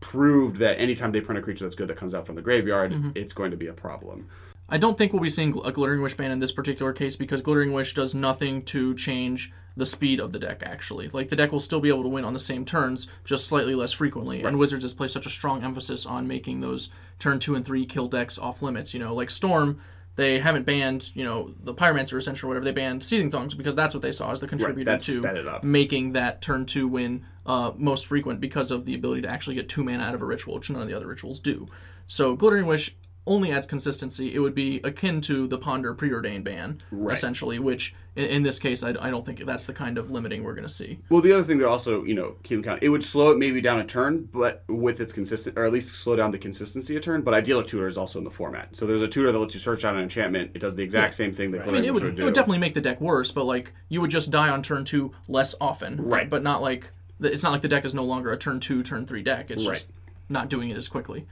proved 0.00 0.58
that 0.58 0.78
anytime 0.78 1.12
they 1.12 1.20
print 1.20 1.38
a 1.38 1.42
creature 1.42 1.64
that's 1.64 1.74
good 1.74 1.88
that 1.88 1.96
comes 1.96 2.14
out 2.14 2.26
from 2.26 2.36
the 2.36 2.42
graveyard, 2.42 2.92
it's 3.16 3.32
going 3.32 3.50
to 3.50 3.56
be 3.56 3.66
a 3.66 3.72
problem. 3.72 4.28
I 4.68 4.76
don't 4.76 4.98
think 4.98 5.12
we'll 5.12 5.22
be 5.22 5.30
seeing 5.30 5.58
a 5.64 5.72
Glittering 5.72 6.02
Wish 6.02 6.14
ban 6.14 6.30
in 6.30 6.40
this 6.40 6.52
particular 6.52 6.92
case 6.92 7.16
because 7.16 7.40
Glittering 7.40 7.72
Wish 7.72 7.94
does 7.94 8.14
nothing 8.14 8.62
to 8.66 8.94
change 8.94 9.50
the 9.76 9.86
speed 9.86 10.20
of 10.20 10.32
the 10.32 10.38
deck, 10.38 10.62
actually. 10.62 11.08
Like, 11.08 11.28
the 11.28 11.36
deck 11.36 11.52
will 11.52 11.60
still 11.60 11.80
be 11.80 11.88
able 11.88 12.02
to 12.02 12.08
win 12.08 12.24
on 12.24 12.32
the 12.34 12.40
same 12.40 12.64
turns, 12.64 13.06
just 13.24 13.46
slightly 13.46 13.74
less 13.74 13.92
frequently. 13.92 14.42
And 14.42 14.58
Wizards 14.58 14.82
has 14.82 14.92
placed 14.92 15.14
such 15.14 15.24
a 15.24 15.30
strong 15.30 15.62
emphasis 15.62 16.04
on 16.04 16.26
making 16.26 16.60
those 16.60 16.90
turn 17.18 17.38
two 17.38 17.54
and 17.54 17.64
three 17.64 17.86
kill 17.86 18.08
decks 18.08 18.38
off 18.38 18.60
limits. 18.60 18.92
You 18.92 19.00
know, 19.00 19.14
like 19.14 19.30
Storm, 19.30 19.80
they 20.16 20.40
haven't 20.40 20.66
banned, 20.66 21.12
you 21.14 21.24
know, 21.24 21.54
the 21.62 21.72
Pyromancer 21.72 22.18
Ascension 22.18 22.44
or 22.44 22.48
whatever. 22.48 22.64
They 22.64 22.72
banned 22.72 23.04
Seething 23.04 23.30
Songs 23.30 23.54
because 23.54 23.76
that's 23.76 23.94
what 23.94 24.02
they 24.02 24.12
saw 24.12 24.32
as 24.32 24.40
the 24.40 24.48
contributor 24.48 24.90
that 24.90 25.00
to 25.00 25.12
sped 25.12 25.36
it 25.36 25.46
up. 25.46 25.62
making 25.62 26.12
that 26.12 26.42
turn 26.42 26.66
two 26.66 26.88
win 26.88 27.24
uh, 27.46 27.70
most 27.76 28.06
frequent 28.06 28.40
because 28.40 28.70
of 28.72 28.84
the 28.84 28.96
ability 28.96 29.22
to 29.22 29.28
actually 29.28 29.54
get 29.54 29.68
two 29.68 29.84
mana 29.84 30.02
out 30.02 30.14
of 30.14 30.20
a 30.20 30.26
ritual, 30.26 30.56
which 30.56 30.68
none 30.68 30.82
of 30.82 30.88
the 30.88 30.94
other 30.94 31.06
rituals 31.06 31.38
do. 31.38 31.68
So 32.08 32.34
Glittering 32.34 32.66
Wish 32.66 32.96
only 33.28 33.52
adds 33.52 33.66
consistency. 33.66 34.34
It 34.34 34.40
would 34.40 34.54
be 34.54 34.80
akin 34.82 35.20
to 35.22 35.46
the 35.46 35.58
Ponder 35.58 35.94
preordained 35.94 36.44
ban, 36.44 36.82
essentially, 37.10 37.58
which 37.58 37.94
in, 38.16 38.24
in 38.26 38.42
this 38.42 38.58
case, 38.58 38.82
I, 38.82 38.90
I 39.00 39.10
don't 39.10 39.24
think 39.24 39.44
that's 39.46 39.66
the 39.66 39.72
kind 39.72 39.98
of 39.98 40.10
limiting 40.10 40.42
we're 40.42 40.54
going 40.54 40.66
to 40.66 40.72
see. 40.72 40.98
Well, 41.08 41.20
the 41.20 41.32
other 41.32 41.44
thing 41.44 41.58
that 41.58 41.68
also, 41.68 42.02
you 42.04 42.14
know, 42.14 42.34
keep 42.42 42.56
in 42.58 42.64
count, 42.64 42.82
it 42.82 42.88
would 42.88 43.04
slow 43.04 43.30
it 43.30 43.38
maybe 43.38 43.60
down 43.60 43.78
a 43.80 43.84
turn, 43.84 44.28
but 44.32 44.64
with 44.68 45.00
its 45.00 45.12
consistent, 45.12 45.56
or 45.56 45.64
at 45.64 45.72
least 45.72 45.94
slow 45.94 46.16
down 46.16 46.30
the 46.32 46.38
consistency 46.38 46.96
a 46.96 47.00
turn. 47.00 47.22
But 47.22 47.34
Idyllic 47.34 47.68
Tutor 47.68 47.86
is 47.86 47.96
also 47.98 48.18
in 48.18 48.24
the 48.24 48.30
format, 48.30 48.76
so 48.76 48.86
there's 48.86 49.02
a 49.02 49.08
tutor 49.08 49.30
that 49.30 49.38
lets 49.38 49.54
you 49.54 49.60
search 49.60 49.84
out 49.84 49.94
an 49.94 50.02
enchantment. 50.02 50.50
It 50.54 50.58
does 50.58 50.74
the 50.74 50.82
exact 50.82 51.14
same 51.14 51.34
thing 51.34 51.50
that 51.52 51.62
I 51.68 51.70
mean, 51.70 51.84
it 51.84 51.94
would, 51.94 52.02
would 52.02 52.18
it 52.18 52.24
would 52.24 52.34
definitely 52.34 52.58
make 52.58 52.74
the 52.74 52.80
deck 52.80 53.00
worse, 53.00 53.30
but 53.30 53.44
like 53.44 53.72
you 53.88 54.00
would 54.00 54.10
just 54.10 54.30
die 54.30 54.48
on 54.48 54.62
turn 54.62 54.84
two 54.84 55.12
less 55.28 55.54
often, 55.60 56.00
Right. 56.08 56.28
But 56.28 56.42
not 56.42 56.62
like 56.62 56.90
it's 57.20 57.42
not 57.42 57.52
like 57.52 57.62
the 57.62 57.68
deck 57.68 57.84
is 57.84 57.94
no 57.94 58.04
longer 58.04 58.32
a 58.32 58.38
turn 58.38 58.60
two, 58.60 58.82
turn 58.82 59.04
three 59.04 59.22
deck. 59.22 59.50
It's 59.50 59.66
Right. 59.66 59.74
just 59.74 59.88
not 60.28 60.48
doing 60.48 60.68
it 60.70 60.76
as 60.76 60.88
quickly 60.88 61.26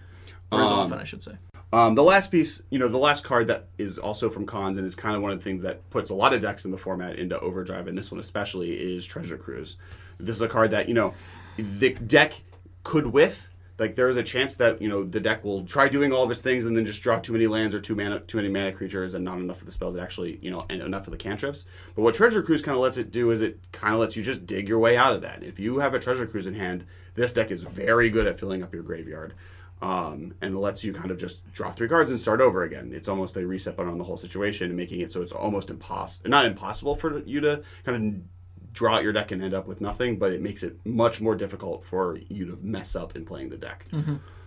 or 0.50 0.62
as 0.62 0.70
Um, 0.70 0.78
often, 0.78 0.98
I 0.98 1.04
should 1.04 1.22
say. 1.22 1.32
Um, 1.72 1.96
the 1.96 2.02
last 2.02 2.30
piece, 2.30 2.62
you 2.70 2.78
know, 2.78 2.88
the 2.88 2.96
last 2.96 3.24
card 3.24 3.48
that 3.48 3.68
is 3.76 3.98
also 3.98 4.30
from 4.30 4.46
Khans 4.46 4.78
and 4.78 4.86
is 4.86 4.94
kind 4.94 5.16
of 5.16 5.22
one 5.22 5.32
of 5.32 5.38
the 5.38 5.44
things 5.44 5.62
that 5.62 5.88
puts 5.90 6.10
a 6.10 6.14
lot 6.14 6.32
of 6.32 6.40
decks 6.40 6.64
in 6.64 6.70
the 6.70 6.78
format 6.78 7.16
into 7.16 7.38
overdrive, 7.40 7.88
and 7.88 7.98
this 7.98 8.10
one 8.10 8.20
especially 8.20 8.72
is 8.72 9.04
Treasure 9.04 9.36
Cruise. 9.36 9.76
This 10.18 10.36
is 10.36 10.42
a 10.42 10.48
card 10.48 10.70
that 10.70 10.88
you 10.88 10.94
know 10.94 11.14
the 11.58 11.94
deck 11.94 12.40
could 12.84 13.06
whiff. 13.06 13.50
Like 13.78 13.94
there 13.94 14.08
is 14.08 14.16
a 14.16 14.22
chance 14.22 14.56
that 14.56 14.80
you 14.80 14.88
know 14.88 15.02
the 15.02 15.20
deck 15.20 15.44
will 15.44 15.66
try 15.66 15.88
doing 15.88 16.12
all 16.12 16.22
of 16.22 16.30
its 16.30 16.40
things 16.40 16.64
and 16.64 16.76
then 16.76 16.86
just 16.86 17.02
draw 17.02 17.18
too 17.18 17.32
many 17.32 17.48
lands 17.48 17.74
or 17.74 17.80
too 17.80 17.96
mana, 17.96 18.20
too 18.20 18.38
many 18.38 18.48
mana 18.48 18.72
creatures 18.72 19.14
and 19.14 19.24
not 19.24 19.38
enough 19.38 19.60
of 19.60 19.66
the 19.66 19.72
spells 19.72 19.94
that 19.96 20.02
actually 20.02 20.38
you 20.40 20.50
know 20.50 20.64
and 20.70 20.80
enough 20.80 21.08
of 21.08 21.10
the 21.10 21.18
cantrips. 21.18 21.64
But 21.96 22.02
what 22.02 22.14
Treasure 22.14 22.42
Cruise 22.42 22.62
kind 22.62 22.76
of 22.76 22.80
lets 22.80 22.96
it 22.96 23.10
do 23.10 23.32
is 23.32 23.42
it 23.42 23.58
kind 23.72 23.92
of 23.92 24.00
lets 24.00 24.16
you 24.16 24.22
just 24.22 24.46
dig 24.46 24.68
your 24.68 24.78
way 24.78 24.96
out 24.96 25.14
of 25.14 25.22
that. 25.22 25.42
If 25.42 25.58
you 25.58 25.80
have 25.80 25.94
a 25.94 25.98
Treasure 25.98 26.26
Cruise 26.26 26.46
in 26.46 26.54
hand, 26.54 26.86
this 27.16 27.32
deck 27.32 27.50
is 27.50 27.62
very 27.62 28.08
good 28.08 28.26
at 28.26 28.38
filling 28.38 28.62
up 28.62 28.72
your 28.72 28.84
graveyard 28.84 29.34
um, 29.82 30.34
and 30.40 30.58
lets 30.58 30.82
you 30.84 30.92
kind 30.92 31.10
of 31.10 31.18
just 31.18 31.50
draw 31.52 31.70
three 31.70 31.88
cards 31.88 32.10
and 32.10 32.20
start 32.20 32.40
over 32.40 32.64
again. 32.64 32.92
It's 32.94 33.08
almost 33.08 33.36
a 33.36 33.46
reset 33.46 33.76
button 33.76 33.92
on 33.92 33.98
the 33.98 34.04
whole 34.04 34.16
situation, 34.16 34.68
and 34.68 34.76
making 34.76 35.00
it 35.00 35.12
so 35.12 35.22
it's 35.22 35.32
almost 35.32 35.70
impossible, 35.70 36.30
not 36.30 36.44
impossible 36.44 36.96
for 36.96 37.20
you 37.20 37.40
to 37.40 37.62
kind 37.84 37.96
of 37.96 38.72
draw 38.72 38.96
out 38.96 39.02
your 39.02 39.12
deck 39.12 39.30
and 39.32 39.42
end 39.42 39.54
up 39.54 39.66
with 39.66 39.80
nothing, 39.80 40.18
but 40.18 40.32
it 40.32 40.40
makes 40.40 40.62
it 40.62 40.78
much 40.84 41.20
more 41.20 41.34
difficult 41.34 41.84
for 41.84 42.18
you 42.28 42.46
to 42.46 42.58
mess 42.62 42.94
up 42.94 43.16
in 43.16 43.24
playing 43.24 43.48
the 43.48 43.56
deck. 43.56 43.86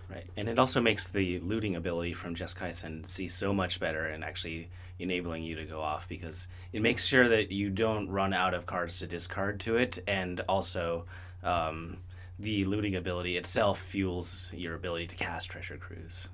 Right, 0.08 0.26
and 0.36 0.48
it 0.48 0.58
also 0.58 0.80
makes 0.80 1.06
the 1.06 1.38
looting 1.38 1.76
ability 1.76 2.14
from 2.14 2.34
Jeskai 2.34 2.70
Ascendancy 2.70 3.28
so 3.28 3.52
much 3.52 3.78
better 3.78 4.06
and 4.06 4.24
actually 4.24 4.68
enabling 4.98 5.44
you 5.44 5.54
to 5.54 5.64
go 5.64 5.80
off 5.80 6.08
because 6.08 6.48
it 6.72 6.82
makes 6.82 7.06
sure 7.06 7.28
that 7.28 7.52
you 7.52 7.70
don't 7.70 8.08
run 8.08 8.32
out 8.32 8.52
of 8.52 8.66
cards 8.66 8.98
to 8.98 9.06
discard 9.06 9.60
to 9.60 9.76
it, 9.76 10.00
and 10.08 10.40
also 10.48 11.04
um, 11.44 11.98
the 12.40 12.64
looting 12.64 12.96
ability 12.96 13.36
itself 13.36 13.80
fuels 13.80 14.52
your 14.56 14.74
ability 14.74 15.06
to 15.08 15.16
cast 15.16 15.50
Treasure 15.50 15.76
Cruise. 15.76 16.28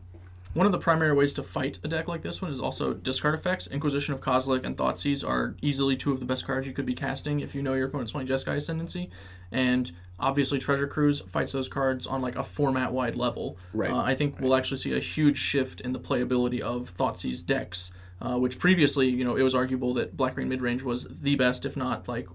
One 0.55 0.65
of 0.65 0.73
the 0.73 0.79
primary 0.79 1.13
ways 1.13 1.35
to 1.35 1.43
fight 1.43 1.79
a 1.85 1.89
deck 1.89 2.09
like 2.09 2.23
this 2.23 2.41
one 2.41 2.51
is 2.51 2.61
also 2.61 2.95
discard 2.95 3.35
effects. 3.35 3.67
Inquisition 3.67 4.15
of 4.15 4.23
Kozilek 4.23 4.65
and 4.65 4.75
Thoughtseize 4.75 5.27
are 5.27 5.55
easily 5.61 5.97
two 5.97 6.13
of 6.13 6.21
the 6.21 6.25
best 6.25 6.47
cards 6.47 6.67
you 6.67 6.73
could 6.73 6.87
be 6.87 6.95
casting 6.95 7.41
if 7.41 7.55
you 7.55 7.61
know 7.61 7.75
your 7.75 7.89
opponent's 7.89 8.13
playing 8.13 8.29
Jeskai 8.29 8.57
Ascendancy. 8.57 9.11
And 9.53 9.93
obviously, 10.19 10.59
Treasure 10.59 10.87
Cruise 10.87 11.21
fights 11.21 11.53
those 11.53 11.69
cards 11.69 12.07
on 12.07 12.23
like 12.23 12.37
a 12.37 12.45
format 12.45 12.93
wide 12.93 13.17
level. 13.17 13.59
Right. 13.75 13.91
Uh, 13.91 14.01
I 14.01 14.15
think 14.15 14.41
we'll 14.41 14.55
actually 14.55 14.79
see 14.79 14.97
a 14.97 15.01
huge 15.01 15.37
shift 15.37 15.83
in 15.83 15.93
the 15.93 16.01
playability 16.01 16.61
of 16.61 16.91
Thoughtseize 16.95 17.45
decks. 17.45 17.91
Uh, 18.19 18.39
which 18.39 18.59
previously, 18.59 19.11
you 19.11 19.25
know, 19.25 19.37
it 19.37 19.43
was 19.43 19.55
arguable 19.55 19.93
that 19.95 20.17
Black 20.17 20.37
Green 20.37 20.49
Midrange 20.49 20.83
was 20.83 21.07
the 21.11 21.37
best, 21.37 21.67
if 21.67 21.77
not 21.77 22.09
like 22.09 22.27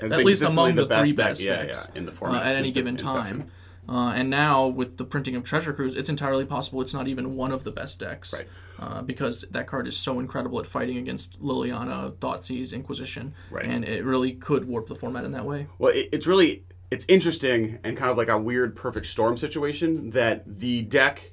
Has 0.00 0.10
at 0.10 0.24
least 0.24 0.42
among 0.42 0.76
the 0.76 0.82
the, 0.82 0.88
best 0.88 1.04
three 1.04 1.16
best 1.16 1.44
decks 1.44 1.88
yeah, 1.92 1.98
in 1.98 2.06
the 2.06 2.12
uh, 2.12 2.14
format 2.14 2.46
at 2.46 2.56
any 2.56 2.72
given 2.72 2.96
time. 2.96 3.50
Uh, 3.88 4.12
and 4.14 4.30
now 4.30 4.66
with 4.66 4.96
the 4.96 5.04
printing 5.04 5.36
of 5.36 5.44
Treasure 5.44 5.72
Cruise, 5.72 5.94
it's 5.94 6.08
entirely 6.08 6.44
possible 6.44 6.80
it's 6.80 6.94
not 6.94 7.06
even 7.06 7.36
one 7.36 7.52
of 7.52 7.64
the 7.64 7.70
best 7.70 8.00
decks. 8.00 8.32
Right. 8.32 8.48
Uh, 8.78 9.02
because 9.02 9.42
that 9.50 9.66
card 9.66 9.86
is 9.86 9.96
so 9.96 10.20
incredible 10.20 10.58
at 10.60 10.66
fighting 10.66 10.98
against 10.98 11.40
Liliana, 11.40 12.12
Thoughtseize, 12.16 12.72
Inquisition, 12.74 13.34
Right. 13.50 13.64
and 13.64 13.84
it 13.84 14.04
really 14.04 14.32
could 14.32 14.66
warp 14.66 14.86
the 14.86 14.94
format 14.94 15.24
in 15.24 15.32
that 15.32 15.46
way. 15.46 15.66
Well, 15.78 15.92
it, 15.92 16.10
it's 16.12 16.26
really 16.26 16.64
it's 16.90 17.06
interesting 17.08 17.78
and 17.84 17.96
kind 17.96 18.10
of 18.10 18.16
like 18.16 18.28
a 18.28 18.38
weird 18.38 18.76
perfect 18.76 19.06
storm 19.06 19.36
situation 19.36 20.10
that 20.10 20.44
the 20.46 20.82
deck 20.82 21.32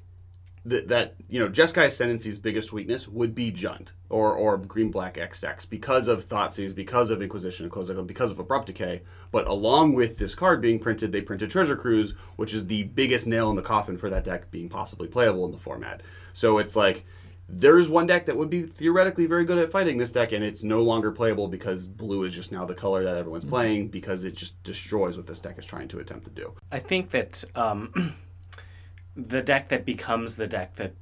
that, 0.64 0.88
that 0.88 1.16
you 1.28 1.38
know 1.38 1.48
Jeskai 1.48 1.86
Ascendancy's 1.86 2.38
biggest 2.38 2.72
weakness 2.72 3.06
would 3.08 3.34
be 3.34 3.52
Jund 3.52 3.88
or 4.10 4.34
or 4.34 4.58
Green 4.58 4.90
Black 4.90 5.14
XX 5.14 5.68
because 5.68 6.08
of 6.08 6.26
Thoughtseize, 6.26 6.74
because 6.74 7.10
of 7.10 7.22
Inquisition, 7.22 7.68
because 7.68 8.30
of 8.30 8.38
Abrupt 8.38 8.66
Decay. 8.66 9.02
But 9.30 9.48
along 9.48 9.94
with 9.94 10.18
this 10.18 10.34
card 10.34 10.60
being 10.60 10.78
printed, 10.78 11.12
they 11.12 11.22
printed 11.22 11.50
Treasure 11.50 11.76
Cruise, 11.76 12.14
which 12.36 12.54
is 12.54 12.66
the 12.66 12.84
biggest 12.84 13.26
nail 13.26 13.50
in 13.50 13.56
the 13.56 13.62
coffin 13.62 13.98
for 13.98 14.10
that 14.10 14.24
deck 14.24 14.50
being 14.50 14.68
possibly 14.68 15.08
playable 15.08 15.44
in 15.46 15.52
the 15.52 15.58
format. 15.58 16.02
So 16.32 16.58
it's 16.58 16.76
like 16.76 17.04
there's 17.48 17.90
one 17.90 18.06
deck 18.06 18.26
that 18.26 18.36
would 18.36 18.50
be 18.50 18.62
theoretically 18.62 19.26
very 19.26 19.44
good 19.44 19.58
at 19.58 19.70
fighting 19.70 19.98
this 19.98 20.12
deck, 20.12 20.32
and 20.32 20.42
it's 20.42 20.62
no 20.62 20.82
longer 20.82 21.12
playable 21.12 21.48
because 21.48 21.86
blue 21.86 22.24
is 22.24 22.32
just 22.32 22.52
now 22.52 22.64
the 22.64 22.74
color 22.74 23.04
that 23.04 23.16
everyone's 23.16 23.44
playing 23.44 23.88
because 23.88 24.24
it 24.24 24.34
just 24.34 24.60
destroys 24.62 25.16
what 25.16 25.26
this 25.26 25.40
deck 25.40 25.58
is 25.58 25.66
trying 25.66 25.88
to 25.88 25.98
attempt 25.98 26.24
to 26.24 26.30
do. 26.30 26.54
I 26.72 26.78
think 26.78 27.10
that 27.10 27.44
um, 27.54 28.14
the 29.16 29.42
deck 29.42 29.68
that 29.68 29.84
becomes 29.84 30.36
the 30.36 30.46
deck 30.46 30.76
that 30.76 30.94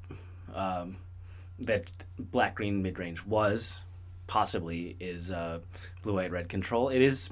um, 0.54 0.96
that 1.66 1.90
black 2.18 2.56
green 2.56 2.82
mid 2.82 2.98
range 2.98 3.24
was 3.24 3.82
possibly 4.26 4.96
is 5.00 5.30
uh, 5.30 5.60
blue 6.02 6.14
white 6.14 6.30
red 6.30 6.48
control. 6.48 6.88
It 6.88 7.02
is 7.02 7.30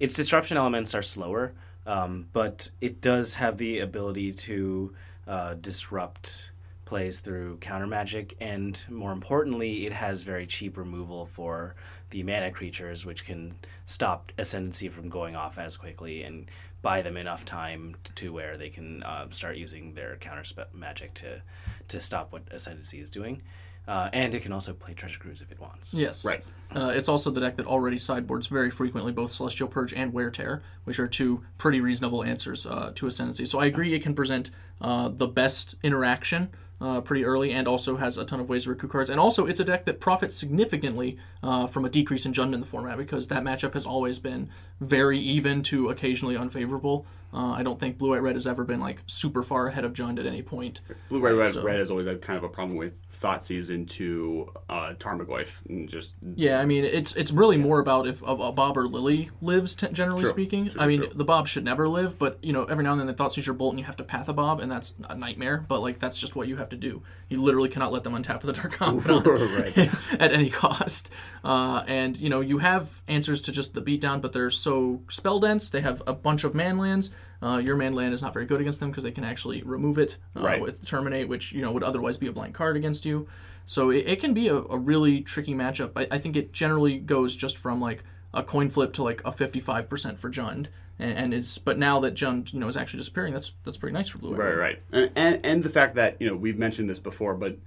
its 0.00 0.14
disruption 0.14 0.56
elements 0.56 0.94
are 0.94 1.02
slower, 1.02 1.52
um, 1.86 2.26
but 2.32 2.70
it 2.80 3.00
does 3.00 3.34
have 3.34 3.56
the 3.56 3.80
ability 3.80 4.32
to 4.32 4.94
uh, 5.26 5.54
disrupt 5.54 6.50
plays 6.84 7.20
through 7.20 7.56
counter 7.56 7.86
magic, 7.86 8.36
and 8.38 8.84
more 8.90 9.12
importantly, 9.12 9.86
it 9.86 9.92
has 9.92 10.20
very 10.20 10.46
cheap 10.46 10.76
removal 10.76 11.24
for 11.24 11.74
the 12.10 12.22
mana 12.22 12.50
creatures, 12.50 13.06
which 13.06 13.24
can 13.24 13.54
stop 13.86 14.30
Ascendancy 14.36 14.90
from 14.90 15.08
going 15.08 15.34
off 15.34 15.56
as 15.58 15.78
quickly 15.78 16.22
and 16.22 16.50
buy 16.82 17.00
them 17.00 17.16
enough 17.16 17.46
time 17.46 17.96
to 18.16 18.30
where 18.30 18.58
they 18.58 18.68
can 18.68 19.02
uh, 19.04 19.26
start 19.30 19.56
using 19.56 19.94
their 19.94 20.16
counter 20.16 20.44
magic 20.74 21.14
to 21.14 21.40
to 21.88 21.98
stop 21.98 22.30
what 22.32 22.42
Ascendancy 22.50 23.00
is 23.00 23.08
doing. 23.08 23.40
Uh, 23.86 24.08
and 24.12 24.34
it 24.34 24.42
can 24.42 24.52
also 24.52 24.72
play 24.72 24.94
Treasure 24.94 25.18
Cruise 25.18 25.40
if 25.40 25.50
it 25.50 25.58
wants. 25.58 25.92
Yes. 25.92 26.24
Right. 26.24 26.44
Uh, 26.74 26.92
it's 26.94 27.08
also 27.08 27.30
the 27.30 27.40
deck 27.40 27.56
that 27.56 27.66
already 27.66 27.98
sideboards 27.98 28.46
very 28.46 28.70
frequently 28.70 29.12
both 29.12 29.32
Celestial 29.32 29.68
Purge 29.68 29.92
and 29.92 30.12
Wear 30.12 30.30
Tear, 30.30 30.62
which 30.84 31.00
are 31.00 31.08
two 31.08 31.42
pretty 31.58 31.80
reasonable 31.80 32.22
answers 32.22 32.64
uh, 32.64 32.92
to 32.94 33.06
Ascendancy. 33.06 33.44
So 33.44 33.58
I 33.58 33.66
agree 33.66 33.92
it 33.94 34.02
can 34.02 34.14
present 34.14 34.50
uh, 34.80 35.08
the 35.08 35.26
best 35.26 35.74
interaction 35.82 36.50
uh, 36.82 37.00
pretty 37.00 37.24
early 37.24 37.52
and 37.52 37.68
also 37.68 37.96
has 37.96 38.18
a 38.18 38.24
ton 38.24 38.40
of 38.40 38.48
ways 38.48 38.64
to 38.64 38.70
recruit 38.70 38.90
cards. 38.90 39.08
And 39.08 39.20
also, 39.20 39.46
it's 39.46 39.60
a 39.60 39.64
deck 39.64 39.84
that 39.84 40.00
profits 40.00 40.34
significantly 40.34 41.16
uh, 41.42 41.66
from 41.66 41.84
a 41.84 41.88
decrease 41.88 42.26
in 42.26 42.32
Jund 42.32 42.54
in 42.54 42.60
the 42.60 42.66
format 42.66 42.98
because 42.98 43.28
that 43.28 43.44
matchup 43.44 43.74
has 43.74 43.86
always 43.86 44.18
been 44.18 44.48
very 44.80 45.18
even 45.18 45.62
to 45.64 45.88
occasionally 45.88 46.36
unfavorable. 46.36 47.06
Uh, 47.32 47.52
I 47.52 47.62
don't 47.62 47.80
think 47.80 47.96
Blue 47.96 48.10
White 48.10 48.22
Red 48.22 48.36
has 48.36 48.46
ever 48.46 48.62
been 48.62 48.80
like 48.80 49.02
super 49.06 49.42
far 49.42 49.68
ahead 49.68 49.84
of 49.84 49.94
Jund 49.94 50.18
at 50.18 50.26
any 50.26 50.42
point. 50.42 50.82
Blue 51.08 51.20
White 51.20 51.30
Red, 51.30 51.54
so, 51.54 51.62
Red 51.62 51.78
has 51.78 51.90
always 51.90 52.06
had 52.06 52.20
kind 52.20 52.36
of 52.36 52.44
a 52.44 52.48
problem 52.48 52.76
with 52.76 52.92
Thoughtseize 53.10 53.70
into 53.70 54.52
uh, 54.68 54.94
Tarmogoyf 54.98 55.48
and 55.68 55.88
just 55.88 56.14
yeah. 56.34 56.60
I 56.60 56.66
mean, 56.66 56.84
it's 56.84 57.14
it's 57.14 57.32
really 57.32 57.56
more 57.56 57.78
about 57.80 58.06
if 58.06 58.20
a, 58.22 58.26
a 58.26 58.52
Bob 58.52 58.76
or 58.76 58.86
Lily 58.86 59.30
lives, 59.40 59.74
t- 59.74 59.88
generally 59.92 60.22
true, 60.22 60.30
speaking. 60.30 60.68
True, 60.68 60.80
I 60.80 60.86
mean, 60.86 61.00
true. 61.02 61.12
the 61.14 61.24
Bob 61.24 61.48
should 61.48 61.64
never 61.64 61.88
live, 61.88 62.18
but 62.18 62.38
you 62.42 62.52
know, 62.52 62.64
every 62.64 62.84
now 62.84 62.92
and 62.92 63.00
then 63.00 63.06
the 63.06 63.14
Thoughtseize 63.14 63.46
your 63.46 63.54
Bolt 63.54 63.72
and 63.72 63.78
you 63.78 63.86
have 63.86 63.96
to 63.96 64.04
path 64.04 64.28
a 64.28 64.34
Bob, 64.34 64.60
and 64.60 64.70
that's 64.70 64.92
a 65.08 65.14
nightmare. 65.14 65.64
But 65.66 65.80
like 65.80 66.00
that's 66.00 66.18
just 66.18 66.36
what 66.36 66.48
you 66.48 66.56
have 66.56 66.68
to 66.70 66.76
do. 66.76 67.02
You 67.30 67.40
literally 67.42 67.70
cannot 67.70 67.92
let 67.92 68.04
them 68.04 68.14
untap 68.14 68.42
with 68.44 68.58
a 68.58 68.60
Dark 68.60 68.72
Confidant 68.72 70.20
at 70.20 70.32
any 70.32 70.50
cost. 70.50 71.10
Uh, 71.42 71.82
and 71.86 72.16
you 72.18 72.28
know, 72.28 72.40
you 72.40 72.58
have 72.58 73.00
answers 73.08 73.40
to 73.42 73.52
just 73.52 73.72
the 73.72 73.80
beatdown, 73.80 74.20
but 74.20 74.32
they're 74.34 74.50
so 74.50 75.00
spell 75.08 75.40
dense. 75.40 75.70
They 75.70 75.80
have 75.80 76.02
a 76.06 76.12
bunch 76.12 76.44
of 76.44 76.54
man 76.54 76.76
lands. 76.76 77.10
Uh, 77.42 77.58
your 77.58 77.76
man 77.76 77.92
land 77.94 78.14
is 78.14 78.22
not 78.22 78.32
very 78.32 78.44
good 78.46 78.60
against 78.60 78.78
them 78.80 78.90
because 78.90 79.02
they 79.02 79.10
can 79.10 79.24
actually 79.24 79.62
remove 79.62 79.98
it 79.98 80.16
uh, 80.36 80.40
Right. 80.42 80.60
with 80.62 80.86
terminate, 80.86 81.26
which 81.28 81.52
you 81.52 81.60
know 81.62 81.72
would 81.72 81.82
otherwise 81.82 82.16
be 82.16 82.26
a 82.28 82.32
blank 82.32 82.54
card 82.54 82.76
against 82.76 83.04
you. 83.04 83.26
So 83.66 83.90
it, 83.90 84.04
it 84.06 84.20
can 84.20 84.32
be 84.34 84.48
a, 84.48 84.56
a 84.56 84.78
really 84.78 85.20
tricky 85.22 85.54
matchup. 85.54 85.90
I, 85.96 86.06
I 86.10 86.18
think 86.18 86.36
it 86.36 86.52
generally 86.52 86.98
goes 86.98 87.34
just 87.34 87.58
from 87.58 87.80
like 87.80 88.04
a 88.34 88.42
coin 88.42 88.70
flip 88.70 88.92
to 88.94 89.02
like 89.02 89.20
a 89.24 89.32
55% 89.32 90.18
for 90.18 90.30
Jund, 90.30 90.66
and, 90.98 91.12
and 91.18 91.34
is 91.34 91.58
but 91.58 91.78
now 91.78 91.98
that 92.00 92.14
Jund 92.14 92.52
you 92.52 92.60
know 92.60 92.68
is 92.68 92.76
actually 92.76 92.98
disappearing, 93.00 93.32
that's 93.32 93.52
that's 93.64 93.76
pretty 93.76 93.94
nice 93.94 94.08
for 94.08 94.18
Blue. 94.18 94.34
Right, 94.36 94.56
right. 94.56 94.78
And, 94.92 95.10
and 95.16 95.44
and 95.46 95.62
the 95.64 95.70
fact 95.70 95.96
that 95.96 96.20
you 96.20 96.28
know 96.28 96.36
we've 96.36 96.58
mentioned 96.58 96.88
this 96.88 97.00
before, 97.00 97.34
but 97.34 97.58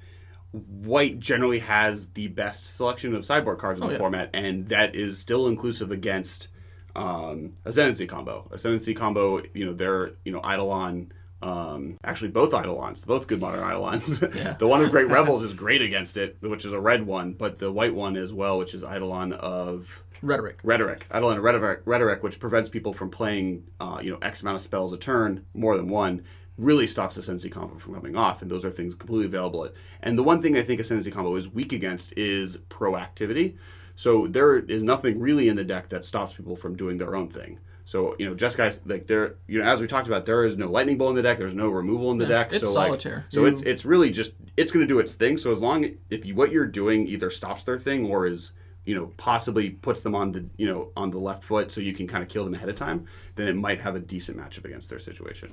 white 0.52 1.20
generally 1.20 1.60
has 1.60 2.10
the 2.10 2.28
best 2.30 2.66
selection 2.66 3.14
of 3.14 3.26
sideboard 3.26 3.58
cards 3.58 3.80
in 3.80 3.84
Oh, 3.84 3.88
the 3.88 3.94
yeah. 3.94 4.00
format, 4.00 4.30
and 4.34 4.70
that 4.70 4.96
is 4.96 5.18
still 5.20 5.48
inclusive 5.48 5.92
against 5.92 6.48
um, 6.96 7.54
Ascendancy 7.66 8.08
combo. 8.08 8.48
Ascendancy 8.52 8.94
combo, 8.94 9.42
you 9.54 9.66
know, 9.66 9.74
they're 9.74 10.12
you 10.24 10.32
know 10.32 10.40
Eidolon. 10.40 11.12
Um, 11.42 11.98
actually, 12.04 12.30
both 12.30 12.54
Eidolons, 12.54 13.06
both 13.06 13.28
good 13.28 13.40
modern 13.40 13.64
Eidolons. 13.64 14.20
the 14.60 14.68
one 14.68 14.84
of 14.84 14.90
Great 14.90 15.08
Revels 15.10 15.44
is 15.44 15.54
great 15.54 15.82
against 15.82 16.18
it, 16.18 16.38
which 16.42 16.66
is 16.66 16.74
a 16.74 16.80
red 16.80 17.06
one, 17.06 17.34
but 17.34 17.60
the 17.60 17.72
white 17.72 17.94
one 17.94 18.16
as 18.16 18.34
well, 18.34 18.58
which 18.58 18.74
is 18.74 18.82
Eidolon 18.84 19.34
of 19.34 20.04
Rhetoric. 20.22 20.60
rhetoric. 20.64 21.06
Eidolon 21.14 21.38
of 21.38 21.44
rhetoric, 21.44 21.82
rhetoric, 21.86 22.24
which 22.24 22.40
prevents 22.40 22.70
people 22.70 22.94
from 22.94 23.10
playing, 23.10 23.66
uh, 23.80 24.00
you 24.02 24.12
know, 24.12 24.18
X 24.22 24.42
amount 24.42 24.56
of 24.56 24.62
spells 24.62 24.94
a 24.94 24.98
turn, 24.98 25.46
more 25.54 25.78
than 25.78 25.88
one, 25.88 26.24
really 26.58 26.88
stops 26.88 27.18
Ascendancy 27.18 27.50
combo 27.50 27.78
from 27.78 27.96
coming 27.96 28.16
off, 28.16 28.42
and 28.42 28.50
those 28.50 28.64
are 28.64 28.72
things 28.72 28.96
completely 28.96 29.26
available. 29.26 29.70
And 30.02 30.18
the 30.18 30.24
one 30.24 30.42
thing 30.42 30.58
I 30.58 30.62
think 30.62 30.80
Ascendancy 30.80 31.12
combo 31.12 31.36
is 31.36 31.50
weak 31.50 31.74
against 31.74 32.14
is 32.18 32.58
proactivity. 32.70 33.58
So 33.96 34.28
there 34.28 34.58
is 34.60 34.84
nothing 34.84 35.20
really 35.20 35.48
in 35.48 35.56
the 35.56 35.64
deck 35.64 35.90
that 35.90 36.04
stops 36.06 36.34
people 36.34 36.56
from 36.56 36.76
doing 36.76 36.98
their 36.98 37.16
own 37.16 37.30
thing. 37.30 37.60
So 37.86 38.16
you 38.18 38.26
know, 38.28 38.34
just 38.34 38.58
guys 38.58 38.80
like 38.86 39.06
there, 39.08 39.36
you 39.48 39.60
know, 39.60 39.66
as 39.66 39.80
we 39.80 39.88
talked 39.88 40.08
about, 40.08 40.26
there 40.26 40.44
is 40.46 40.58
no 40.58 40.70
lightning 40.70 40.98
bolt 40.98 41.12
in 41.12 41.16
the 41.16 41.22
deck. 41.22 41.38
There's 41.38 41.54
no 41.56 41.70
removal 41.70 42.12
in 42.12 42.18
the 42.18 42.26
Yeah, 42.26 42.44
deck. 42.44 42.54
it's 42.54 42.64
so 42.66 42.74
solitaire. 42.74 43.16
Like, 43.18 43.26
so 43.30 43.42
You- 43.42 43.48
it's 43.48 43.62
it's 43.62 43.86
really 43.86 44.10
just 44.10 44.34
it's 44.58 44.72
going 44.72 44.86
to 44.86 44.92
do 44.92 45.00
its 45.00 45.14
thing. 45.16 45.38
So 45.38 45.52
as 45.52 45.62
long 45.62 45.86
if 46.10 46.26
you, 46.26 46.34
what 46.36 46.52
you're 46.52 46.66
doing 46.66 47.06
either 47.08 47.30
stops 47.30 47.64
their 47.64 47.78
thing 47.78 48.08
or 48.10 48.26
is 48.26 48.54
you 48.86 48.96
know 48.96 49.12
possibly 49.18 49.70
puts 49.70 50.02
them 50.02 50.16
on 50.16 50.32
the 50.32 50.46
you 50.58 50.68
know 50.68 50.90
on 50.98 51.12
the 51.12 51.20
left 51.20 51.44
foot, 51.44 51.72
so 51.72 51.80
you 51.80 51.94
can 51.94 52.08
kind 52.08 52.24
of 52.24 52.30
kill 52.30 52.44
them 52.44 52.56
ahead 52.56 52.70
of 52.70 52.76
time, 52.76 53.06
then 53.36 53.48
it 53.48 53.56
might 53.56 53.80
have 53.82 53.96
a 53.96 54.00
decent 54.00 54.38
matchup 54.38 54.66
against 54.66 54.90
their 54.90 55.00
situation. 55.00 55.50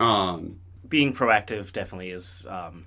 Um, 0.00 0.58
being 0.88 1.14
proactive 1.14 1.72
definitely 1.72 2.10
is 2.10 2.46
um, 2.48 2.84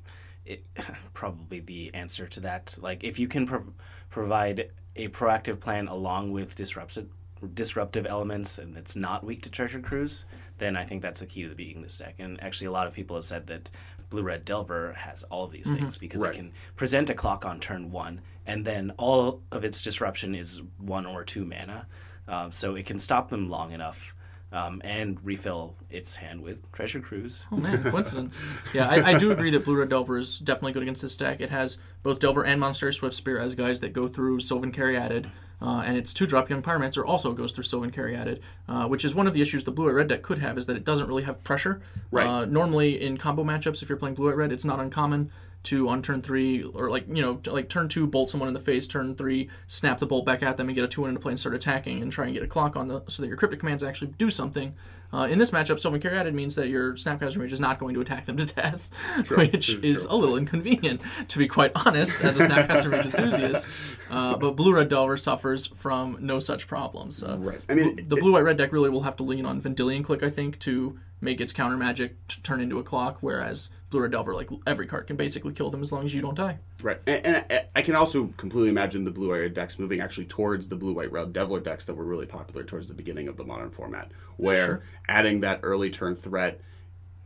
it, 0.48 0.66
probably 1.14 1.60
the 1.60 1.94
answer 1.94 2.28
to 2.28 2.40
that. 2.42 2.78
Like 2.82 3.04
if 3.04 3.20
you 3.20 3.28
can 3.28 3.46
pro- 3.46 3.74
provide 4.10 4.72
a 4.96 5.08
proactive 5.10 5.60
plan 5.60 5.88
along 5.88 6.32
with 6.32 6.56
disruptive 6.56 7.10
disruptive 7.54 8.08
elements 8.08 8.58
and 8.58 8.76
it's 8.76 8.96
not 8.96 9.24
weak 9.24 9.44
to 9.44 9.52
treasure 9.52 9.80
cruise, 9.80 10.26
then 10.58 10.76
I 10.76 10.84
think 10.86 11.04
that's 11.04 11.20
the 11.20 11.28
key 11.28 11.48
to 11.48 11.54
beating 11.54 11.84
this 11.84 11.98
deck. 12.00 12.16
And 12.18 12.42
actually, 12.44 12.66
a 12.68 12.72
lot 12.72 12.88
of 12.88 12.94
people 12.96 13.16
have 13.16 13.26
said 13.26 13.46
that 13.48 13.70
blue 14.10 14.24
red 14.24 14.44
delver 14.44 14.94
has 14.94 15.22
all 15.24 15.44
of 15.46 15.52
these 15.52 15.70
things 15.70 16.00
because 16.00 16.22
Right. 16.22 16.34
it 16.34 16.38
can 16.38 16.52
present 16.76 17.12
a 17.12 17.14
clock 17.14 17.46
on 17.46 17.60
turn 17.60 17.92
one, 17.92 18.22
and 18.48 18.66
then 18.66 18.92
all 18.98 19.42
of 19.52 19.64
its 19.64 19.84
disruption 19.84 20.34
is 20.34 20.64
one 20.80 21.06
or 21.06 21.24
two 21.24 21.46
mana, 21.46 21.86
um, 22.28 22.52
so 22.52 22.74
it 22.76 22.88
can 22.88 22.98
stop 22.98 23.30
them 23.30 23.50
long 23.50 23.72
enough. 23.72 24.16
Um, 24.50 24.82
and 24.86 25.24
refill 25.26 25.76
its 25.90 26.16
hand 26.16 26.42
with 26.42 26.72
Treasure 26.72 27.02
Cruise. 27.02 27.46
Oh 27.52 27.58
man, 27.58 27.84
coincidence. 27.84 28.42
yeah, 28.74 28.88
I, 28.88 29.12
I 29.12 29.18
do 29.18 29.30
agree 29.32 29.52
that 29.52 29.66
Blue 29.66 29.76
Red 29.78 29.90
Delver 29.90 30.18
is 30.18 30.40
definitely 30.40 30.72
good 30.72 30.84
against 30.84 31.02
this 31.02 31.18
deck. 31.18 31.42
It 31.42 31.50
has 31.50 31.78
both 32.02 32.20
Delver 32.20 32.46
and 32.46 32.58
Monastery 32.58 32.94
Swiftspear 32.94 33.42
as 33.42 33.56
guys 33.56 33.82
that 33.82 33.92
go 33.92 34.08
through 34.08 34.40
Sylvan 34.40 34.72
Caryatid, 34.72 35.30
uh, 35.62 35.84
and 35.86 35.98
its 35.98 36.14
two 36.14 36.26
drop 36.26 36.50
Young 36.50 36.62
Pyromancer 36.62 37.06
also 37.06 37.34
goes 37.34 37.52
through 37.52 37.66
Sylvan 37.66 37.92
Caryatid, 37.92 38.40
uh, 38.70 38.88
which 38.88 39.04
is 39.04 39.14
one 39.14 39.28
of 39.28 39.34
the 39.34 39.42
issues 39.42 39.66
the 39.66 39.72
Blue 39.72 39.86
White 39.86 39.96
Red 39.96 40.08
deck 40.08 40.22
could 40.22 40.38
have 40.38 40.58
is 40.58 40.66
that 40.68 40.78
it 40.78 40.86
doesn't 40.86 41.08
really 41.08 41.24
have 41.24 41.44
pressure. 41.44 41.82
Right. 42.10 42.26
Uh, 42.26 42.46
normally 42.46 43.02
in 43.02 43.18
combo 43.18 43.44
matchups, 43.44 43.82
if 43.82 43.90
you're 43.90 43.98
playing 43.98 44.16
Blue 44.16 44.28
White 44.28 44.38
Red, 44.38 44.52
it's 44.54 44.66
not 44.66 44.80
uncommon 44.80 45.30
to 45.64 45.90
on 45.90 46.02
turn 46.02 46.22
three 46.22 46.64
or 46.64 46.90
like 46.90 47.06
you 47.08 47.22
know 47.22 47.42
like 47.48 47.68
turn 47.70 47.88
two 47.88 48.08
bolt 48.08 48.30
someone 48.30 48.48
in 48.48 48.54
the 48.54 48.60
face, 48.60 48.88
turn 48.88 49.16
three 49.16 49.50
snap 49.68 50.00
the 50.00 50.06
bolt 50.06 50.26
back 50.26 50.42
at 50.44 50.58
them 50.58 50.68
and 50.68 50.76
get 50.76 50.84
a 50.84 50.88
two 50.88 51.02
one 51.02 51.10
into 51.10 51.20
play 51.20 51.32
and 51.32 51.40
start 51.40 51.56
attacking 51.56 52.02
and 52.02 52.12
try 52.12 52.26
and 52.26 52.34
get 52.34 52.44
a 52.44 52.48
clock 52.48 52.76
on 52.76 52.88
the 52.88 53.04
so 53.08 53.22
that 53.22 53.28
your 53.28 53.38
cryptic 53.38 53.60
commands 53.60 53.84
actually 53.84 54.12
do 54.18 54.30
something. 54.30 54.74
Uh, 55.14 55.26
in 55.32 55.40
this 55.40 55.52
matchup, 55.52 55.80
Sylvan 55.80 56.02
Caryatid 56.02 56.34
means 56.34 56.56
that 56.56 56.68
your 56.68 56.94
Snapcaster 56.96 57.38
Mage 57.38 57.54
is 57.54 57.62
not 57.62 57.80
going 57.80 57.94
to 57.94 58.02
attack 58.02 58.26
them 58.26 58.36
to 58.36 58.46
death, 58.46 58.94
which 59.30 59.76
is 59.76 60.04
a 60.04 60.14
little 60.14 60.36
inconvenient, 60.36 61.00
to 61.30 61.38
be 61.38 61.48
quite 61.48 61.72
honest, 61.76 62.20
as 62.20 62.36
a 62.36 62.46
Snapcaster 62.46 62.90
Mage 62.92 63.06
enthusiast. 63.06 63.68
Uh, 64.10 64.38
but 64.38 64.52
Blue 64.52 64.74
Red 64.74 64.88
Delver 64.88 65.18
suffers 65.18 65.68
from 65.68 66.18
no 66.22 66.40
such 66.40 66.66
problems. 66.66 67.22
Uh, 67.24 67.38
Right. 67.38 67.60
I 67.68 67.74
mean, 67.74 67.98
the 68.08 68.16
blue 68.16 68.32
white 68.32 68.46
red 68.46 68.56
deck 68.56 68.72
really 68.72 68.90
will 68.90 69.02
have 69.02 69.18
to 69.18 69.24
lean 69.24 69.46
on 69.46 69.60
Vendilion 69.62 70.02
Clique, 70.02 70.24
I 70.24 70.30
think, 70.30 70.60
to 70.60 70.98
make 71.22 71.42
its 71.42 71.52
counter 71.52 71.78
magic 71.78 72.16
t- 72.28 72.42
turn 72.44 72.60
into 72.60 72.78
a 72.80 72.84
clock, 72.84 73.18
whereas 73.22 73.70
blue 73.90 74.02
red 74.02 74.12
delver, 74.12 74.34
like 74.34 74.50
every 74.66 74.86
card, 74.86 75.08
can 75.08 75.16
basically 75.16 75.54
kill 75.54 75.70
them 75.70 75.82
as 75.82 75.92
long 75.92 76.06
as 76.06 76.14
you 76.14 76.22
don't 76.22 76.36
die. 76.36 76.60
Right, 76.82 77.00
and, 77.08 77.26
and 77.26 77.46
I, 77.50 77.66
I 77.78 77.82
can 77.82 77.96
also 77.96 78.28
completely 78.38 78.70
imagine 78.70 79.04
the 79.04 79.12
blue 79.12 79.30
white 79.30 79.54
decks 79.54 79.80
moving 79.80 80.00
actually 80.00 80.26
towards 80.26 80.68
the 80.68 80.76
blue 80.76 80.94
white 80.94 81.12
red 81.12 81.34
Delver 81.34 81.60
decks 81.60 81.86
that 81.86 81.96
were 81.96 82.06
really 82.06 82.26
popular 82.26 82.64
towards 82.64 82.88
the 82.88 82.94
beginning 82.94 83.28
of 83.28 83.38
the 83.38 83.44
modern 83.44 83.72
format, 83.72 84.12
where 84.38 84.66
sure. 84.66 84.84
adding 85.08 85.42
that 85.42 85.60
early 85.64 85.90
turn 85.90 86.16
threat 86.16 86.62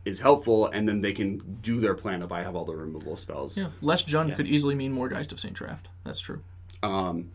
is 0.05 0.19
helpful, 0.19 0.67
and 0.67 0.87
then 0.87 1.01
they 1.01 1.13
can 1.13 1.37
do 1.61 1.79
their 1.79 1.93
plan 1.93 2.21
of 2.21 2.31
I 2.31 2.41
have 2.41 2.55
all 2.55 2.65
the 2.65 2.75
removal 2.75 3.15
spells. 3.17 3.57
Yeah, 3.57 3.69
less 3.81 4.03
Jund 4.03 4.35
could 4.35 4.47
easily 4.47 4.73
mean 4.73 4.91
more 4.91 5.09
Geist 5.09 5.31
of 5.31 5.39
Saint 5.39 5.55
Traft. 5.55 5.85
That's 6.03 6.19
true. 6.19 6.41
Um, 6.81 7.31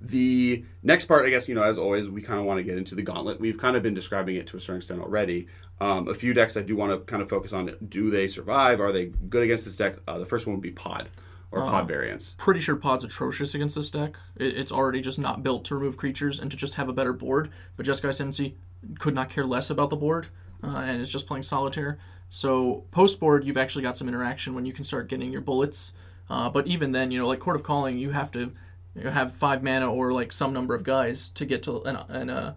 The 0.00 0.64
next 0.82 1.04
part, 1.06 1.26
I 1.26 1.30
guess, 1.30 1.46
you 1.46 1.54
know, 1.54 1.62
as 1.62 1.76
always, 1.76 2.08
we 2.08 2.22
kind 2.22 2.40
of 2.40 2.46
want 2.46 2.58
to 2.58 2.64
get 2.64 2.78
into 2.78 2.94
the 2.94 3.02
gauntlet. 3.02 3.38
We've 3.38 3.58
kind 3.58 3.76
of 3.76 3.82
been 3.82 3.94
describing 3.94 4.36
it 4.36 4.46
to 4.48 4.56
a 4.56 4.60
certain 4.60 4.78
extent 4.78 5.00
already. 5.00 5.48
Um, 5.80 6.08
a 6.08 6.14
few 6.14 6.32
decks 6.32 6.56
I 6.56 6.62
do 6.62 6.76
want 6.76 6.92
to 6.92 6.98
kind 7.10 7.22
of 7.22 7.28
focus 7.28 7.52
on: 7.52 7.74
do 7.88 8.10
they 8.10 8.26
survive? 8.26 8.80
Are 8.80 8.92
they 8.92 9.06
good 9.06 9.42
against 9.42 9.66
this 9.66 9.76
deck? 9.76 9.96
Uh, 10.08 10.18
the 10.18 10.26
first 10.26 10.46
one 10.46 10.56
would 10.56 10.62
be 10.62 10.70
Pod 10.70 11.10
or 11.52 11.62
Pod 11.62 11.88
variants. 11.88 12.34
Pretty 12.38 12.60
sure 12.60 12.76
Pod's 12.76 13.04
atrocious 13.04 13.54
against 13.54 13.74
this 13.74 13.90
deck. 13.90 14.16
It, 14.36 14.56
it's 14.56 14.72
already 14.72 15.00
just 15.00 15.18
not 15.18 15.42
built 15.42 15.64
to 15.66 15.74
remove 15.74 15.96
creatures 15.96 16.38
and 16.38 16.50
to 16.50 16.56
just 16.56 16.74
have 16.74 16.88
a 16.88 16.92
better 16.92 17.12
board. 17.12 17.50
But 17.76 17.86
Jeskai 17.86 18.08
Ascendancy 18.08 18.56
could 18.98 19.14
not 19.14 19.28
care 19.28 19.44
less 19.44 19.68
about 19.68 19.90
the 19.90 19.96
board 19.96 20.28
uh, 20.62 20.78
and 20.78 21.00
is 21.00 21.10
just 21.10 21.26
playing 21.26 21.42
solitaire. 21.42 21.98
So 22.28 22.84
post 22.90 23.18
board, 23.18 23.44
you've 23.44 23.56
actually 23.56 23.82
got 23.82 23.96
some 23.96 24.08
interaction 24.08 24.54
when 24.54 24.64
you 24.64 24.72
can 24.72 24.84
start 24.84 25.08
getting 25.08 25.32
your 25.32 25.40
bullets. 25.40 25.92
Uh, 26.28 26.48
but 26.48 26.66
even 26.68 26.92
then, 26.92 27.10
you 27.10 27.18
know, 27.18 27.26
like 27.26 27.40
Chord 27.40 27.56
of 27.56 27.64
Calling, 27.64 27.98
you 27.98 28.10
have 28.10 28.30
to 28.32 28.52
you 28.94 29.04
know, 29.04 29.10
have 29.10 29.32
five 29.32 29.62
mana 29.62 29.90
or 29.90 30.12
like 30.12 30.32
some 30.32 30.52
number 30.52 30.74
of 30.74 30.82
guys 30.82 31.28
to 31.30 31.44
get 31.44 31.62
to 31.64 31.82
an, 31.82 31.96
an 32.08 32.30
uh, 32.30 32.54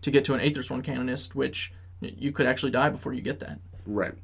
to 0.00 0.10
get 0.10 0.24
to 0.24 0.34
an 0.34 0.40
Aethersworn 0.40 0.82
Canonist, 0.82 1.34
which 1.34 1.72
you 2.00 2.32
could 2.32 2.46
actually 2.46 2.72
die 2.72 2.88
before 2.88 3.12
you 3.12 3.22
get 3.22 3.40
that. 3.40 3.58
Right. 3.86 4.14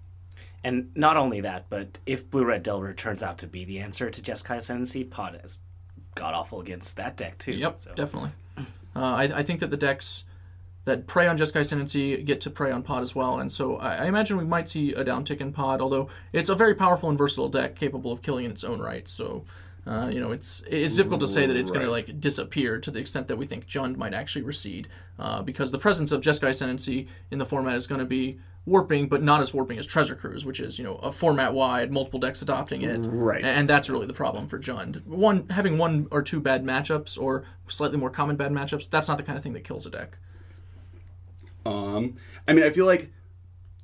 And 0.63 0.91
not 0.97 1.17
only 1.17 1.43
that, 1.43 1.67
but 1.69 1.99
if 2.07 2.31
Blue 2.31 2.45
Red 2.45 2.63
Delver 2.63 2.95
turns 2.95 3.23
out 3.23 3.39
to 3.39 3.47
be 3.47 3.65
the 3.65 3.81
answer 3.81 4.09
to 4.09 4.23
Jeskai 4.23 4.59
Ascendancy, 4.59 5.05
Pod 5.05 5.41
is 5.45 5.63
god 6.15 6.35
awful 6.35 6.61
against 6.61 6.97
that 6.97 7.17
deck 7.17 7.39
too. 7.39 7.53
Yep, 7.53 7.81
so. 7.81 7.95
definitely. 7.95 8.31
Uh, 8.57 8.63
I, 8.97 9.23
I 9.23 9.43
think 9.43 9.61
that 9.61 9.71
the 9.71 9.77
decks 9.77 10.25
that 10.85 11.07
prey 11.07 11.27
on 11.27 11.37
Jeskai 11.37 11.61
Ascendancy 11.61 12.23
get 12.23 12.41
to 12.43 12.51
prey 12.51 12.71
on 12.71 12.83
Pod 12.83 13.03
as 13.03 13.15
well, 13.15 13.41
and 13.41 13.51
so 13.51 13.77
I, 13.77 13.97
I 13.97 14.05
imagine 14.07 14.37
we 14.37 14.45
might 14.45 14.69
see 14.69 14.93
a 14.95 15.05
downtick 15.05 15.41
in 15.41 15.53
Pod, 15.53 15.81
although 15.81 16.09
it's 16.33 16.49
a 16.49 16.55
very 16.55 16.75
powerful 16.75 17.09
and 17.09 17.19
versatile 17.19 17.49
deck 17.49 17.75
capable 17.75 18.13
of 18.13 18.23
killing 18.23 18.45
in 18.45 18.51
its 18.51 18.65
own 18.65 18.81
right. 18.81 19.07
So. 19.09 19.45
Uh, 19.87 20.09
you 20.11 20.19
know, 20.19 20.33
it's 20.33 20.63
it's 20.67 20.97
difficult 20.97 21.21
to 21.21 21.29
say 21.29 21.47
that 21.47 21.57
it's 21.57 21.71
going 21.71 21.85
to 21.85 21.91
like 21.91 22.19
disappear 22.19 22.79
to 22.79 22.91
the 22.91 22.99
extent 22.99 23.29
that 23.29 23.37
we 23.37 23.47
think 23.47 23.67
Jund 23.67 23.97
might 23.97 24.15
actually 24.15 24.43
recede, 24.43 24.89
uh, 25.19 25.43
because 25.43 25.71
the 25.71 25.79
presence 25.79 26.11
of 26.11 26.23
Jeskai 26.23 26.49
Ascendancy 26.49 27.07
in 27.31 27.39
the 27.39 27.45
format 27.45 27.77
is 27.77 27.87
going 27.87 27.99
to 27.99 28.07
be 28.07 28.39
warping, 28.67 29.09
but 29.09 29.23
not 29.23 29.43
as 29.43 29.53
warping 29.53 29.79
as 29.79 29.85
Treasure 29.85 30.15
Cruise, 30.15 30.47
which 30.47 30.59
is 30.59 30.79
you 30.79 30.85
know 30.85 30.97
a 30.97 31.13
format 31.13 31.53
wide, 31.53 31.93
multiple 31.93 32.19
decks 32.19 32.41
adopting 32.41 32.83
it, 32.83 33.01
Right. 33.03 33.45
And 33.45 33.69
that's 33.69 33.91
really 33.91 34.07
the 34.07 34.15
problem 34.15 34.49
for 34.49 34.59
Jund. 34.59 35.05
One 35.07 35.49
having 35.51 35.77
one 35.77 36.07
or 36.11 36.23
two 36.23 36.41
bad 36.41 36.65
matchups 36.65 37.21
or 37.21 37.45
slightly 37.69 37.99
more 37.99 38.11
common 38.11 38.37
bad 38.37 38.53
matchups, 38.53 38.89
that's 38.89 39.09
not 39.09 39.19
the 39.19 39.23
kind 39.23 39.37
of 39.37 39.43
thing 39.43 39.53
that 39.53 39.65
kills 39.65 39.85
a 39.85 39.91
deck. 39.91 40.17
Um, 41.67 42.17
I 42.47 42.53
mean, 42.53 42.65
I 42.65 42.71
feel 42.71 42.87
like 42.87 43.11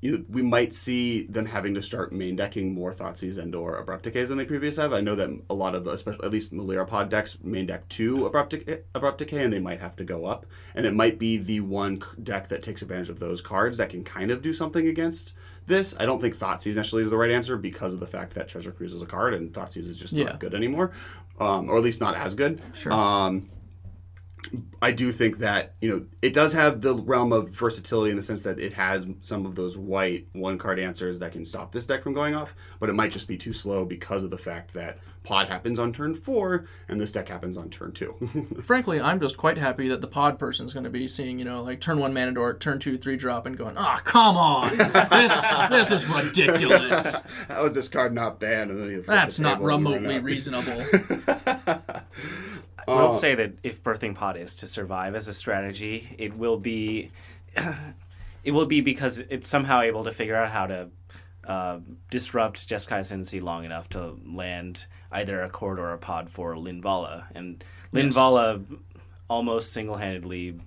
we 0.03 0.41
might 0.41 0.75
see 0.75 1.25
them 1.25 1.45
having 1.45 1.75
to 1.75 1.83
start 1.83 2.11
main 2.11 2.35
decking 2.35 2.73
more 2.73 2.93
Thoughtseize 2.95 3.37
and 3.37 3.55
or 3.55 3.77
Abrupt 3.77 4.05
Decays 4.05 4.31
than 4.31 4.39
they 4.39 4.47
previously 4.47 4.81
have. 4.81 4.95
I 4.95 5.03
know 5.03 5.15
that 5.15 5.29
a 5.51 5.55
lot 5.55 5.75
of, 5.75 5.87
especially 5.87 6.25
at 6.25 6.31
least 6.33 6.55
Melira 6.55 6.87
pod 6.89 7.11
decks, 7.11 7.37
main 7.43 7.67
deck 7.67 7.87
two 7.91 8.25
Abrupt, 8.25 8.51
Decay, 8.51 8.81
Abrupt 8.95 9.19
Decay, 9.19 9.45
and 9.45 9.53
they 9.53 9.59
might 9.59 9.81
have 9.81 9.97
to 9.97 10.05
go 10.05 10.25
up. 10.25 10.47
And 10.75 10.87
it 10.87 10.95
might 10.95 11.19
be 11.19 11.37
the 11.37 11.61
one 11.61 12.03
deck 12.23 12.49
that 12.49 12.63
takes 12.63 12.81
advantage 12.81 13.11
of 13.11 13.19
those 13.19 13.43
cards 13.43 13.77
that 13.77 13.91
can 13.91 14.03
kind 14.03 14.31
of 14.31 14.41
do 14.41 14.55
something 14.55 14.87
against 14.89 15.35
this. 15.67 15.95
I 16.01 16.07
don't 16.07 16.21
think 16.21 16.35
Thoughtseize 16.35 16.77
necessarily 16.77 17.05
is 17.05 17.11
the 17.11 17.19
right 17.19 17.31
answer 17.31 17.59
because 17.59 17.93
of 17.93 18.01
the 18.01 18.07
fact 18.07 18.35
that 18.35 18.49
Treasure 18.49 18.73
Cruise 18.73 18.95
is 18.95 19.03
a 19.03 19.07
card 19.07 19.35
and 19.35 19.53
Thoughtseize 19.53 19.79
is 19.89 19.99
just 19.99 20.15
Yeah. 20.15 20.25
not 20.25 20.41
good 20.41 20.55
anymore, 20.55 20.93
um, 21.39 21.69
or 21.69 21.77
at 21.77 21.83
least 21.83 22.01
not 22.01 22.15
as 22.17 22.35
good. 22.35 22.63
Sure. 22.73 22.93
Um, 22.93 23.51
I 24.83 24.93
do 24.93 25.13
think 25.13 25.39
that 25.39 25.75
you 25.81 25.91
know 25.91 26.07
it 26.23 26.33
does 26.33 26.53
have 26.55 26.81
the 26.81 26.95
realm 26.95 27.33
of 27.33 27.51
versatility 27.51 28.11
in 28.11 28.17
the 28.17 28.23
sense 28.23 28.43
that 28.43 28.59
it 28.59 28.73
has 28.73 29.07
some 29.23 29.45
of 29.45 29.55
those 29.55 29.77
white 29.77 30.27
one 30.33 30.59
card 30.59 30.79
answers 30.79 31.19
that 31.21 31.33
can 31.33 31.45
stop 31.45 31.73
this 31.73 31.87
deck 31.87 32.03
from 32.03 32.15
going 32.15 32.35
off, 32.35 32.55
but 32.79 32.89
it 32.89 32.95
might 32.95 33.11
just 33.11 33.29
be 33.29 33.37
too 33.37 33.53
slow 33.53 33.85
because 33.85 34.25
of 34.25 34.31
the 34.31 34.39
fact 34.39 34.73
that 34.75 34.99
pod 35.23 35.49
happens 35.49 35.79
on 35.79 35.93
turn 35.93 36.15
four 36.15 36.67
and 36.89 36.99
this 36.99 37.13
deck 37.13 37.29
happens 37.29 37.57
on 37.57 37.69
turn 37.69 37.93
two. 37.93 38.15
Frankly, 38.65 39.01
I'm 39.01 39.21
just 39.21 39.37
quite 39.37 39.59
happy 39.59 39.89
that 39.89 40.01
the 40.01 40.07
pod 40.07 40.39
person 40.39 40.67
is 40.67 40.73
going 40.73 40.85
to 40.85 40.91
be 40.91 41.07
seeing, 41.07 41.39
you 41.39 41.45
know, 41.45 41.63
like 41.63 41.81
turn 41.81 41.99
one 41.99 42.15
mana 42.15 42.33
dork, 42.33 42.61
turn 42.61 42.79
two 42.79 42.97
three 42.97 43.17
drop, 43.17 43.47
and 43.47 43.57
going, 43.57 43.77
ah, 43.77 44.01
come 44.03 44.37
on, 44.37 44.77
this 44.77 45.67
this 45.69 45.91
is 45.93 46.07
ridiculous. 46.09 47.21
How 47.49 47.67
is 47.67 47.75
this 47.75 47.89
card 47.89 48.15
not 48.15 48.41
banned? 48.41 48.71
That's 49.05 49.39
not 49.39 49.59
table 49.59 49.71
and 49.71 49.83
you 49.83 49.89
run 49.89 50.01
remotely 50.01 50.19
reasonable. 50.21 50.85
I 52.89 52.95
will 52.95 53.15
say 53.15 53.35
that 53.35 53.53
if 53.63 53.83
birthing 53.83 54.15
pod 54.15 54.37
is 54.37 54.57
to 54.57 54.67
survive 54.67 55.15
as 55.15 55.29
a 55.29 55.35
strategy, 55.35 56.15
it 56.19 56.37
will 56.37 56.59
be 56.59 57.11
it 58.45 58.53
will 58.53 58.67
be 58.67 58.81
because 58.81 59.19
it's 59.19 59.47
somehow 59.47 59.81
able 59.81 60.05
to 60.05 60.13
figure 60.13 60.37
out 60.37 60.51
how 60.51 60.67
to 60.67 60.89
uh, 61.47 61.79
disrupt 62.11 62.69
Jeskai 62.69 63.01
Ascendancy 63.01 63.41
long 63.41 63.65
enough 63.65 63.89
to 63.91 64.17
land 64.27 64.87
either 65.11 65.43
a 65.43 65.51
cord 65.51 65.79
or 65.79 65.93
a 65.93 65.99
pod 65.99 66.31
for 66.31 66.55
Linvala. 66.55 67.25
And 67.35 67.65
Linvala 67.93 68.63
almost 69.29 69.73
single 69.73 69.97
handedly 69.97 70.59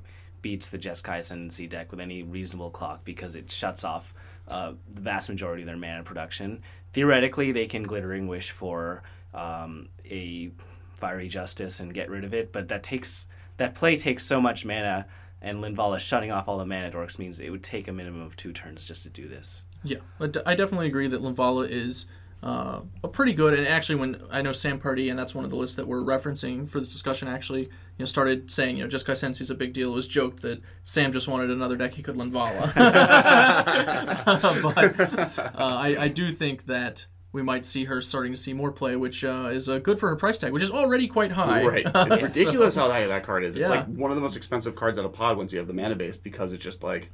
beats 0.41 0.69
the 0.69 0.77
Jeskai 0.77 1.19
Ascendancy 1.19 1.67
deck 1.67 1.91
with 1.91 1.99
any 1.99 2.23
reasonable 2.23 2.69
clock 2.69 3.03
because 3.05 3.35
it 3.35 3.51
shuts 3.51 3.83
off 3.83 4.13
uh, 4.47 4.73
the 4.91 5.01
vast 5.01 5.29
majority 5.29 5.63
of 5.63 5.67
their 5.67 5.77
mana 5.77 6.03
production. 6.03 6.61
Theoretically, 6.91 7.51
they 7.51 7.65
can 7.65 7.83
Glittering 7.83 8.27
Wish 8.27 8.51
for 8.51 9.03
um, 9.33 9.89
a 10.05 10.51
Fiery 10.95 11.27
Justice 11.27 11.79
and 11.79 11.93
get 11.93 12.09
rid 12.09 12.23
of 12.23 12.33
it, 12.33 12.51
but 12.51 12.67
that 12.69 12.83
takes 12.83 13.27
that 13.57 13.75
play 13.75 13.97
takes 13.97 14.25
so 14.25 14.41
much 14.41 14.65
mana, 14.65 15.05
and 15.41 15.63
Linvala 15.63 15.99
shutting 15.99 16.31
off 16.31 16.47
all 16.47 16.57
the 16.57 16.65
mana 16.65 16.91
dorks 16.91 17.19
means 17.19 17.39
it 17.39 17.49
would 17.49 17.63
take 17.63 17.87
a 17.87 17.93
minimum 17.93 18.21
of 18.21 18.35
two 18.35 18.51
turns 18.51 18.85
just 18.85 19.03
to 19.03 19.09
do 19.09 19.27
this. 19.27 19.63
Yeah, 19.83 19.97
I 20.19 20.55
definitely 20.55 20.87
agree 20.87 21.07
that 21.07 21.21
Linvala 21.21 21.69
is 21.69 22.07
uh, 22.43 22.81
a 23.03 23.07
pretty 23.07 23.33
good. 23.33 23.53
And 23.53 23.67
actually, 23.67 23.95
when 23.95 24.21
I 24.29 24.41
know 24.41 24.51
Sam 24.51 24.79
Pardee, 24.79 25.09
and 25.09 25.17
that's 25.17 25.33
one 25.33 25.45
of 25.45 25.49
the 25.49 25.55
lists 25.55 25.75
that 25.77 25.87
we're 25.87 26.01
referencing 26.01 26.69
for 26.69 26.79
this 26.79 26.91
discussion, 26.91 27.27
actually, 27.27 27.63
you 27.63 27.69
know, 27.99 28.05
started 28.05 28.51
saying, 28.51 28.77
you 28.77 28.83
know, 28.83 28.89
just 28.89 29.05
because 29.05 29.19
Sensei's 29.19 29.49
a 29.49 29.55
big 29.55 29.73
deal, 29.73 29.91
it 29.91 29.95
was 29.95 30.07
joked 30.07 30.41
that 30.41 30.61
Sam 30.83 31.11
just 31.11 31.27
wanted 31.27 31.51
another 31.51 31.77
deck 31.77 31.93
he 31.93 32.03
could 32.03 32.15
Linvala. 32.15 32.73
but 34.75 35.39
uh, 35.39 35.51
I, 35.57 36.03
I 36.03 36.07
do 36.09 36.31
think 36.31 36.65
that 36.65 37.07
we 37.33 37.41
might 37.41 37.65
see 37.65 37.83
her 37.85 37.99
starting 37.99 38.31
to 38.31 38.37
see 38.39 38.53
more 38.53 38.71
play, 38.71 38.95
which 38.95 39.23
uh, 39.25 39.49
is 39.51 39.67
uh, 39.67 39.79
good 39.79 39.99
for 39.99 40.07
her 40.09 40.15
price 40.15 40.37
tag, 40.37 40.53
which 40.53 40.63
is 40.63 40.71
already 40.71 41.07
quite 41.07 41.31
high. 41.31 41.65
Right. 41.65 41.85
It's 42.21 42.37
ridiculous 42.37 42.75
how 42.75 42.89
high 42.89 43.05
that 43.07 43.23
card 43.23 43.43
is. 43.43 43.55
It's 43.55 43.67
Yeah. 43.67 43.75
like 43.75 43.87
one 43.87 44.11
of 44.11 44.15
the 44.15 44.21
most 44.21 44.37
expensive 44.37 44.75
cards 44.75 44.97
out 44.97 45.03
of 45.05 45.13
pod 45.13 45.35
once 45.37 45.51
you 45.51 45.57
have 45.59 45.67
the 45.67 45.73
mana 45.73 45.95
base 45.95 46.15
because 46.15 46.53
it's 46.53 46.63
just 46.63 46.83
like 46.83 47.11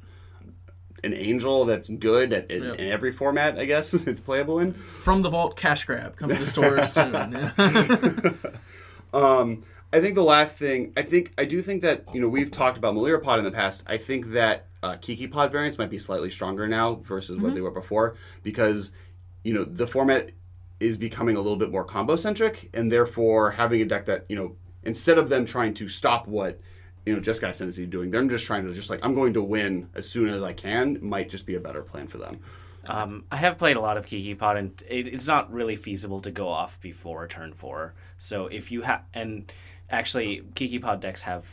an 1.02 1.14
angel 1.14 1.64
that's 1.64 1.88
good 1.88 2.32
at, 2.34 2.50
in, 2.50 2.62
Yeah. 2.62 2.72
in 2.74 2.90
every 2.92 3.10
format, 3.12 3.58
I 3.58 3.64
guess 3.64 3.94
it's 4.06 4.20
playable 4.20 4.58
in. 4.60 4.74
From 4.74 5.22
the 5.22 5.30
vault, 5.30 5.56
cash 5.56 5.84
grab 5.86 6.16
coming 6.16 6.36
to 6.36 6.46
stores 6.46 6.92
soon. 6.92 7.14
Um, 9.12 9.64
I 9.92 10.00
think 10.00 10.14
the 10.14 10.22
last 10.22 10.58
thing, 10.58 10.92
I 10.96 11.02
think, 11.02 11.32
I 11.36 11.44
do 11.44 11.62
think 11.62 11.82
that, 11.82 12.14
you 12.14 12.20
know, 12.20 12.28
we've 12.28 12.50
talked 12.50 12.78
about 12.78 12.94
Melira 12.94 13.20
Pod 13.22 13.38
in 13.38 13.44
the 13.44 13.50
past. 13.50 13.82
I 13.86 13.96
think 13.96 14.32
that 14.32 14.66
uh, 14.82 14.96
Kiki 15.00 15.26
Pod 15.26 15.50
variants 15.50 15.78
might 15.78 15.90
be 15.90 15.98
slightly 15.98 16.30
stronger 16.30 16.68
now 16.68 16.94
versus 17.02 17.38
what 17.40 17.54
they 17.54 17.60
were 17.60 17.72
before 17.72 18.16
because, 18.44 18.92
you 19.44 19.52
know, 19.54 19.64
the 19.64 19.86
format 19.86 20.30
is 20.78 20.96
becoming 20.96 21.36
a 21.36 21.40
little 21.40 21.58
bit 21.58 21.70
more 21.70 21.84
combo 21.84 22.16
centric 22.16 22.70
and 22.74 22.90
therefore 22.90 23.50
having 23.50 23.82
a 23.82 23.84
deck 23.84 24.06
that, 24.06 24.24
you 24.28 24.36
know, 24.36 24.56
instead 24.84 25.18
of 25.18 25.28
them 25.28 25.44
trying 25.44 25.74
to 25.74 25.88
stop 25.88 26.26
what, 26.26 26.58
you 27.04 27.14
know, 27.14 27.20
just 27.20 27.40
guys 27.40 27.58
Tennessee 27.58 27.86
doing, 27.86 28.10
they're 28.10 28.24
just 28.24 28.46
trying 28.46 28.66
to 28.66 28.72
just 28.72 28.90
like, 28.90 29.00
I'm 29.02 29.14
going 29.14 29.34
to 29.34 29.42
win 29.42 29.88
as 29.94 30.08
soon 30.08 30.28
as 30.28 30.42
I 30.42 30.52
can, 30.52 30.98
might 31.02 31.28
just 31.28 31.46
be 31.46 31.54
a 31.54 31.60
better 31.60 31.82
plan 31.82 32.06
for 32.06 32.18
them. 32.18 32.40
Um, 32.88 33.24
I 33.30 33.36
have 33.36 33.58
played 33.58 33.76
a 33.76 33.80
lot 33.80 33.98
of 33.98 34.06
Kiki 34.06 34.34
Pod, 34.34 34.56
and 34.56 34.82
it, 34.88 35.06
it's 35.06 35.26
not 35.26 35.52
really 35.52 35.76
feasible 35.76 36.20
to 36.20 36.30
go 36.30 36.48
off 36.48 36.80
before 36.80 37.26
turn 37.28 37.52
four. 37.52 37.94
So 38.16 38.46
if 38.46 38.72
you 38.72 38.82
have, 38.82 39.02
and 39.12 39.52
actually, 39.90 40.42
Kiki 40.54 40.78
Pod 40.78 41.00
decks 41.00 41.22
have 41.22 41.46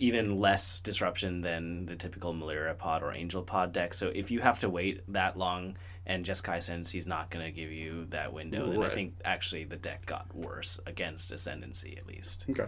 even 0.00 0.38
less 0.38 0.80
disruption 0.80 1.40
than 1.42 1.86
the 1.86 1.96
typical 1.96 2.34
Melira 2.34 2.76
Pod 2.76 3.02
or 3.02 3.12
Angel 3.12 3.42
Pod 3.42 3.72
deck. 3.72 3.94
So 3.94 4.08
if 4.08 4.30
you 4.30 4.40
have 4.40 4.58
to 4.60 4.68
wait 4.68 5.02
that 5.12 5.38
long, 5.38 5.76
and 6.08 6.24
Jeskai 6.24 6.56
Ascendancy 6.56 6.96
is 6.96 7.06
not 7.06 7.30
going 7.30 7.44
to 7.44 7.52
give 7.52 7.70
you 7.70 8.06
that 8.06 8.32
window, 8.32 8.70
then 8.70 8.82
I 8.82 8.88
think 8.88 9.14
actually 9.24 9.64
the 9.64 9.76
deck 9.76 10.06
got 10.06 10.34
worse 10.34 10.80
against 10.86 11.30
Ascendancy 11.30 11.96
at 11.98 12.06
least. 12.06 12.46
Okay. 12.48 12.66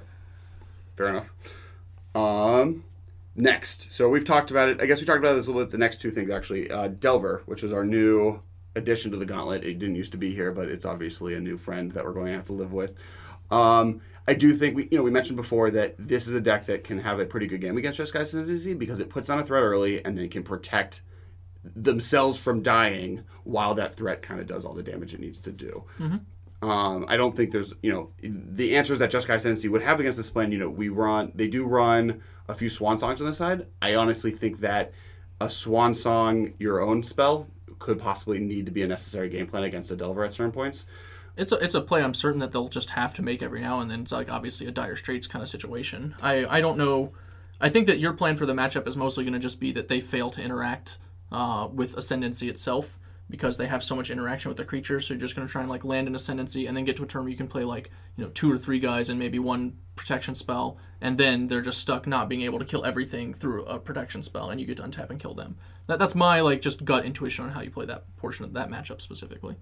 Fair 0.97 1.09
enough. 1.09 1.31
Um, 2.15 2.85
next, 3.35 3.93
so 3.93 4.11
we've 4.11 4.27
talked 4.27 4.51
about 4.51 4.69
it. 4.69 4.81
I 4.83 4.87
guess 4.87 5.01
we 5.01 5.07
talked 5.07 5.21
about 5.21 5.35
this 5.35 5.47
a 5.47 5.51
little 5.51 5.65
bit. 5.65 5.73
The 5.73 5.79
next 5.79 6.03
two 6.03 6.11
things 6.11 6.31
actually, 6.31 6.71
uh, 6.71 6.89
Delver, 6.89 7.43
which 7.47 7.65
is 7.65 7.73
our 7.73 7.85
new 7.85 8.43
addition 8.77 9.11
to 9.13 9.17
the 9.17 9.27
Gauntlet. 9.27 9.65
It 9.65 9.79
didn't 9.79 9.95
used 9.95 10.13
to 10.13 10.19
be 10.19 10.35
here, 10.35 10.53
but 10.53 10.69
it's 10.69 10.85
obviously 10.85 11.35
a 11.35 11.41
new 11.41 11.57
friend 11.57 11.91
that 11.93 12.05
we're 12.05 12.13
going 12.13 12.27
to 12.27 12.35
have 12.35 12.47
to 12.47 12.53
live 12.53 12.75
with. 12.75 12.99
Um, 13.51 14.03
I 14.29 14.35
do 14.35 14.53
think 14.53 14.77
we, 14.77 14.89
you 14.91 14.99
know, 14.99 15.03
we 15.03 15.11
mentioned 15.11 15.37
before 15.37 15.71
that 15.71 15.97
this 15.99 16.29
is 16.29 16.35
a 16.35 16.41
deck 16.41 16.67
that 16.67 16.85
can 16.85 16.99
have 17.01 17.19
a 17.19 17.25
pretty 17.25 17.47
good 17.47 17.63
game 17.63 17.79
against 17.79 17.99
Jeskai 17.99 18.21
Ascendancy 18.21 18.75
because 18.75 19.01
it 19.01 19.09
puts 19.09 19.31
on 19.31 19.39
a 19.39 19.43
threat 19.43 19.63
early 19.63 20.05
and 20.05 20.17
then 20.17 20.29
can 20.29 20.43
protect 20.43 21.03
themselves 21.65 22.39
from 22.39 22.63
dying 22.63 23.23
while 23.45 23.75
that 23.75 23.95
threat 23.95 24.23
kind 24.23 24.41
of 24.41 24.47
does 24.47 24.65
all 24.65 24.75
the 24.75 24.83
damage 24.83 25.15
it 25.15 25.21
needs 25.21 25.41
to 25.43 25.53
do. 25.53 25.85
Um, 26.63 27.07
I 27.09 27.17
don't 27.17 27.35
think 27.35 27.53
there's, 27.53 27.73
you 27.83 27.91
know, 27.91 28.11
the 28.23 28.77
answers 28.77 28.99
that 28.99 29.11
Jeskai 29.11 29.37
Ascendancy 29.37 29.69
would 29.69 29.83
have 29.83 29.99
against 29.99 30.19
this 30.19 30.31
plan. 30.31 30.53
You 30.53 30.59
know, 30.59 30.69
we 30.69 30.91
run, 30.91 31.33
they 31.35 31.49
do 31.49 31.67
run 31.67 32.21
a 32.49 32.55
few 32.55 32.69
Swan 32.69 32.99
Songs 32.99 33.21
on 33.21 33.27
the 33.27 33.35
side. 33.35 33.67
I 33.81 33.95
honestly 33.95 34.31
think 34.31 34.61
that 34.61 34.93
a 35.41 35.49
Swan 35.49 35.95
Song, 35.95 36.53
your 36.59 36.83
own 36.83 37.03
spell, 37.03 37.47
could 37.79 37.99
possibly 37.99 38.41
need 38.41 38.67
to 38.67 38.73
be 38.73 38.83
a 38.83 38.87
necessary 38.87 39.31
game 39.31 39.47
plan 39.47 39.63
against 39.63 39.91
a 39.91 39.97
Delver 39.97 40.23
at 40.23 40.35
certain 40.35 40.53
points. 40.53 40.85
it's 41.35 41.51
a 41.51 41.57
it's 41.57 41.75
a 41.75 41.81
play 41.81 42.03
I'm 42.03 42.13
certain 42.13 42.41
that 42.41 42.53
they'll 42.53 42.69
just 42.69 42.91
have 42.91 43.15
to 43.15 43.23
make 43.23 43.43
every 43.43 43.63
now 43.63 43.81
and 43.81 43.91
then. 43.91 44.03
It's 44.03 44.13
like 44.13 44.31
obviously 44.31 44.67
a 44.67 44.71
dire 44.71 44.97
straits 44.97 45.27
kind 45.27 45.43
of 45.43 45.49
situation. 45.49 46.15
I 46.21 46.45
I 46.45 46.61
don't 46.61 46.77
know. 46.77 47.13
I 47.59 47.71
think 47.71 47.87
that 47.87 47.99
your 47.99 48.13
plan 48.13 48.37
for 48.37 48.45
the 48.45 48.53
matchup 48.53 48.87
is 48.87 48.99
mostly 48.99 49.25
going 49.25 49.33
to 49.33 49.39
just 49.39 49.61
be 49.61 49.73
that 49.73 49.89
they 49.89 50.03
fail 50.03 50.29
to 50.31 50.43
interact 50.43 50.99
uh, 51.33 51.69
with 51.73 51.97
ascendancy 51.97 52.49
itself 52.49 52.99
because 53.29 53.57
they 53.59 53.67
have 53.67 53.83
so 53.85 53.95
much 53.95 54.11
interaction 54.11 54.49
with 54.49 54.57
the 54.59 54.65
creatures. 54.65 55.07
So 55.07 55.15
you're 55.15 55.21
just 55.21 55.37
going 55.37 55.47
to 55.47 55.53
try 55.53 55.61
and 55.61 55.71
like 55.71 55.85
land 55.85 56.09
an 56.09 56.15
ascendancy 56.17 56.67
and 56.67 56.77
then 56.77 56.85
get 56.85 56.97
to 56.97 57.05
a 57.05 57.07
turn 57.07 57.23
where 57.23 57.31
you 57.31 57.37
can 57.37 57.47
play 57.47 57.63
like 57.65 57.91
you 58.17 58.25
know 58.25 58.31
two 58.31 58.51
or 58.53 58.59
three 58.59 58.81
guys 58.81 59.09
and 59.09 59.19
maybe 59.19 59.39
one 59.39 59.77
protection 59.95 60.35
spell, 60.35 60.79
and 61.01 61.17
then 61.19 61.47
they're 61.47 61.61
just 61.61 61.79
stuck 61.79 62.07
not 62.07 62.29
being 62.29 62.43
able 62.43 62.59
to 62.59 62.65
kill 62.65 62.85
everything 62.85 63.33
through 63.35 63.65
a 63.67 63.79
protection 63.79 64.23
spell, 64.23 64.51
and 64.51 64.61
you 64.61 64.67
get 64.67 64.79
to 64.79 64.83
untap 64.83 65.11
and 65.11 65.21
kill 65.21 65.35
them. 65.35 65.57
That, 65.87 65.99
that's 65.99 66.15
my 66.15 66.41
like 66.41 66.61
just 66.63 66.85
gut 66.85 67.05
intuition 67.05 67.45
on 67.45 67.51
how 67.53 67.61
you 67.61 67.71
play 67.71 67.87
that 67.87 68.05
portion 68.17 68.45
of 68.45 68.55
that 68.55 68.69
matchup 68.69 69.01
specifically. 69.01 69.57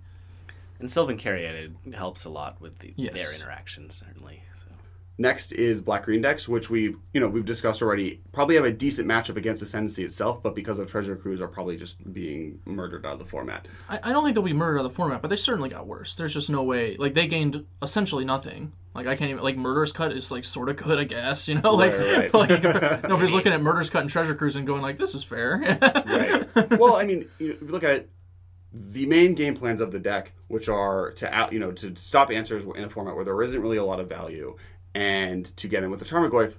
And 0.80 0.88
Sylvan 0.90 1.18
Caryatid 1.18 1.92
helps 1.94 2.24
a 2.24 2.30
lot 2.30 2.60
with 2.60 2.78
the, 2.78 2.94
Yes. 2.96 3.12
their 3.12 3.34
interactions, 3.34 3.98
certainly. 3.98 4.44
So. 4.54 4.70
Next 5.20 5.50
is 5.50 5.82
Black 5.82 6.04
Green 6.04 6.22
decks, 6.22 6.48
which 6.48 6.70
we've 6.70 6.96
you 7.12 7.20
know 7.20 7.28
we've 7.28 7.44
discussed 7.44 7.82
already. 7.82 8.20
Probably 8.32 8.54
have 8.54 8.64
a 8.64 8.70
decent 8.70 9.08
matchup 9.08 9.36
against 9.36 9.62
Ascendancy 9.62 10.04
itself, 10.04 10.42
but 10.42 10.54
because 10.54 10.78
of 10.78 10.88
Treasure 10.88 11.16
Cruise, 11.16 11.40
are 11.40 11.48
probably 11.48 11.76
just 11.76 12.12
being 12.12 12.60
murdered 12.64 13.04
out 13.04 13.14
of 13.14 13.18
the 13.18 13.24
format. 13.24 13.66
I, 13.88 13.98
I 14.04 14.12
don't 14.12 14.22
think 14.22 14.34
they'll 14.36 14.44
be 14.44 14.52
murdered 14.52 14.78
out 14.78 14.84
of 14.84 14.92
the 14.92 14.96
format, 14.96 15.20
but 15.20 15.28
they 15.28 15.36
certainly 15.36 15.68
got 15.70 15.88
worse. 15.88 16.14
There's 16.14 16.34
just 16.34 16.48
no 16.48 16.62
way. 16.62 16.96
Like 16.96 17.14
they 17.14 17.26
gained 17.26 17.64
essentially 17.82 18.24
nothing. 18.24 18.72
Like 18.94 19.08
I 19.08 19.16
can't 19.16 19.30
even 19.30 19.42
like 19.42 19.56
Murderous 19.56 19.90
Cut 19.92 20.12
is 20.12 20.30
like 20.30 20.44
sort 20.44 20.68
of 20.68 20.76
good, 20.76 21.00
I 21.00 21.04
guess. 21.04 21.48
You 21.48 21.60
know, 21.60 21.70
like 21.74 21.98
Right, 21.98 22.32
right. 22.32 22.34
like 22.34 22.62
nobody's 23.08 23.32
looking 23.32 23.52
at 23.52 23.60
Murderous 23.60 23.90
Cut 23.90 24.02
and 24.02 24.10
Treasure 24.10 24.36
Cruise 24.36 24.54
and 24.54 24.66
going 24.66 24.82
like, 24.82 24.98
this 24.98 25.16
is 25.16 25.24
fair. 25.24 25.58
right. 25.82 26.78
Well, 26.78 26.96
I 26.96 27.04
mean, 27.04 27.28
you 27.40 27.48
know, 27.48 27.54
if 27.54 27.62
you 27.62 27.68
look 27.68 27.82
at 27.82 27.90
it, 27.90 28.10
the 28.72 29.06
main 29.06 29.34
game 29.34 29.56
plans 29.56 29.80
of 29.80 29.92
the 29.92 29.98
deck, 29.98 30.32
which 30.48 30.68
are 30.68 31.12
to 31.12 31.32
out, 31.34 31.52
you 31.52 31.58
know, 31.58 31.72
to 31.72 31.96
stop 31.96 32.30
answers 32.30 32.64
in 32.76 32.84
a 32.84 32.90
format 32.90 33.16
where 33.16 33.24
there 33.24 33.42
isn't 33.42 33.60
really 33.60 33.78
a 33.78 33.84
lot 33.84 33.98
of 33.98 34.08
value, 34.08 34.56
and 34.98 35.56
to 35.56 35.68
get 35.68 35.84
in 35.84 35.90
with 35.92 36.00
the 36.00 36.04
Tarmogoyf, 36.04 36.54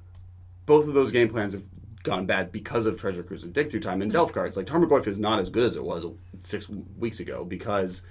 both 0.66 0.88
of 0.88 0.94
those 0.94 1.12
game 1.12 1.28
plans 1.28 1.52
have 1.52 1.64
gone 2.04 2.26
bad 2.26 2.54
because 2.54 2.86
of 2.86 2.98
Treasure 2.98 3.22
Cruise 3.22 3.44
and 3.44 3.52
Dig 3.52 3.70
Through 3.70 3.82
Time 3.82 4.02
and 4.02 4.10
Delve 4.10 4.32
cards. 4.32 4.56
Like 4.56 4.66
Tarmogoyf 4.66 5.08
is 5.08 5.20
not 5.20 5.40
as 5.40 5.50
good 5.50 5.66
as 5.66 5.76
it 5.76 5.84
was 5.84 6.06
six 6.40 6.70
weeks 6.70 7.20
ago 7.20 7.44
because 7.44 8.02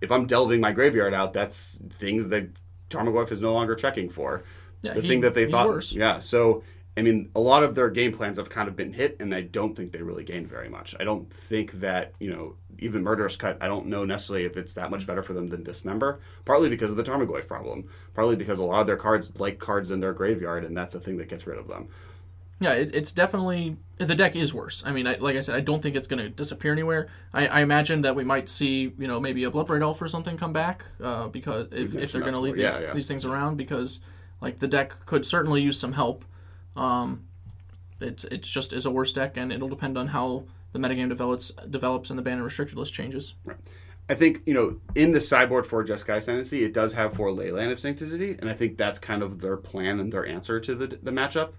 if 0.00 0.10
I'm 0.10 0.26
delving 0.26 0.60
my 0.60 0.72
graveyard 0.72 1.14
out, 1.14 1.32
that's 1.32 1.80
things 1.92 2.26
that 2.30 2.48
Tarmogoyf 2.90 3.30
is 3.30 3.40
no 3.40 3.52
longer 3.52 3.76
checking 3.76 4.10
for. 4.10 4.42
Yeah, 4.82 4.94
the 4.94 5.02
he- 5.02 5.08
thing 5.08 5.20
that 5.20 5.34
they 5.34 5.48
thought, 5.48 5.68
worse. 5.68 5.92
yeah. 5.92 6.18
So 6.18 6.64
I 6.96 7.02
mean, 7.02 7.30
a 7.36 7.40
lot 7.40 7.62
of 7.62 7.76
their 7.76 7.88
game 7.90 8.12
plans 8.12 8.38
have 8.38 8.50
kind 8.50 8.68
of 8.68 8.74
been 8.74 8.92
hit, 8.92 9.18
and 9.20 9.32
I 9.32 9.42
don't 9.42 9.76
think 9.76 9.92
they 9.92 10.02
really 10.02 10.24
gained 10.24 10.48
very 10.48 10.68
much. 10.68 10.96
I 10.98 11.04
don't 11.04 11.32
think 11.32 11.72
that 11.80 12.14
you 12.18 12.30
know 12.30 12.56
even 12.78 13.02
Murderous 13.02 13.36
Cut. 13.36 13.58
I 13.60 13.68
don't 13.68 13.86
know 13.86 14.04
necessarily 14.04 14.44
if 14.44 14.56
it's 14.56 14.74
that 14.74 14.90
much 14.90 15.06
better 15.06 15.22
for 15.22 15.32
them 15.32 15.48
than 15.48 15.62
Dismember. 15.62 16.20
Partly 16.44 16.68
because 16.68 16.90
of 16.90 16.96
the 16.96 17.04
Tarmogoyf 17.04 17.46
problem. 17.46 17.88
Partly 18.14 18.36
because 18.36 18.58
a 18.58 18.64
lot 18.64 18.80
of 18.80 18.86
their 18.86 18.96
cards 18.96 19.32
like 19.38 19.58
cards 19.58 19.90
in 19.90 20.00
their 20.00 20.12
graveyard, 20.12 20.64
and 20.64 20.76
that's 20.76 20.94
the 20.94 21.00
thing 21.00 21.16
that 21.18 21.28
gets 21.28 21.46
rid 21.46 21.58
of 21.58 21.68
them. 21.68 21.88
Yeah, 22.58 22.72
it, 22.72 22.94
it's 22.94 23.12
definitely 23.12 23.76
the 23.98 24.14
deck 24.14 24.34
is 24.34 24.54
worse. 24.54 24.82
I 24.86 24.92
mean, 24.92 25.06
I, 25.06 25.16
like 25.16 25.36
I 25.36 25.40
said, 25.40 25.54
I 25.54 25.60
don't 25.60 25.82
think 25.82 25.94
it's 25.94 26.06
going 26.06 26.22
to 26.22 26.30
disappear 26.30 26.72
anywhere. 26.72 27.08
I, 27.34 27.46
I 27.46 27.60
imagine 27.60 28.00
that 28.00 28.16
we 28.16 28.24
might 28.24 28.48
see, 28.48 28.92
you 28.98 29.06
know, 29.06 29.20
maybe 29.20 29.44
a 29.44 29.50
Bloodbraid 29.50 29.82
Elf 29.82 30.00
or 30.00 30.08
something 30.08 30.38
come 30.38 30.54
back 30.54 30.86
uh, 31.02 31.28
because 31.28 31.68
if, 31.72 31.94
if 31.96 32.12
they're 32.12 32.22
going 32.22 32.32
to 32.32 32.40
leave 32.40 32.54
these, 32.54 32.72
Yeah, 32.72 32.78
yeah. 32.78 32.92
these 32.94 33.08
things 33.08 33.26
around, 33.26 33.56
because 33.56 34.00
like 34.40 34.58
the 34.58 34.68
deck 34.68 35.04
could 35.04 35.26
certainly 35.26 35.60
use 35.60 35.78
some 35.78 35.92
help. 35.92 36.24
Um, 36.76 37.24
it 38.00 38.24
it 38.24 38.42
just 38.42 38.72
is 38.72 38.86
a 38.86 38.90
worse 38.90 39.12
deck, 39.12 39.36
and 39.36 39.52
it'll 39.52 39.68
depend 39.68 39.98
on 39.98 40.08
how 40.08 40.44
the 40.76 40.88
metagame 40.88 41.08
develops 41.08 41.50
develops 41.70 42.10
and 42.10 42.18
the 42.18 42.22
ban 42.22 42.34
and 42.34 42.44
restricted 42.44 42.78
list 42.78 42.92
changes. 42.92 43.34
Right. 43.44 43.56
I 44.08 44.14
think 44.14 44.42
you 44.46 44.54
know 44.54 44.80
in 44.94 45.12
the 45.12 45.20
sideboard 45.20 45.66
for 45.66 45.84
Jeskai 45.84 46.16
Ascendancy, 46.18 46.64
it 46.64 46.72
does 46.72 46.92
have 46.92 47.14
for 47.14 47.28
Leyline 47.28 47.72
of 47.72 47.80
Sanctity, 47.80 48.36
and 48.38 48.48
I 48.48 48.54
think 48.54 48.76
that's 48.76 48.98
kind 48.98 49.22
of 49.22 49.40
their 49.40 49.56
plan 49.56 49.98
and 49.98 50.12
their 50.12 50.26
answer 50.26 50.60
to 50.60 50.74
the 50.74 50.86
the 50.86 51.10
matchup, 51.10 51.52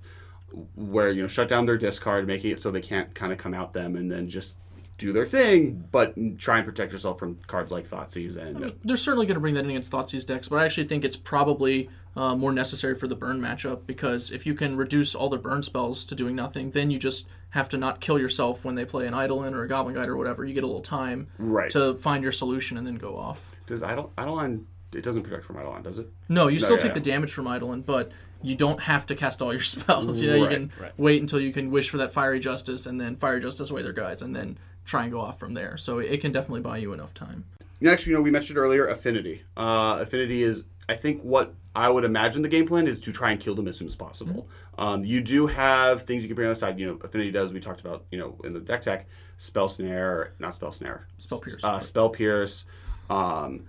where 0.75 1.11
you 1.11 1.21
know 1.21 1.27
shut 1.27 1.49
down 1.49 1.65
their 1.65 1.77
discard, 1.77 2.27
making 2.27 2.51
it 2.51 2.61
so 2.61 2.71
they 2.71 2.81
can't 2.81 3.13
kind 3.13 3.31
of 3.31 3.37
come 3.37 3.53
out 3.53 3.73
them, 3.73 3.95
and 3.95 4.09
then 4.09 4.29
just 4.29 4.55
do 4.97 5.13
their 5.13 5.25
thing, 5.25 5.83
but 5.91 6.15
try 6.39 6.57
and 6.57 6.65
protect 6.65 6.91
yourself 6.91 7.19
from 7.19 7.37
cards 7.47 7.71
like 7.71 7.87
Thoughtseize 7.87 8.35
and 8.35 8.73
They're 8.83 8.97
certainly 8.97 9.25
going 9.27 9.35
to 9.35 9.39
bring 9.41 9.53
that 9.53 9.63
in 9.63 9.69
against 9.69 9.91
Thoughtseize 9.91 10.25
decks, 10.25 10.47
but 10.47 10.57
I 10.57 10.65
actually 10.65 10.87
think 10.87 11.05
it's 11.05 11.15
probably 11.17 11.89
uh, 12.15 12.35
more 12.35 12.51
necessary 12.51 12.95
for 12.95 13.07
the 13.07 13.15
burn 13.15 13.39
matchup 13.39 13.85
because 13.85 14.31
if 14.31 14.45
you 14.47 14.55
can 14.55 14.75
reduce 14.75 15.13
all 15.13 15.29
their 15.29 15.39
burn 15.39 15.61
spells 15.61 16.03
to 16.05 16.15
doing 16.15 16.35
nothing, 16.35 16.71
then 16.71 16.89
you 16.89 16.97
just 16.97 17.27
have 17.51 17.69
to 17.69 17.77
not 17.77 18.01
kill 18.01 18.17
yourself 18.19 18.65
when 18.65 18.73
they 18.73 18.85
play 18.85 19.05
an 19.05 19.13
Eidolon 19.13 19.53
or 19.53 19.61
a 19.63 19.67
Goblin 19.67 19.93
Guide 19.93 20.09
or 20.09 20.17
whatever. 20.17 20.43
You 20.43 20.53
get 20.55 20.63
a 20.63 20.67
little 20.67 20.81
time 20.81 21.27
Right. 21.37 21.69
to 21.71 21.93
find 21.95 22.23
your 22.23 22.31
solution 22.31 22.77
and 22.77 22.85
then 22.87 22.95
go 22.95 23.17
off. 23.17 23.55
does 23.67 23.81
Eidol- 23.81 24.09
Eidolon 24.17 24.65
it 24.93 25.01
doesn't 25.03 25.23
protect 25.23 25.45
from 25.45 25.57
Eidolon, 25.57 25.83
does 25.83 25.99
it? 25.99 26.07
No, 26.29 26.47
you 26.47 26.59
still 26.59 26.77
yeah, 26.77 26.83
take 26.83 26.89
yeah. 26.89 26.93
the 26.95 27.11
damage 27.11 27.33
from 27.33 27.45
Eidolon, 27.45 27.81
but 27.81 28.11
you 28.41 28.55
don't 28.55 28.79
have 28.81 29.05
to 29.07 29.15
cast 29.15 29.41
all 29.41 29.51
your 29.51 29.61
spells. 29.75 30.21
You 30.21 30.29
know, 30.29 30.35
you 30.37 30.47
can 30.47 30.71
right. 30.79 30.91
wait 30.97 31.21
until 31.21 31.39
you 31.41 31.51
can 31.53 31.69
wish 31.71 31.89
for 31.89 31.97
that 31.97 32.13
Fiery 32.13 32.39
Justice 32.39 32.85
and 32.85 32.99
then 32.99 33.15
Fiery 33.17 33.41
Justice 33.41 33.69
away 33.69 33.81
their 33.81 33.93
guys 33.93 34.21
and 34.21 34.35
then 34.35 34.57
try 34.87 35.03
and 35.03 35.11
go 35.11 35.19
off 35.19 35.37
from 35.37 35.53
there. 35.53 35.77
So 35.77 35.99
it 35.99 36.21
can 36.21 36.31
definitely 36.31 36.61
buy 36.61 36.77
you 36.77 36.93
enough 36.93 37.13
time. 37.13 37.43
Next, 37.79 38.07
you 38.07 38.13
know, 38.13 38.21
we 38.21 38.31
mentioned 38.31 38.57
earlier 38.57 38.87
Affinity. 38.87 39.43
Uh, 39.55 39.99
Affinity 40.01 40.41
is, 40.41 40.63
I 40.89 40.95
think, 40.95 41.21
what 41.21 41.53
I 41.75 41.89
would 41.89 42.05
imagine 42.05 42.41
the 42.41 42.49
game 42.49 42.65
plan 42.65 42.87
is 42.87 42.97
to 43.01 43.11
try 43.11 43.31
and 43.31 43.39
kill 43.39 43.53
them 43.53 43.67
as 43.67 43.77
soon 43.77 43.87
as 43.87 43.95
possible. 43.95 44.47
Um, 44.79 45.03
you 45.03 45.21
do 45.21 45.45
have 45.45 46.03
things 46.03 46.23
you 46.23 46.29
can 46.29 46.35
bring 46.35 46.47
on 46.47 46.53
the 46.53 46.59
side. 46.59 46.79
You 46.79 46.87
know, 46.87 46.99
Affinity 47.03 47.29
does. 47.29 47.53
We 47.53 47.59
talked 47.59 47.81
about, 47.81 48.05
you 48.09 48.17
know, 48.17 48.35
in 48.43 48.53
the 48.53 48.59
deck 48.59 48.81
tech, 48.81 49.07
Spell 49.37 49.69
Snare, 49.69 50.33
not 50.39 50.55
Spell 50.55 50.71
Snare, 50.71 51.07
Spell 51.19 51.39
Pierce. 51.39 51.63
uh, 51.63 51.79
Spell 51.81 52.09
Pierce, 52.09 52.65
um, 53.11 53.67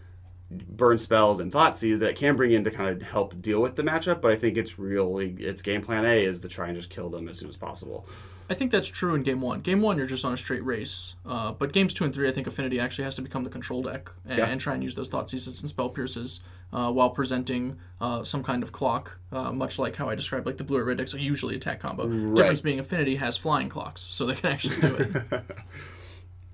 burn 0.50 0.96
spells, 0.96 1.40
and 1.40 1.52
Thoughtseize 1.52 1.98
that 1.98 2.10
it 2.10 2.16
can 2.16 2.36
bring 2.36 2.52
in 2.52 2.64
to 2.64 2.70
kind 2.70 2.88
of 2.88 3.02
help 3.02 3.38
deal 3.42 3.60
with 3.60 3.76
the 3.76 3.82
matchup. 3.82 4.22
But 4.22 4.32
I 4.32 4.36
think 4.36 4.56
it's 4.56 4.78
really 4.78 5.32
its 5.38 5.60
game 5.60 5.82
plan 5.82 6.06
A 6.06 6.24
is 6.24 6.38
to 6.40 6.48
try 6.48 6.68
and 6.68 6.76
just 6.76 6.88
kill 6.88 7.10
them 7.10 7.28
as 7.28 7.38
soon 7.38 7.50
as 7.50 7.56
possible. 7.56 8.06
I 8.50 8.54
think 8.54 8.70
that's 8.70 8.88
true 8.88 9.14
in 9.14 9.22
game 9.22 9.40
one. 9.40 9.60
Game 9.60 9.80
one, 9.82 9.98
you're 9.98 10.06
just 10.06 10.24
on 10.24 10.32
a 10.32 10.36
straight 10.36 10.64
race. 10.64 11.14
Uh, 11.26 11.52
but 11.52 11.72
games 11.72 11.92
two 11.92 12.04
and 12.04 12.14
three, 12.14 12.28
I 12.28 12.32
think 12.32 12.46
Affinity 12.46 12.80
actually 12.80 13.04
has 13.04 13.14
to 13.16 13.22
become 13.22 13.44
the 13.44 13.50
control 13.50 13.82
deck 13.82 14.10
and, 14.26 14.38
Yeah. 14.38 14.46
and 14.46 14.60
try 14.60 14.74
and 14.74 14.82
use 14.82 14.94
those 14.94 15.10
Thoughtseizes 15.10 15.60
and 15.60 15.68
spell 15.68 15.90
pierces 15.90 16.40
uh, 16.72 16.90
while 16.90 17.10
presenting 17.10 17.78
uh, 18.00 18.24
some 18.24 18.42
kind 18.42 18.62
of 18.62 18.72
clock, 18.72 19.18
uh, 19.32 19.52
much 19.52 19.78
like 19.78 19.96
how 19.96 20.08
I 20.08 20.14
described 20.14 20.46
like 20.46 20.56
the 20.56 20.64
blue 20.64 20.78
or 20.78 20.84
red 20.84 20.96
decks 20.98 21.14
are 21.14 21.18
usually 21.18 21.56
attack 21.56 21.80
combo. 21.80 22.06
Difference 22.34 22.60
being 22.62 22.78
Affinity 22.78 23.16
has 23.16 23.36
flying 23.36 23.68
clocks, 23.68 24.02
so 24.10 24.24
they 24.26 24.34
can 24.34 24.50
actually 24.52 24.80
do 24.80 24.96
it. 24.96 25.42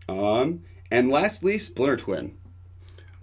Um, 0.07 0.63
and 0.91 1.09
lastly, 1.11 1.59
Splinter 1.59 1.97
Twin. 1.97 2.37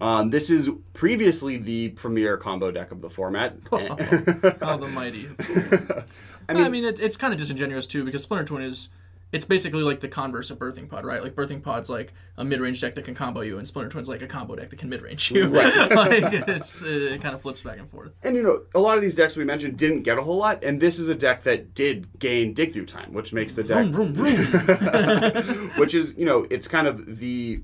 Um, 0.00 0.30
this 0.30 0.50
is 0.50 0.68
previously 0.94 1.58
the 1.58 1.90
premier 1.90 2.36
combo 2.36 2.72
deck 2.72 2.90
of 2.90 3.00
the 3.00 3.08
format. 3.08 3.54
oh, 3.72 4.76
the 4.76 4.90
mighty. 4.92 5.28
I 6.48 6.54
mean, 6.54 6.64
I 6.64 6.68
mean 6.68 6.84
it, 6.84 7.00
it's 7.00 7.16
kind 7.16 7.32
of 7.32 7.38
disingenuous 7.38 7.86
too 7.86 8.04
because 8.04 8.22
Splinter 8.22 8.44
Twin 8.44 8.62
is. 8.62 8.88
It's 9.32 9.46
basically 9.46 9.80
like 9.80 10.00
the 10.00 10.08
converse 10.08 10.50
of 10.50 10.58
Birthing 10.58 10.90
Pod, 10.90 11.06
right? 11.06 11.22
Like 11.22 11.34
Birthing 11.34 11.62
Pod's 11.62 11.88
like 11.88 12.12
a 12.36 12.44
mid-range 12.44 12.82
deck 12.82 12.94
that 12.96 13.06
can 13.06 13.14
combo 13.14 13.40
you, 13.40 13.56
and 13.56 13.66
Splinter 13.66 13.88
Twin's 13.90 14.06
like 14.06 14.20
a 14.20 14.26
combo 14.26 14.56
deck 14.56 14.68
that 14.68 14.78
can 14.78 14.90
mid-range 14.90 15.30
you. 15.30 15.46
like, 15.48 15.70
it's 16.48 16.82
it 16.82 17.22
kind 17.22 17.34
of 17.34 17.40
flips 17.40 17.62
back 17.62 17.78
and 17.78 17.90
forth. 17.90 18.12
And 18.22 18.36
you 18.36 18.42
know, 18.42 18.58
a 18.74 18.78
lot 18.78 18.96
of 18.96 19.02
these 19.02 19.14
decks 19.14 19.34
we 19.34 19.44
mentioned 19.44 19.78
didn't 19.78 20.02
get 20.02 20.18
a 20.18 20.22
whole 20.22 20.36
lot, 20.36 20.62
and 20.62 20.78
this 20.78 20.98
is 20.98 21.08
a 21.08 21.14
deck 21.14 21.44
that 21.44 21.72
did 21.72 22.18
gain 22.18 22.52
dig 22.52 22.74
through 22.74 22.84
time, 22.84 23.14
which 23.14 23.32
makes 23.32 23.54
the 23.54 23.64
deck, 23.64 23.86
Vroom, 23.86 24.12
vroom, 24.12 24.36
vroom. 24.36 25.70
which 25.78 25.94
is 25.94 26.12
you 26.18 26.26
know, 26.26 26.46
it's 26.50 26.68
kind 26.68 26.86
of 26.86 27.18
the, 27.18 27.62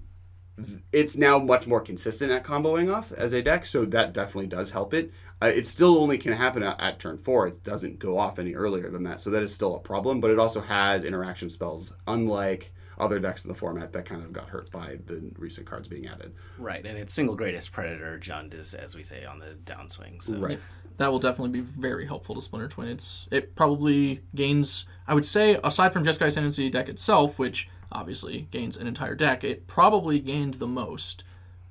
it's 0.91 1.19
now 1.19 1.39
much 1.39 1.67
more 1.67 1.83
consistent 1.83 2.33
at 2.33 2.45
comboing 2.45 2.91
off 2.91 3.13
as 3.13 3.35
a 3.35 3.43
deck, 3.43 3.67
so 3.67 3.85
that 3.85 4.15
definitely 4.15 4.47
does 4.47 4.71
help 4.71 4.95
it. 4.95 5.13
Uh, 5.41 5.47
it 5.47 5.67
still 5.67 5.99
only 5.99 6.19
can 6.19 6.33
happen 6.33 6.63
at, 6.63 6.81
at 6.81 6.99
turn 6.99 7.19
four. 7.19 7.47
It 7.47 7.63
doesn't 7.63 7.99
go 7.99 8.19
off 8.19 8.39
any 8.39 8.55
earlier 8.55 8.91
than 8.91 9.05
that, 9.05 9.21
so 9.21 9.31
that 9.31 9.43
is 9.43 9.55
still 9.55 9.77
a 9.77 9.81
problem. 9.81 10.21
But 10.21 10.31
it 10.31 10.39
also 10.39 10.61
has 10.61 11.05
interaction 11.05 11.49
spells, 11.51 11.95
unlike 12.07 12.73
other 12.99 13.21
decks 13.21 13.45
in 13.45 13.49
the 13.49 13.55
format 13.55 13.93
that 13.93 14.05
kind 14.05 14.25
of 14.25 14.33
got 14.33 14.49
hurt 14.49 14.71
by 14.73 14.99
the 15.07 15.31
recent 15.39 15.67
cards 15.67 15.87
being 15.87 16.09
added. 16.09 16.35
Right, 16.59 16.85
and 16.85 16.99
it's 16.99 17.15
single 17.15 17.37
greatest 17.37 17.71
predator, 17.71 18.19
Jundis, 18.21 18.75
as 18.75 18.97
we 18.97 19.03
say 19.05 19.25
on 19.25 19.39
the 19.39 19.57
downswing. 19.65 20.21
So 20.21 20.37
Right. 20.39 20.59
that 20.97 21.13
will 21.13 21.21
definitely 21.21 21.61
be 21.61 21.67
very 21.67 22.07
helpful 22.07 22.35
to 22.35 22.43
Splinter 22.43 22.67
Twin. 22.67 22.89
It's 22.89 23.29
it 23.31 23.55
probably 23.55 24.23
gains, 24.35 24.85
I 25.07 25.15
would 25.15 25.25
say, 25.25 25.61
aside 25.63 25.93
from 25.93 26.05
Jeskai 26.05 26.27
Ascendancy 26.27 26.69
deck 26.71 26.89
itself, 26.89 27.39
which 27.39 27.69
obviously 27.93 28.49
gains 28.51 28.77
an 28.77 28.89
entire 28.89 29.15
deck, 29.15 29.45
it 29.45 29.69
probably 29.69 30.19
gained 30.19 30.55
the 30.55 30.67
most 30.67 31.23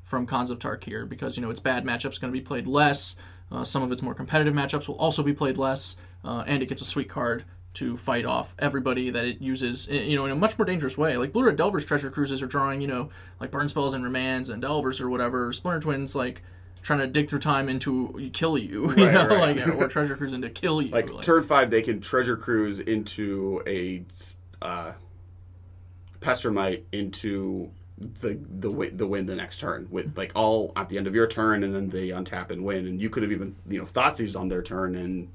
from 0.03 0.26
Khans 0.26 0.49
of 0.49 0.59
Tarkir 0.59 1.07
because 1.07 1.36
you 1.36 1.43
know 1.43 1.49
its 1.49 1.59
bad 1.59 1.84
matchups 1.84 2.22
going 2.22 2.32
to 2.32 2.39
be 2.39 2.41
played 2.41 2.65
less. 2.68 3.18
Uh, 3.51 3.63
some 3.63 3.81
of 3.83 3.91
its 3.91 4.01
more 4.01 4.13
competitive 4.13 4.53
matchups 4.53 4.87
will 4.87 4.97
also 4.97 5.23
be 5.23 5.33
played 5.33 5.57
less, 5.57 5.95
uh, 6.25 6.43
and 6.47 6.61
it 6.61 6.67
gets 6.67 6.81
a 6.81 6.85
sweet 6.85 7.07
card 7.09 7.45
to 7.73 7.95
fight 7.95 8.25
off 8.25 8.55
everybody 8.59 9.09
that 9.11 9.23
it 9.23 9.39
uses, 9.39 9.87
you 9.87 10.15
know, 10.15 10.25
in 10.25 10.31
a 10.31 10.35
much 10.35 10.57
more 10.57 10.65
dangerous 10.65 10.97
way. 10.97 11.15
Like 11.15 11.31
Blue 11.31 11.45
Red 11.45 11.55
Delver's 11.57 11.85
treasure 11.85 12.09
cruises 12.09 12.41
are 12.41 12.47
drawing, 12.47 12.81
you 12.81 12.87
know, 12.87 13.09
like 13.39 13.51
burn 13.51 13.69
spells 13.69 13.93
and 13.93 14.03
remands 14.03 14.49
and 14.49 14.61
delvers 14.61 14.99
or 14.99 15.09
whatever. 15.09 15.53
Splinter 15.53 15.79
Twins 15.79 16.15
like 16.15 16.41
trying 16.81 16.99
to 16.99 17.07
dig 17.07 17.29
through 17.29 17.39
time 17.39 17.69
into 17.69 18.31
kill 18.33 18.57
you, 18.57 18.91
you 18.97 19.05
Right, 19.05 19.13
know, 19.13 19.27
right. 19.27 19.55
like 19.57 19.67
or 19.75 19.87
treasure 19.89 20.15
cruising 20.15 20.41
to 20.41 20.49
kill 20.49 20.81
you. 20.81 20.89
like 20.89 21.21
turn 21.21 21.43
five 21.43 21.69
they 21.69 21.81
can 21.83 22.01
treasure 22.01 22.35
cruise 22.35 22.79
into 22.79 23.61
a 23.67 24.03
uh, 24.61 24.93
pestermite 26.19 26.83
into 26.91 27.69
the 27.97 28.39
the 28.59 28.69
wi- 28.69 28.91
the 28.95 29.07
win 29.07 29.25
the 29.25 29.35
next 29.35 29.59
turn 29.59 29.87
with 29.89 30.15
like 30.17 30.31
all 30.35 30.71
at 30.75 30.87
the 30.89 30.97
end 30.97 31.07
of 31.07 31.15
your 31.15 31.25
turn 31.27 31.63
and 31.63 31.73
then 31.73 31.89
they 31.89 32.09
untap 32.09 32.51
and 32.51 32.63
win 32.63 32.85
and 32.85 33.01
you 33.01 33.09
could 33.09 33.23
have 33.23 33.31
even 33.31 33.55
you 33.67 33.79
know 33.79 33.85
thought 33.85 34.15
seized 34.15 34.35
on 34.35 34.47
their 34.47 34.61
turn 34.61 34.93
and 34.95 35.27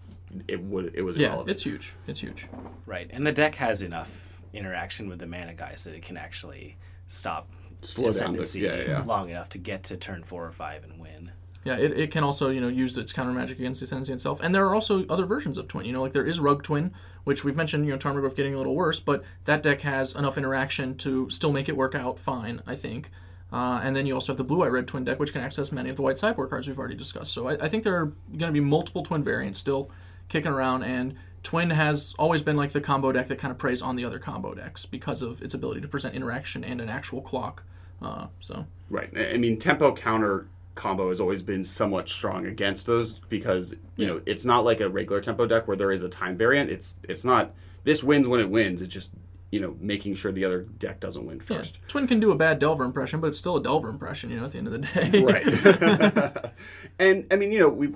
it 0.48 0.60
would 0.62 0.94
it 0.96 1.02
was 1.02 1.16
Yeah, 1.16 1.26
irrelevant. 1.28 1.50
it's 1.50 1.62
huge. 1.62 1.92
It's 2.06 2.20
huge. 2.20 2.46
Right, 2.86 3.10
and 3.12 3.26
the 3.26 3.32
deck 3.32 3.56
has 3.56 3.82
enough 3.82 4.40
interaction 4.52 5.08
with 5.08 5.18
the 5.18 5.26
mana 5.26 5.54
guys 5.54 5.84
that 5.84 5.94
it 5.94 6.02
can 6.02 6.16
actually 6.16 6.76
stop 7.06 7.48
Slow 7.82 8.04
down 8.04 8.10
the- 8.12 8.16
ascendancy 8.42 8.60
yeah, 8.60 8.76
yeah, 8.76 8.88
yeah. 8.88 9.02
long 9.02 9.28
enough 9.28 9.48
to 9.50 9.58
get 9.58 9.82
to 9.84 9.96
turn 9.96 10.22
four 10.22 10.46
or 10.46 10.52
five 10.52 10.84
and 10.84 11.00
win. 11.00 11.32
Yeah, 11.64 11.76
it, 11.76 11.98
it 11.98 12.10
can 12.10 12.24
also, 12.24 12.50
you 12.50 12.60
know, 12.60 12.68
use 12.68 12.98
its 12.98 13.12
counter 13.12 13.32
magic 13.32 13.58
against 13.58 13.80
the 13.80 13.84
Ascendancy 13.84 14.12
itself. 14.12 14.40
And 14.42 14.54
there 14.54 14.66
are 14.66 14.74
also 14.74 15.06
other 15.06 15.24
versions 15.26 15.56
of 15.58 15.68
Twin. 15.68 15.84
You 15.84 15.92
know, 15.92 16.02
like 16.02 16.12
there 16.12 16.26
is 16.26 16.40
Rug 16.40 16.62
Twin, 16.62 16.92
which 17.24 17.44
we've 17.44 17.54
mentioned, 17.54 17.86
you 17.86 17.92
know, 17.92 17.98
Tarmogoyf 17.98 18.34
getting 18.34 18.54
a 18.54 18.58
little 18.58 18.74
worse, 18.74 18.98
but 18.98 19.22
that 19.44 19.62
deck 19.62 19.82
has 19.82 20.14
enough 20.14 20.36
interaction 20.36 20.96
to 20.98 21.30
still 21.30 21.52
make 21.52 21.68
it 21.68 21.76
work 21.76 21.94
out 21.94 22.18
fine, 22.18 22.62
I 22.66 22.74
think. 22.74 23.10
Uh, 23.52 23.80
and 23.84 23.94
then 23.94 24.06
you 24.06 24.14
also 24.14 24.32
have 24.32 24.38
the 24.38 24.44
Blue 24.44 24.62
Eye 24.62 24.68
Red 24.68 24.88
Twin 24.88 25.04
deck, 25.04 25.20
which 25.20 25.32
can 25.32 25.42
access 25.42 25.70
many 25.70 25.90
of 25.90 25.96
the 25.96 26.02
white 26.02 26.18
sideboard 26.18 26.50
cards 26.50 26.66
we've 26.66 26.78
already 26.78 26.94
discussed. 26.94 27.32
So 27.32 27.48
I, 27.48 27.52
I 27.60 27.68
think 27.68 27.84
there 27.84 27.96
are 27.96 28.06
going 28.06 28.48
to 28.48 28.52
be 28.52 28.60
multiple 28.60 29.02
Twin 29.02 29.22
variants 29.22 29.58
still 29.58 29.90
kicking 30.28 30.50
around, 30.50 30.82
and 30.84 31.14
Twin 31.42 31.70
has 31.70 32.14
always 32.18 32.42
been 32.42 32.56
like 32.56 32.72
the 32.72 32.80
combo 32.80 33.12
deck 33.12 33.28
that 33.28 33.38
kind 33.38 33.52
of 33.52 33.58
preys 33.58 33.82
on 33.82 33.96
the 33.96 34.04
other 34.04 34.18
combo 34.18 34.54
decks 34.54 34.86
because 34.86 35.20
of 35.20 35.42
its 35.42 35.54
ability 35.54 35.82
to 35.82 35.88
present 35.88 36.14
interaction 36.14 36.64
and 36.64 36.80
an 36.80 36.88
actual 36.88 37.20
clock. 37.20 37.64
Uh, 38.00 38.28
so 38.40 38.66
Right. 38.90 39.10
I 39.16 39.36
mean, 39.36 39.58
tempo 39.58 39.94
counter 39.94 40.46
combo 40.75 41.09
has 41.09 41.20
always 41.20 41.43
been 41.43 41.64
somewhat 41.64 42.09
strong 42.09 42.47
against 42.47 42.87
those 42.87 43.14
because 43.29 43.75
you 43.97 44.07
know 44.07 44.20
it's 44.27 44.45
not 44.45 44.64
like 44.64 44.81
a 44.81 44.89
regular 44.89 45.20
tempo 45.20 45.47
deck 45.47 45.68
where 45.68 45.77
there 45.77 45.93
is 45.93 46.03
a 46.03 46.09
time 46.09 46.37
variant. 46.37 46.70
It's 46.70 46.97
it's 47.05 47.25
not 47.25 47.53
this 47.85 48.03
wins 48.03 48.27
when 48.27 48.41
it 48.41 48.49
wins. 48.49 48.83
It's 48.83 48.93
just 48.93 49.12
you 49.51 49.61
know 49.61 49.77
making 49.81 50.14
sure 50.14 50.33
the 50.33 50.45
other 50.45 50.62
deck 50.62 51.01
doesn't 51.01 51.25
win 51.27 51.37
yeah, 51.37 51.59
first. 51.59 51.79
Twin 51.89 52.07
can 52.07 52.20
do 52.20 52.31
a 52.31 52.35
bad 52.35 52.59
Delver 52.59 52.85
impression, 52.85 53.20
but 53.20 53.29
it's 53.29 53.39
still 53.39 53.57
a 53.57 53.62
Delver 53.62 53.89
impression, 53.89 54.31
you 54.31 54.39
know, 54.39 54.45
at 54.45 54.53
the 54.53 54.59
end 54.59 54.66
of 54.66 54.73
the 54.73 54.79
day. 54.79 55.23
right 55.23 56.53
and 56.99 57.27
i 57.31 57.37
mean 57.37 57.53
you 57.53 57.59
know 57.59 57.68
we 57.68 57.89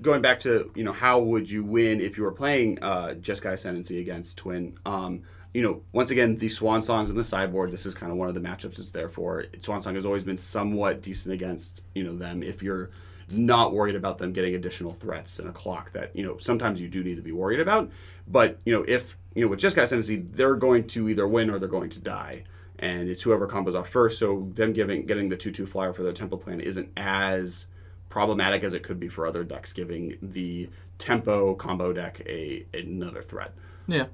going 0.00 0.22
back 0.22 0.40
to 0.40 0.70
you 0.74 0.84
know 0.84 0.92
how 0.92 1.18
would 1.18 1.48
you 1.48 1.64
win 1.64 2.00
if 2.00 2.16
you 2.16 2.22
were 2.22 2.32
playing 2.32 2.78
uh 2.82 3.14
jeskai 3.20 3.52
ascendancy 3.52 4.00
against 4.00 4.38
twin 4.38 4.76
um 4.86 5.22
you 5.54 5.62
know 5.62 5.82
once 5.92 6.10
again 6.10 6.36
the 6.36 6.48
swan 6.48 6.82
songs 6.82 7.10
in 7.10 7.16
the 7.16 7.24
sideboard 7.24 7.70
this 7.70 7.86
is 7.86 7.94
kind 7.94 8.12
of 8.12 8.18
one 8.18 8.28
of 8.28 8.34
the 8.34 8.40
matchups 8.40 8.78
it's 8.78 8.90
there 8.90 9.08
for 9.08 9.44
swan 9.62 9.80
song 9.80 9.94
has 9.94 10.06
always 10.06 10.22
been 10.22 10.36
somewhat 10.36 11.02
decent 11.02 11.34
against 11.34 11.84
you 11.94 12.04
know 12.04 12.14
them 12.14 12.42
if 12.42 12.62
you're 12.62 12.90
not 13.30 13.74
worried 13.74 13.94
about 13.94 14.18
them 14.18 14.32
getting 14.32 14.54
additional 14.54 14.90
threats 14.92 15.38
and 15.38 15.48
a 15.48 15.52
clock 15.52 15.92
that 15.92 16.14
you 16.14 16.24
know 16.24 16.38
sometimes 16.38 16.80
you 16.80 16.88
do 16.88 17.02
need 17.02 17.16
to 17.16 17.22
be 17.22 17.32
worried 17.32 17.60
about 17.60 17.90
but 18.26 18.58
you 18.64 18.72
know 18.72 18.84
if 18.88 19.16
you 19.34 19.42
know 19.42 19.48
with 19.48 19.58
just 19.58 19.76
jeskai 19.76 19.82
ascendancy 19.82 20.16
they're 20.16 20.56
going 20.56 20.86
to 20.86 21.08
either 21.08 21.26
win 21.26 21.50
or 21.50 21.58
they're 21.58 21.68
going 21.68 21.90
to 21.90 22.00
die 22.00 22.42
and 22.78 23.08
it's 23.08 23.22
whoever 23.22 23.46
combos 23.48 23.74
off 23.74 23.88
first. 23.88 24.18
So 24.18 24.48
them 24.54 24.72
giving 24.72 25.06
getting 25.06 25.28
the 25.28 25.36
two 25.36 25.50
two 25.50 25.66
flyer 25.66 25.92
for 25.92 26.02
their 26.02 26.12
tempo 26.12 26.36
plan 26.36 26.60
isn't 26.60 26.90
as 26.96 27.66
problematic 28.08 28.62
as 28.64 28.74
it 28.74 28.82
could 28.82 29.00
be 29.00 29.08
for 29.08 29.26
other 29.26 29.44
decks, 29.44 29.72
giving 29.72 30.16
the 30.22 30.68
tempo 30.98 31.54
combo 31.54 31.92
deck 31.92 32.22
a 32.26 32.66
another 32.74 33.22
threat. 33.22 33.52
yeah. 33.86 34.06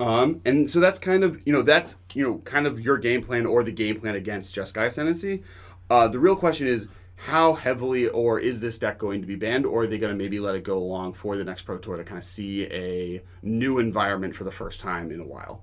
Um, 0.00 0.40
and 0.44 0.70
so 0.70 0.80
that's 0.80 0.98
kind 0.98 1.24
of 1.24 1.46
you 1.46 1.52
know 1.52 1.62
that's 1.62 1.98
you 2.14 2.24
know 2.24 2.38
kind 2.38 2.66
of 2.66 2.80
your 2.80 2.98
game 2.98 3.22
plan 3.22 3.46
or 3.46 3.62
the 3.62 3.72
game 3.72 4.00
plan 4.00 4.14
against 4.14 4.54
Jeskai 4.54 4.86
Ascendancy. 4.86 5.42
Uh, 5.90 6.08
the 6.08 6.18
real 6.18 6.36
question 6.36 6.66
is 6.66 6.88
how 7.26 7.52
heavily 7.52 8.08
or 8.08 8.40
is 8.40 8.60
this 8.60 8.78
deck 8.78 8.98
going 8.98 9.20
to 9.20 9.26
be 9.26 9.36
banned 9.36 9.64
or 9.64 9.82
are 9.82 9.86
they 9.86 9.98
going 9.98 10.12
to 10.12 10.16
maybe 10.16 10.40
let 10.40 10.56
it 10.56 10.64
go 10.64 10.76
along 10.76 11.12
for 11.12 11.36
the 11.36 11.44
next 11.44 11.62
pro 11.62 11.78
tour 11.78 11.96
to 11.96 12.02
kind 12.02 12.18
of 12.18 12.24
see 12.24 12.66
a 12.66 13.22
new 13.42 13.78
environment 13.78 14.34
for 14.34 14.42
the 14.42 14.50
first 14.50 14.80
time 14.80 15.12
in 15.12 15.20
a 15.20 15.24
while 15.24 15.62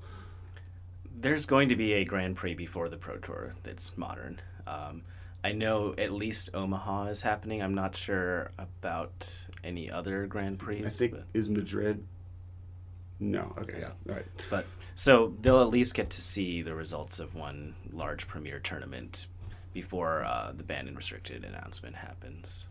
There's 1.14 1.46
going 1.46 1.68
to 1.70 1.76
be 1.76 1.94
a 1.94 2.06
Grand 2.06 2.38
Prix 2.38 2.54
before 2.54 2.88
the 2.88 2.96
Pro 2.96 3.18
Tour 3.18 3.56
that's 3.64 3.98
modern. 3.98 4.40
Um, 4.66 5.04
I 5.44 5.52
know 5.52 5.94
at 5.98 6.12
least 6.12 6.52
Omaha 6.54 7.08
is 7.08 7.22
happening. 7.22 7.62
I'm 7.62 7.74
not 7.76 7.94
sure 7.96 8.52
about 8.58 9.48
any 9.64 9.92
other 9.92 10.28
Grand 10.28 10.60
Prix. 10.60 10.86
i 10.86 10.88
think 10.88 11.12
but, 11.12 11.26
is 11.34 11.50
madrid 11.50 12.06
no 13.20 13.54
okay 13.58 13.80
yeah 13.80 13.92
all 14.08 14.16
right 14.16 14.26
but 14.50 14.66
so 14.96 15.34
they'll 15.42 15.62
at 15.62 15.70
least 15.70 15.94
get 15.94 16.10
to 16.10 16.22
see 16.22 16.62
the 16.62 16.76
results 16.76 17.20
of 17.20 17.34
one 17.34 17.76
large 17.92 18.28
premier 18.28 18.60
tournament 18.60 19.28
before 19.74 20.24
uh, 20.26 20.52
the 20.56 20.64
banned 20.64 20.88
and 20.88 20.98
restricted 20.98 21.44
announcement 21.44 21.96
happens. 21.96 22.68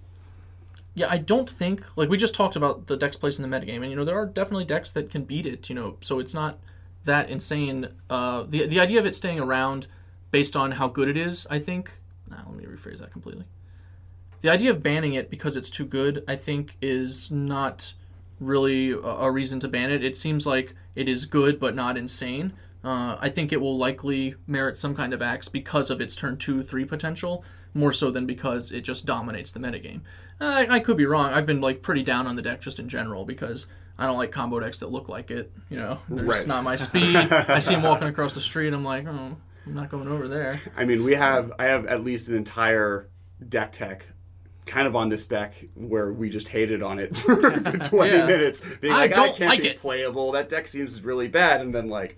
Yeah, 0.94 1.06
I 1.08 1.18
don't 1.18 1.48
think 1.48 1.86
like 1.96 2.08
we 2.08 2.16
just 2.16 2.34
talked 2.34 2.56
about 2.56 2.86
the 2.86 2.96
decks 2.96 3.16
placed 3.16 3.38
in 3.38 3.48
the 3.48 3.56
metagame, 3.56 3.82
and 3.82 3.90
you 3.90 3.96
know 3.96 4.04
there 4.04 4.18
are 4.18 4.26
definitely 4.26 4.64
decks 4.64 4.90
that 4.90 5.10
can 5.10 5.24
beat 5.24 5.46
it. 5.46 5.68
You 5.68 5.74
know, 5.74 5.96
so 6.00 6.18
it's 6.18 6.34
not 6.34 6.58
that 7.04 7.30
insane. 7.30 7.88
Uh, 8.10 8.44
the 8.48 8.66
the 8.66 8.80
idea 8.80 8.98
of 8.98 9.06
it 9.06 9.14
staying 9.14 9.38
around 9.38 9.86
based 10.30 10.56
on 10.56 10.72
how 10.72 10.88
good 10.88 11.08
it 11.08 11.16
is, 11.16 11.46
I 11.50 11.60
think. 11.60 11.92
Now 12.28 12.44
let 12.48 12.56
me 12.56 12.64
rephrase 12.64 12.98
that 12.98 13.12
completely. 13.12 13.44
The 14.40 14.50
idea 14.50 14.70
of 14.70 14.82
banning 14.82 15.14
it 15.14 15.30
because 15.30 15.56
it's 15.56 15.70
too 15.70 15.84
good, 15.84 16.24
I 16.28 16.36
think, 16.36 16.76
is 16.80 17.30
not 17.30 17.94
really 18.40 18.90
a, 18.92 19.30
reason 19.30 19.60
to 19.60 19.68
ban 19.68 19.90
it. 19.90 20.04
It 20.04 20.16
seems 20.16 20.46
like 20.46 20.74
it 20.94 21.08
is 21.08 21.26
good 21.26 21.58
but 21.60 21.74
not 21.74 21.96
insane. 21.96 22.52
Uh, 22.84 23.16
I 23.20 23.28
think 23.28 23.52
it 23.52 23.60
will 23.60 23.76
likely 23.76 24.36
merit 24.46 24.76
some 24.76 24.94
kind 24.94 25.12
of 25.12 25.20
axe 25.20 25.48
because 25.48 25.90
of 25.90 26.00
its 26.00 26.14
turn 26.14 26.36
two, 26.36 26.62
three 26.62 26.84
potential, 26.84 27.44
more 27.74 27.92
so 27.92 28.10
than 28.10 28.24
because 28.26 28.70
it 28.70 28.82
just 28.82 29.04
dominates 29.04 29.50
the 29.50 29.58
metagame. 29.60 30.00
Uh, 30.40 30.44
I, 30.68 30.76
I 30.76 30.78
could 30.80 30.96
be 30.96 31.04
wrong. 31.06 31.32
I've 31.32 31.46
been 31.46 31.60
like 31.60 31.82
pretty 31.82 32.02
down 32.02 32.26
on 32.26 32.36
the 32.36 32.42
deck 32.42 32.60
just 32.60 32.78
in 32.78 32.88
general 32.88 33.24
because 33.24 33.66
I 33.98 34.06
don't 34.06 34.16
like 34.16 34.30
combo 34.30 34.60
decks 34.60 34.78
that 34.78 34.92
look 34.92 35.08
like 35.08 35.30
it. 35.32 35.52
You 35.68 35.76
know, 35.78 35.98
they're 36.08 36.24
Right. 36.24 36.36
just 36.36 36.46
not 36.46 36.62
my 36.62 36.76
speed. 36.88 37.16
I 37.16 37.58
see 37.58 37.74
him 37.74 37.82
walking 37.82 38.06
across 38.08 38.34
the 38.34 38.40
street. 38.40 38.72
I'm 38.72 38.84
like, 38.84 39.06
oh, 39.08 39.36
I'm 39.66 39.74
not 39.74 39.90
going 39.90 40.06
over 40.08 40.28
there. 40.28 40.60
I 40.76 40.84
mean, 40.84 41.02
we 41.02 41.14
have 41.14 41.52
I 41.58 41.64
have 41.64 41.84
at 41.86 42.04
least 42.04 42.28
an 42.28 42.36
entire 42.36 43.08
deck 43.48 43.72
tech 43.72 44.06
kind 44.68 44.86
of 44.86 44.94
on 44.94 45.08
this 45.08 45.26
deck 45.26 45.54
where 45.74 46.12
we 46.12 46.28
just 46.28 46.46
hated 46.48 46.82
on 46.82 46.98
it 46.98 47.16
for 47.16 47.36
20 47.60 48.12
Yeah. 48.16 48.26
minutes 48.26 48.62
being 48.80 48.92
I 48.92 48.98
like 48.98 49.18
oh, 49.18 49.22
I 49.22 49.26
don't 49.26 49.36
can't 49.36 49.50
like 49.50 49.62
be 49.62 49.68
it." 49.68 49.78
playable 49.80 50.30
that 50.32 50.48
deck 50.48 50.68
seems 50.68 51.02
really 51.02 51.26
bad 51.26 51.60
and 51.62 51.74
then 51.74 51.88
like 51.88 52.16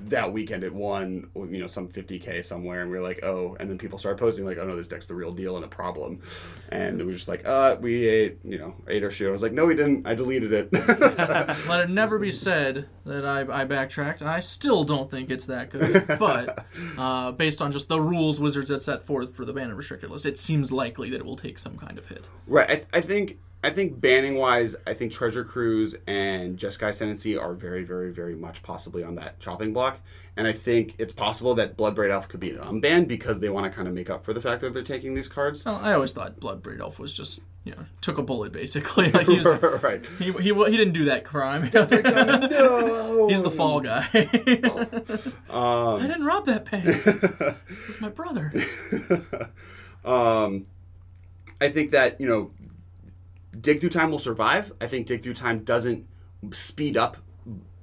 that 0.00 0.32
weekend 0.32 0.64
it 0.64 0.74
won 0.74 1.30
you 1.36 1.60
know 1.60 1.66
some 1.66 1.88
50k 1.88 2.44
somewhere 2.44 2.82
and 2.82 2.90
we 2.90 2.96
are 2.96 3.02
like 3.02 3.22
oh 3.22 3.56
and 3.60 3.70
then 3.70 3.78
people 3.78 3.98
started 3.98 4.18
posting 4.18 4.44
like 4.44 4.58
oh 4.58 4.66
no 4.66 4.74
this 4.74 4.88
deck's 4.88 5.06
the 5.06 5.14
real 5.14 5.32
deal 5.32 5.54
and 5.54 5.64
a 5.64 5.68
problem 5.68 6.20
and 6.70 7.00
it 7.00 7.04
was 7.04 7.16
just 7.16 7.28
like 7.28 7.46
uh 7.46 7.76
we 7.80 8.08
ate 8.08 8.38
you 8.42 8.58
know 8.58 8.74
ate 8.88 9.04
our 9.04 9.10
shit 9.10 9.28
I 9.28 9.30
was 9.30 9.42
like 9.42 9.52
no 9.52 9.64
we 9.66 9.76
didn't 9.76 10.04
I 10.06 10.14
deleted 10.16 10.52
it 10.52 10.72
Let 11.68 11.80
it 11.80 11.90
never 11.90 12.18
be 12.18 12.32
said 12.32 12.88
that 13.04 13.24
I, 13.24 13.62
I 13.62 13.64
backtracked. 13.64 14.22
I 14.22 14.40
still 14.40 14.84
don't 14.84 15.10
think 15.10 15.30
it's 15.30 15.46
that 15.46 15.70
good, 15.70 16.04
but 16.18 16.66
uh, 16.98 17.32
based 17.32 17.60
on 17.62 17.72
just 17.72 17.88
the 17.88 18.00
rules 18.00 18.40
Wizards 18.40 18.70
had 18.70 18.82
set 18.82 19.04
forth 19.04 19.34
for 19.34 19.44
the 19.44 19.52
ban 19.52 19.68
and 19.68 19.76
restricted 19.76 20.10
list, 20.10 20.26
it 20.26 20.38
seems 20.38 20.70
likely 20.72 21.10
that 21.10 21.16
it 21.16 21.24
will 21.24 21.36
take 21.36 21.58
some 21.58 21.76
kind 21.76 21.98
of 21.98 22.06
hit. 22.06 22.28
Right. 22.46 22.70
I, 22.70 22.74
th- 22.74 22.86
I 22.92 23.00
think 23.00 23.38
I 23.64 23.70
think 23.70 24.00
banning 24.00 24.34
wise, 24.36 24.74
I 24.86 24.94
think 24.94 25.12
Treasure 25.12 25.44
Cruise 25.44 25.94
and 26.08 26.58
Jeskai 26.58 26.88
Ascendancy 26.88 27.36
are 27.36 27.54
very, 27.54 27.84
very, 27.84 28.10
very 28.12 28.34
much 28.34 28.62
possibly 28.64 29.04
on 29.04 29.14
that 29.14 29.38
chopping 29.38 29.72
block. 29.72 30.00
And 30.36 30.48
I 30.48 30.52
think 30.52 30.96
it's 30.98 31.12
possible 31.12 31.54
that 31.54 31.76
Bloodbraid 31.76 32.10
Elf 32.10 32.28
could 32.28 32.40
be 32.40 32.50
unbanned 32.50 33.06
because 33.06 33.38
they 33.38 33.50
want 33.50 33.70
to 33.70 33.76
kind 33.76 33.86
of 33.86 33.94
make 33.94 34.10
up 34.10 34.24
for 34.24 34.32
the 34.32 34.40
fact 34.40 34.62
that 34.62 34.74
they're 34.74 34.82
taking 34.82 35.14
these 35.14 35.28
cards. 35.28 35.64
Well, 35.64 35.76
I 35.76 35.92
always 35.92 36.10
thought 36.10 36.40
Bloodbraid 36.40 36.80
Elf 36.80 36.98
was 36.98 37.12
just, 37.12 37.40
you 37.62 37.72
know, 37.72 37.84
took 38.00 38.18
a 38.18 38.22
bullet 38.22 38.50
basically. 38.50 39.10
Like 39.12 39.28
he, 39.28 39.38
was, 39.38 39.62
right. 39.82 40.04
he, 40.18 40.32
he, 40.32 40.52
he 40.52 40.76
didn't 40.76 40.94
do 40.94 41.04
that 41.04 41.22
crime. 41.24 41.70
no. 41.74 43.28
He's 43.28 43.42
the 43.44 43.50
fall 43.50 43.80
guy. 43.80 44.08
Um, 45.50 46.02
I 46.02 46.06
didn't 46.06 46.24
rob 46.24 46.46
that 46.46 46.68
bank. 46.68 46.86
It's 47.88 48.00
my 48.00 48.08
brother. 48.08 48.52
um, 50.04 50.66
I 51.60 51.68
think 51.68 51.92
that 51.92 52.20
you 52.20 52.26
know, 52.26 52.50
dig 53.60 53.80
through 53.80 53.90
time 53.90 54.10
will 54.10 54.18
survive. 54.18 54.72
I 54.80 54.86
think 54.86 55.06
dig 55.06 55.22
through 55.22 55.34
time 55.34 55.64
doesn't 55.64 56.06
speed 56.52 56.96
up 56.96 57.16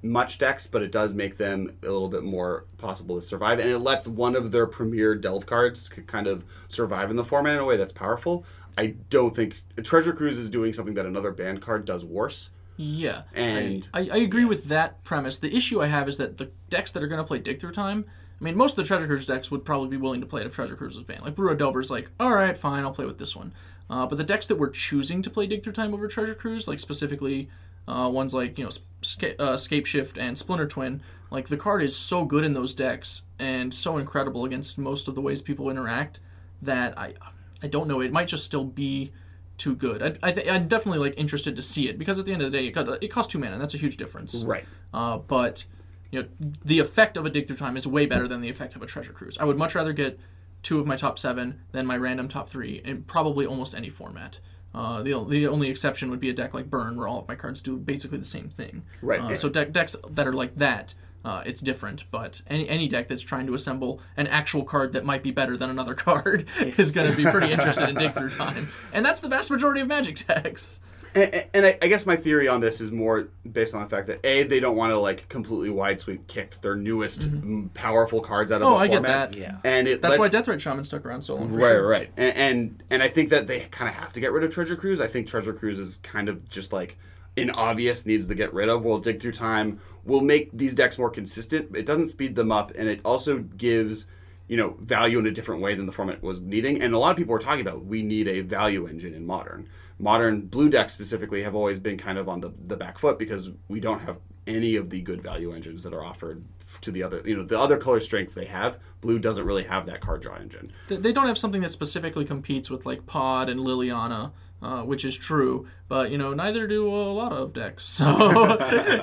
much 0.02 0.38
decks, 0.38 0.66
but 0.66 0.82
it 0.82 0.92
does 0.92 1.12
make 1.14 1.36
them 1.36 1.76
a 1.82 1.86
little 1.86 2.08
bit 2.08 2.22
more 2.22 2.64
possible 2.78 3.16
to 3.16 3.22
survive, 3.22 3.58
and 3.58 3.68
it 3.68 3.78
lets 3.78 4.08
one 4.08 4.34
of 4.34 4.50
their 4.50 4.66
premier 4.66 5.14
delve 5.14 5.46
cards 5.46 5.88
kind 6.06 6.26
of 6.26 6.44
survive 6.68 7.10
in 7.10 7.16
the 7.16 7.24
format 7.24 7.54
in 7.54 7.58
a 7.60 7.64
way 7.64 7.76
that's 7.76 7.92
powerful. 7.92 8.44
I 8.78 8.94
don't 9.10 9.34
think 9.34 9.62
Treasure 9.82 10.12
Cruise 10.12 10.38
is 10.38 10.48
doing 10.48 10.72
something 10.72 10.94
that 10.94 11.06
another 11.06 11.32
band 11.32 11.60
card 11.60 11.84
does 11.84 12.04
worse. 12.04 12.50
Yeah, 12.76 13.22
And- 13.34 13.86
I, 13.92 14.08
I, 14.10 14.16
agree 14.18 14.46
with 14.46 14.68
that 14.70 15.04
premise. 15.04 15.38
The 15.38 15.54
issue 15.54 15.82
I 15.82 15.86
have 15.86 16.08
is 16.08 16.16
that 16.16 16.38
the 16.38 16.50
decks 16.70 16.92
that 16.92 17.02
are 17.02 17.08
going 17.08 17.20
to 17.20 17.26
play 17.26 17.38
Dig 17.38 17.60
Through 17.60 17.72
Time, 17.72 18.06
I 18.40 18.44
mean, 18.44 18.56
most 18.56 18.72
of 18.72 18.76
the 18.76 18.84
Treasure 18.84 19.06
Cruise 19.06 19.26
decks 19.26 19.50
would 19.50 19.66
probably 19.66 19.88
be 19.88 19.98
willing 19.98 20.22
to 20.22 20.26
play 20.26 20.40
it 20.40 20.46
if 20.46 20.54
Treasure 20.54 20.76
Cruise 20.76 20.96
was 20.96 21.04
banned. 21.04 21.20
Like 21.20 21.34
Blue 21.34 21.54
Delver's 21.54 21.90
like, 21.90 22.10
all 22.18 22.32
right, 22.32 22.56
fine, 22.56 22.82
I'll 22.84 22.90
play 22.90 23.04
with 23.04 23.18
this 23.18 23.36
one. 23.36 23.52
Uh, 23.90 24.06
but 24.06 24.16
the 24.16 24.24
decks 24.24 24.46
that 24.46 24.56
we're 24.56 24.70
choosing 24.70 25.20
to 25.20 25.28
play 25.28 25.46
Dig 25.46 25.62
Through 25.64 25.72
Time 25.72 25.92
over 25.92 26.06
Treasure 26.06 26.34
Cruise, 26.34 26.68
like 26.68 26.78
specifically 26.78 27.48
uh, 27.88 28.08
ones 28.08 28.32
like 28.32 28.56
you 28.56 28.64
know 28.64 28.70
Sca- 29.02 29.40
uh, 29.42 29.56
Scape 29.56 29.84
Shift 29.84 30.16
and 30.16 30.38
Splinter 30.38 30.66
Twin, 30.66 31.02
like 31.30 31.48
the 31.48 31.56
card 31.56 31.82
is 31.82 31.96
so 31.96 32.24
good 32.24 32.44
in 32.44 32.52
those 32.52 32.72
decks 32.72 33.22
and 33.38 33.74
so 33.74 33.98
incredible 33.98 34.44
against 34.44 34.78
most 34.78 35.08
of 35.08 35.14
the 35.16 35.20
ways 35.20 35.42
people 35.42 35.68
interact 35.68 36.20
that 36.62 36.96
I 36.96 37.14
I 37.62 37.66
don't 37.66 37.88
know. 37.88 38.00
It 38.00 38.12
might 38.12 38.28
just 38.28 38.44
still 38.44 38.64
be 38.64 39.12
too 39.58 39.74
good. 39.74 40.02
I, 40.02 40.28
I 40.28 40.32
th- 40.32 40.48
I'm 40.48 40.68
definitely 40.68 41.00
like 41.00 41.18
interested 41.18 41.56
to 41.56 41.62
see 41.62 41.88
it 41.88 41.98
because 41.98 42.18
at 42.18 42.24
the 42.26 42.32
end 42.32 42.42
of 42.42 42.50
the 42.50 42.56
day, 42.56 42.66
it, 42.66 42.70
got, 42.70 43.02
it 43.02 43.08
costs 43.08 43.32
two 43.32 43.38
mana. 43.38 43.52
and 43.52 43.60
That's 43.60 43.74
a 43.74 43.78
huge 43.78 43.96
difference. 43.96 44.36
Right. 44.36 44.64
Uh, 44.94 45.18
but 45.18 45.64
you 46.10 46.22
know, 46.22 46.28
the 46.64 46.78
effect 46.78 47.16
of 47.16 47.26
a 47.26 47.30
dig 47.30 47.46
through 47.46 47.56
time 47.56 47.76
is 47.76 47.86
way 47.86 48.06
better 48.06 48.26
than 48.26 48.40
the 48.40 48.48
effect 48.48 48.74
of 48.74 48.82
a 48.82 48.86
treasure 48.86 49.12
cruise. 49.12 49.36
I 49.38 49.44
would 49.44 49.58
much 49.58 49.74
rather 49.74 49.92
get 49.92 50.18
two 50.62 50.78
of 50.78 50.86
my 50.86 50.96
top 50.96 51.18
seven 51.18 51.60
then 51.72 51.86
my 51.86 51.96
random 51.96 52.28
top 52.28 52.48
three 52.48 52.80
in 52.84 53.02
probably 53.02 53.46
almost 53.46 53.74
any 53.74 53.88
format. 53.88 54.40
Uh, 54.72 55.02
the, 55.02 55.24
the 55.28 55.48
only 55.48 55.68
exception 55.68 56.10
would 56.10 56.20
be 56.20 56.30
a 56.30 56.32
deck 56.32 56.54
like 56.54 56.70
Burn, 56.70 56.96
where 56.96 57.08
all 57.08 57.18
of 57.18 57.28
my 57.28 57.34
cards 57.34 57.60
do 57.60 57.76
basically 57.76 58.18
the 58.18 58.24
same 58.24 58.48
thing. 58.48 58.84
Right. 59.02 59.20
Uh, 59.20 59.36
so 59.36 59.48
deck, 59.48 59.72
decks 59.72 59.96
that 60.08 60.28
are 60.28 60.32
like 60.32 60.54
that, 60.56 60.94
uh, 61.24 61.42
it's 61.44 61.60
different. 61.60 62.04
But 62.10 62.42
any 62.46 62.68
any 62.68 62.88
deck 62.88 63.08
that's 63.08 63.22
trying 63.22 63.46
to 63.48 63.54
assemble 63.54 64.00
an 64.16 64.26
actual 64.28 64.64
card 64.64 64.92
that 64.92 65.04
might 65.04 65.22
be 65.22 65.32
better 65.32 65.56
than 65.56 65.70
another 65.70 65.94
card 66.06 66.46
is 66.78 66.92
going 66.92 67.10
to 67.10 67.16
be 67.16 67.24
pretty 67.24 67.52
interested 67.52 67.88
in 67.88 67.96
Dig 67.96 68.12
Through 68.12 68.30
Time, 68.30 68.68
and 68.92 69.04
that's 69.04 69.20
the 69.20 69.28
vast 69.28 69.50
majority 69.50 69.80
of 69.80 69.88
Magic 69.88 70.24
decks. 70.26 70.80
And, 71.14 71.46
and 71.54 71.66
I, 71.66 71.78
I 71.82 71.88
guess 71.88 72.06
my 72.06 72.16
theory 72.16 72.46
on 72.48 72.60
this 72.60 72.80
is 72.80 72.90
more 72.92 73.28
based 73.50 73.74
on 73.74 73.82
the 73.82 73.88
fact 73.88 74.06
that 74.08 74.20
a 74.24 74.44
they 74.44 74.60
don't 74.60 74.76
want 74.76 74.92
to 74.92 74.98
like 74.98 75.28
completely 75.28 75.70
wide 75.70 75.98
sweep 76.00 76.26
kick 76.26 76.60
their 76.60 76.76
newest 76.76 77.22
mm-hmm. 77.22 77.52
m 77.64 77.70
powerful 77.74 78.20
cards 78.20 78.52
out 78.52 78.62
of 78.62 78.68
Oh, 78.68 78.74
a 78.74 78.78
I 78.78 78.86
get 78.86 78.94
format. 78.96 79.32
that. 79.32 79.38
Yeah. 79.40 79.56
And 79.64 79.88
it 79.88 80.00
That's 80.02 80.18
why 80.18 80.22
lets- 80.24 80.32
Death 80.32 80.48
Ray 80.48 80.58
Shaman 80.58 80.84
stuck 80.84 81.04
around 81.04 81.22
so 81.22 81.34
long. 81.36 81.52
For 81.52 81.58
Right, 81.58 81.68
sure. 81.70 81.88
right, 81.88 82.10
and, 82.16 82.36
and 82.36 82.82
and 82.90 83.02
I 83.02 83.08
think 83.08 83.30
that 83.30 83.46
they 83.46 83.60
kind 83.70 83.88
of 83.88 83.94
have 83.94 84.12
to 84.14 84.20
get 84.20 84.32
rid 84.32 84.44
of 84.44 84.52
Treasure 84.52 84.76
Cruise. 84.76 85.00
I 85.00 85.06
think 85.08 85.26
Treasure 85.26 85.52
Cruise 85.52 85.78
is 85.78 85.98
kind 86.02 86.28
of 86.28 86.48
just 86.48 86.72
like 86.72 86.96
an 87.36 87.50
obvious 87.50 88.06
needs 88.06 88.28
to 88.28 88.34
get 88.34 88.52
rid 88.52 88.68
of. 88.68 88.84
We'll 88.84 88.98
dig 88.98 89.20
through 89.20 89.32
time. 89.32 89.80
We'll 90.04 90.20
make 90.20 90.50
these 90.52 90.74
decks 90.74 90.98
more 90.98 91.10
consistent. 91.10 91.74
It 91.76 91.86
doesn't 91.86 92.08
speed 92.08 92.34
them 92.34 92.50
up, 92.52 92.72
and 92.76 92.88
it 92.88 93.00
also 93.04 93.38
gives 93.38 94.06
you 94.48 94.56
know 94.56 94.76
value 94.80 95.18
in 95.18 95.26
a 95.26 95.30
different 95.30 95.60
way 95.62 95.74
than 95.74 95.86
the 95.86 95.92
format 95.92 96.22
was 96.22 96.40
needing. 96.40 96.82
And 96.82 96.94
a 96.94 96.98
lot 96.98 97.10
of 97.10 97.16
people 97.16 97.34
are 97.34 97.38
talking 97.40 97.60
about 97.62 97.84
we 97.84 98.02
need 98.02 98.28
a 98.28 98.40
value 98.40 98.86
engine 98.86 99.14
in 99.14 99.26
modern. 99.26 99.68
Modern 100.00 100.40
blue 100.42 100.68
decks 100.70 100.92
specifically 100.94 101.42
have 101.42 101.54
always 101.54 101.78
been 101.78 101.98
kind 101.98 102.18
of 102.18 102.28
on 102.28 102.40
the, 102.40 102.52
the 102.66 102.76
back 102.76 102.98
foot 102.98 103.18
because 103.18 103.50
we 103.68 103.80
don't 103.80 104.00
have 104.00 104.16
any 104.46 104.76
of 104.76 104.88
the 104.90 105.00
good 105.02 105.22
value 105.22 105.52
engines 105.52 105.82
that 105.82 105.92
are 105.92 106.02
offered 106.02 106.42
to 106.80 106.90
the 106.90 107.02
other 107.02 107.20
you 107.24 107.36
know 107.36 107.42
the 107.44 107.58
other 107.58 107.76
color 107.76 108.00
strengths 108.00 108.32
they 108.32 108.44
have 108.46 108.78
blue 109.00 109.18
doesn't 109.18 109.44
really 109.44 109.64
have 109.64 109.86
that 109.86 110.00
card 110.00 110.22
draw 110.22 110.36
engine 110.36 110.70
They- 110.88 111.12
don't 111.12 111.26
have 111.26 111.36
something 111.36 111.60
that 111.62 111.70
specifically 111.70 112.24
competes 112.24 112.70
with 112.70 112.86
like 112.86 113.04
Pod 113.06 113.48
and 113.50 113.60
Liliana, 113.60 114.30
uh, 114.62 114.82
which 114.82 115.04
is 115.04 115.16
true. 115.16 115.66
But 115.88 116.10
you 116.10 116.16
know, 116.18 116.32
neither 116.32 116.66
do 116.66 116.86
a 116.88 117.12
lot 117.12 117.32
of 117.32 117.52
decks. 117.52 117.84
So 118.00 118.06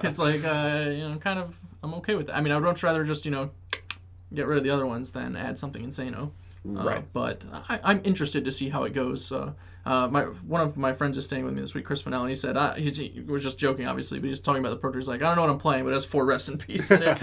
it's 0.04 0.18
like 0.20 0.44
uh, 0.44 0.86
you 0.90 1.08
know, 1.10 1.18
kind 1.20 1.40
of 1.40 1.56
I'm 1.84 1.94
okay 1.96 2.16
with 2.16 2.28
that. 2.28 2.38
I 2.38 2.42
mean, 2.42 2.52
I 2.52 2.56
would 2.56 2.64
much 2.66 2.82
rather 2.84 3.04
just 3.04 3.24
you 3.26 3.32
know 3.32 3.52
get 4.34 4.48
rid 4.48 4.58
of 4.58 4.64
the 4.64 4.70
other 4.72 4.86
ones 4.86 5.12
than 5.12 5.36
add 5.36 5.60
something 5.60 5.86
insano. 5.86 6.32
Uh, 6.68 6.84
Right. 6.84 7.14
but 7.14 7.44
I, 7.70 7.80
I'm 7.84 8.02
interested 8.04 8.44
to 8.46 8.52
see 8.52 8.70
how 8.70 8.84
it 8.84 8.94
goes. 8.94 9.32
Uh, 9.88 10.06
my 10.10 10.24
one 10.24 10.60
of 10.60 10.76
my 10.76 10.92
friends 10.92 11.18
is 11.18 11.24
staying 11.24 11.46
with 11.46 11.54
me 11.54 11.62
this 11.62 11.74
week, 11.74 11.86
Chris 11.86 12.02
Fennell, 12.02 12.20
and 12.20 12.30
he 12.30 12.36
said 12.36 12.58
uh, 12.58 12.74
he's, 12.74 12.98
he 12.98 13.24
was 13.26 13.42
just 13.42 13.58
joking, 13.58 13.88
obviously, 13.88 14.20
but 14.20 14.28
he's 14.28 14.42
talking 14.42 14.60
about 14.60 14.72
the 14.72 14.76
Pro 14.76 14.92
He's 14.92 15.08
like, 15.08 15.22
I 15.22 15.28
don't 15.28 15.38
know 15.38 15.44
what 15.44 15.50
I'm 15.50 15.58
playing, 15.58 15.86
but 15.86 15.92
it 15.92 15.94
has 15.94 16.04
four 16.04 16.26
rest 16.26 16.50
in 16.50 16.58
peace 16.58 16.92
in 16.92 17.02
it. 17.04 17.18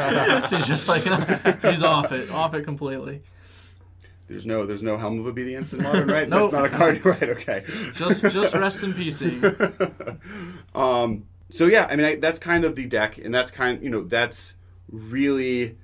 so 0.49 0.57
he's 0.57 0.67
just 0.67 0.89
like, 0.89 1.03
he's 1.61 1.83
off 1.83 2.11
it, 2.11 2.31
off 2.31 2.55
it 2.55 2.65
completely. 2.65 3.21
There's 4.29 4.47
no 4.47 4.65
there's 4.65 4.83
no 4.83 4.97
helm 4.97 5.21
of 5.21 5.27
obedience 5.27 5.75
in 5.75 5.83
modern, 5.83 6.09
right? 6.09 6.27
Nope. 6.27 6.51
That's 6.51 6.53
not 6.55 6.65
a 6.65 6.71
card, 6.71 7.05
right? 7.05 7.23
Okay. 7.23 7.65
Just 7.93 8.23
just 8.33 8.55
rest 8.55 8.83
in 8.83 8.95
peacing. 8.95 9.43
Um. 10.75 11.27
So 11.53 11.67
yeah, 11.67 11.87
I 11.89 11.97
mean 11.97 12.07
I, 12.07 12.17
that's 12.17 12.39
kind 12.39 12.65
of 12.65 12.75
the 12.75 12.87
deck, 12.87 13.19
and 13.19 13.33
that's 13.33 13.51
kind 13.51 13.83
you 13.83 13.91
know 13.91 14.03
that's 14.03 14.55
really 14.91 15.77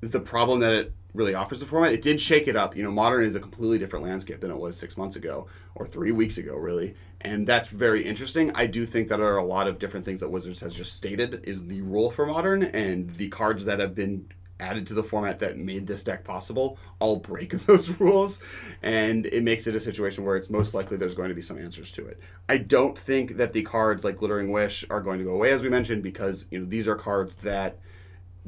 the 0.00 0.20
problem 0.20 0.60
that 0.60 0.72
it 0.72 0.92
really 1.14 1.34
offers 1.34 1.60
the 1.60 1.66
format. 1.66 1.92
It 1.92 2.02
did 2.02 2.20
shake 2.20 2.48
it 2.48 2.56
up. 2.56 2.76
You 2.76 2.82
know, 2.82 2.90
modern 2.90 3.24
is 3.24 3.34
a 3.34 3.40
completely 3.40 3.78
different 3.78 4.04
landscape 4.04 4.40
than 4.40 4.50
it 4.50 4.56
was 4.56 4.76
six 4.76 4.96
months 4.96 5.16
ago 5.16 5.46
or 5.74 5.86
three 5.86 6.12
weeks 6.12 6.38
ago, 6.38 6.56
really, 6.56 6.94
and 7.20 7.46
that's 7.46 7.68
very 7.68 8.04
interesting. 8.04 8.50
I 8.54 8.66
do 8.66 8.86
think 8.86 9.08
that 9.08 9.18
there 9.18 9.32
are 9.32 9.38
a 9.38 9.44
lot 9.44 9.68
of 9.68 9.78
different 9.78 10.04
things 10.04 10.20
that 10.20 10.28
Wizards 10.28 10.60
has 10.60 10.74
just 10.74 10.94
stated 10.94 11.44
is 11.44 11.66
the 11.66 11.82
rule 11.82 12.10
for 12.10 12.26
modern, 12.26 12.62
and 12.62 13.10
the 13.10 13.28
cards 13.28 13.64
that 13.64 13.80
have 13.80 13.94
been 13.94 14.26
added 14.60 14.86
to 14.86 14.94
the 14.94 15.02
format 15.02 15.38
that 15.38 15.56
made 15.56 15.86
this 15.86 16.04
deck 16.04 16.24
possible 16.24 16.78
all 16.98 17.16
break 17.16 17.50
those 17.66 17.88
rules 18.00 18.40
and 18.82 19.26
it 19.26 19.42
makes 19.42 19.66
it 19.66 19.74
a 19.74 19.80
situation 19.80 20.24
where 20.24 20.36
it's 20.36 20.50
most 20.50 20.74
likely 20.74 20.96
there's 20.96 21.14
going 21.14 21.28
to 21.28 21.34
be 21.34 21.42
some 21.42 21.58
answers 21.58 21.90
to 21.90 22.06
it 22.06 22.20
i 22.48 22.56
don't 22.56 22.98
think 22.98 23.36
that 23.36 23.52
the 23.52 23.62
cards 23.62 24.04
like 24.04 24.18
glittering 24.18 24.52
wish 24.52 24.84
are 24.90 25.00
going 25.00 25.18
to 25.18 25.24
go 25.24 25.32
away 25.32 25.50
as 25.50 25.62
we 25.62 25.68
mentioned 25.68 26.02
because 26.02 26.46
you 26.50 26.58
know 26.58 26.66
these 26.66 26.86
are 26.86 26.96
cards 26.96 27.34
that 27.36 27.78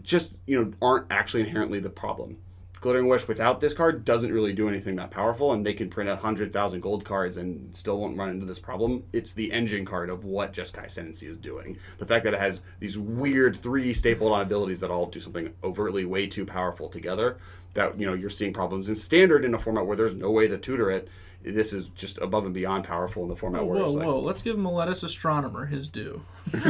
just 0.03 0.35
you 0.47 0.63
know 0.63 0.73
aren't 0.81 1.07
actually 1.11 1.43
inherently 1.43 1.81
the 1.81 1.91
problem 1.91 2.37
glittering 2.83 3.07
wish 3.07 3.29
without 3.29 3.61
this 3.61 3.73
card 3.73 4.05
doesn't 4.05 4.33
really 4.33 4.53
do 4.53 4.69
anything 4.69 4.97
that 4.97 5.11
powerful 5.11 5.53
and 5.53 5.65
they 5.65 5.73
can 5.73 5.89
print 5.89 6.11
a 6.11 6.17
hundred 6.17 6.53
thousand 6.53 6.81
gold 6.81 7.05
cards 7.05 7.37
and 7.37 7.75
still 7.77 8.01
won't 8.01 8.19
run 8.19 8.29
into 8.29 8.45
this 8.45 8.59
problem 8.59 9.05
it's 9.13 9.33
the 9.33 9.53
engine 9.53 9.85
card 9.85 10.11
of 10.11 10.25
what 10.25 10.53
jeskai 10.53 10.87
ascendancy 10.87 11.29
is 11.29 11.37
doing 11.37 11.79
the 11.99 12.07
fact 12.07 12.25
that 12.25 12.35
it 12.35 12.41
has 12.41 12.61
these 12.81 12.99
weird 12.99 13.57
three 13.57 13.95
stapled 13.95 14.33
on 14.33 14.43
abilities 14.43 14.81
that 14.81 14.91
all 14.91 15.07
do 15.07 15.21
something 15.21 15.55
overtly 15.63 16.05
way 16.05 16.27
too 16.27 16.45
powerful 16.45 16.89
together 16.89 17.39
that 17.75 17.99
you 17.99 18.05
know 18.05 18.15
you're 18.15 18.29
seeing 18.29 18.53
problems 18.53 18.89
in 18.89 18.97
standard 18.97 19.45
in 19.45 19.55
a 19.55 19.59
format 19.59 19.87
where 19.87 19.97
there's 19.97 20.17
no 20.17 20.33
way 20.33 20.49
to 20.49 20.59
tutor 20.59 20.91
it 20.91 21.07
this 21.45 21.73
is 21.73 21.87
just 21.95 22.19
above 22.19 22.47
and 22.47 22.55
beyond 22.55 22.85
powerful 22.85 23.23
in 23.23 23.29
the 23.29 23.37
format 23.37 23.65
where 23.65 23.79
Whoa, 23.79 23.87
it's 23.87 23.95
like 23.95 24.07
whoa! 24.07 24.21
Let's 24.21 24.43
give 24.43 24.57
Meletis 24.57 25.03
Astronomer 25.03 25.67
his 25.67 25.89
due. 25.89 26.23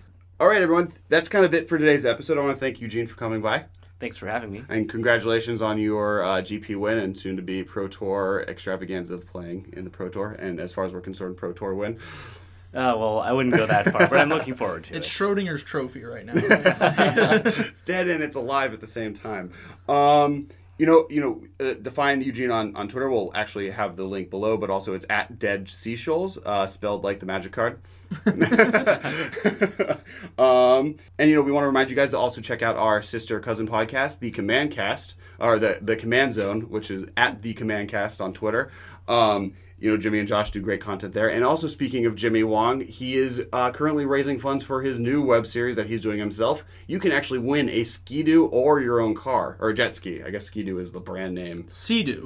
all 0.40 0.48
right 0.48 0.62
everyone 0.62 0.92
that's 1.08 1.28
kind 1.28 1.44
of 1.44 1.54
it 1.54 1.68
for 1.68 1.78
today's 1.78 2.04
episode 2.04 2.38
i 2.38 2.40
want 2.40 2.56
to 2.56 2.58
thank 2.58 2.80
eugene 2.80 3.06
for 3.06 3.14
coming 3.14 3.40
by 3.40 3.64
Thanks 4.00 4.16
for 4.16 4.26
having 4.26 4.50
me. 4.50 4.64
And 4.70 4.88
congratulations 4.88 5.60
on 5.60 5.76
your 5.78 6.24
uh, 6.24 6.40
GP 6.40 6.74
win 6.76 6.96
and 6.96 7.14
soon 7.14 7.36
to 7.36 7.42
be 7.42 7.62
Pro 7.62 7.86
Tour 7.86 8.46
extravaganza 8.48 9.12
of 9.12 9.26
playing 9.26 9.74
in 9.76 9.84
the 9.84 9.90
Pro 9.90 10.08
Tour. 10.08 10.36
And 10.38 10.58
as 10.58 10.72
far 10.72 10.86
as 10.86 10.92
we're 10.94 11.02
concerned, 11.02 11.36
Pro 11.36 11.52
Tour 11.52 11.74
win. 11.74 11.98
Uh, 12.72 12.96
well, 12.96 13.20
I 13.20 13.32
wouldn't 13.32 13.54
go 13.54 13.66
that 13.66 13.92
far, 13.92 14.08
but 14.08 14.18
I'm 14.18 14.30
looking 14.30 14.54
forward 14.54 14.84
to 14.84 14.96
It's 14.96 15.06
it. 15.06 15.10
It's 15.10 15.18
Schrodinger's 15.20 15.62
trophy 15.62 16.02
right 16.02 16.24
now. 16.24 16.32
it's 16.36 17.82
dead 17.82 18.08
and 18.08 18.22
it's 18.22 18.36
alive 18.36 18.72
at 18.72 18.80
the 18.80 18.86
same 18.86 19.12
time. 19.12 19.52
Um, 19.86 20.48
you 20.80 20.86
know, 20.86 21.06
you 21.10 21.20
know, 21.20 21.42
uh, 21.62 21.74
define 21.74 22.22
Eugene 22.22 22.50
on, 22.50 22.74
on 22.74 22.88
Twitter. 22.88 23.10
We'll 23.10 23.30
actually 23.34 23.68
have 23.68 23.96
the 23.96 24.04
link 24.04 24.30
below, 24.30 24.56
but 24.56 24.70
also 24.70 24.94
it's 24.94 25.04
at 25.10 25.38
Dead 25.38 25.68
Seashells, 25.68 26.38
uh, 26.46 26.66
spelled 26.66 27.04
like 27.04 27.20
the 27.20 27.26
magic 27.26 27.52
card. 27.52 27.82
um, 30.38 30.96
and 31.18 31.28
you 31.28 31.36
know, 31.36 31.42
we 31.42 31.52
want 31.52 31.64
to 31.64 31.66
remind 31.66 31.90
you 31.90 31.96
guys 31.96 32.12
to 32.12 32.18
also 32.18 32.40
check 32.40 32.62
out 32.62 32.76
our 32.76 33.02
sister 33.02 33.40
cousin 33.40 33.68
podcast, 33.68 34.20
the 34.20 34.30
Command 34.30 34.70
Cast, 34.70 35.16
or 35.38 35.58
the 35.58 35.80
the 35.82 35.96
Command 35.96 36.32
Zone, 36.32 36.62
which 36.62 36.90
is 36.90 37.04
at 37.14 37.42
the 37.42 37.52
Command 37.52 37.90
Cast 37.90 38.22
on 38.22 38.32
Twitter. 38.32 38.70
Um, 39.06 39.52
you 39.80 39.90
know, 39.90 39.96
Jimmy 39.96 40.18
and 40.18 40.28
Josh 40.28 40.50
do 40.50 40.60
great 40.60 40.80
content 40.80 41.14
there. 41.14 41.28
And 41.28 41.42
also, 41.42 41.66
speaking 41.66 42.06
of 42.06 42.14
Jimmy 42.14 42.42
Wong, 42.44 42.80
he 42.82 43.16
is 43.16 43.42
uh, 43.52 43.70
currently 43.70 44.04
raising 44.06 44.38
funds 44.38 44.62
for 44.62 44.82
his 44.82 45.00
new 45.00 45.22
web 45.22 45.46
series 45.46 45.76
that 45.76 45.86
he's 45.86 46.00
doing 46.00 46.18
himself. 46.18 46.64
You 46.86 46.98
can 47.00 47.12
actually 47.12 47.38
win 47.40 47.68
a 47.70 47.84
Ski-Doo 47.84 48.46
or 48.46 48.80
your 48.80 49.00
own 49.00 49.14
car, 49.14 49.56
or 49.60 49.70
a 49.70 49.74
jet 49.74 49.94
ski. 49.94 50.22
I 50.22 50.30
guess 50.30 50.44
Ski-Doo 50.46 50.78
is 50.78 50.92
the 50.92 51.00
brand 51.00 51.34
name. 51.34 51.64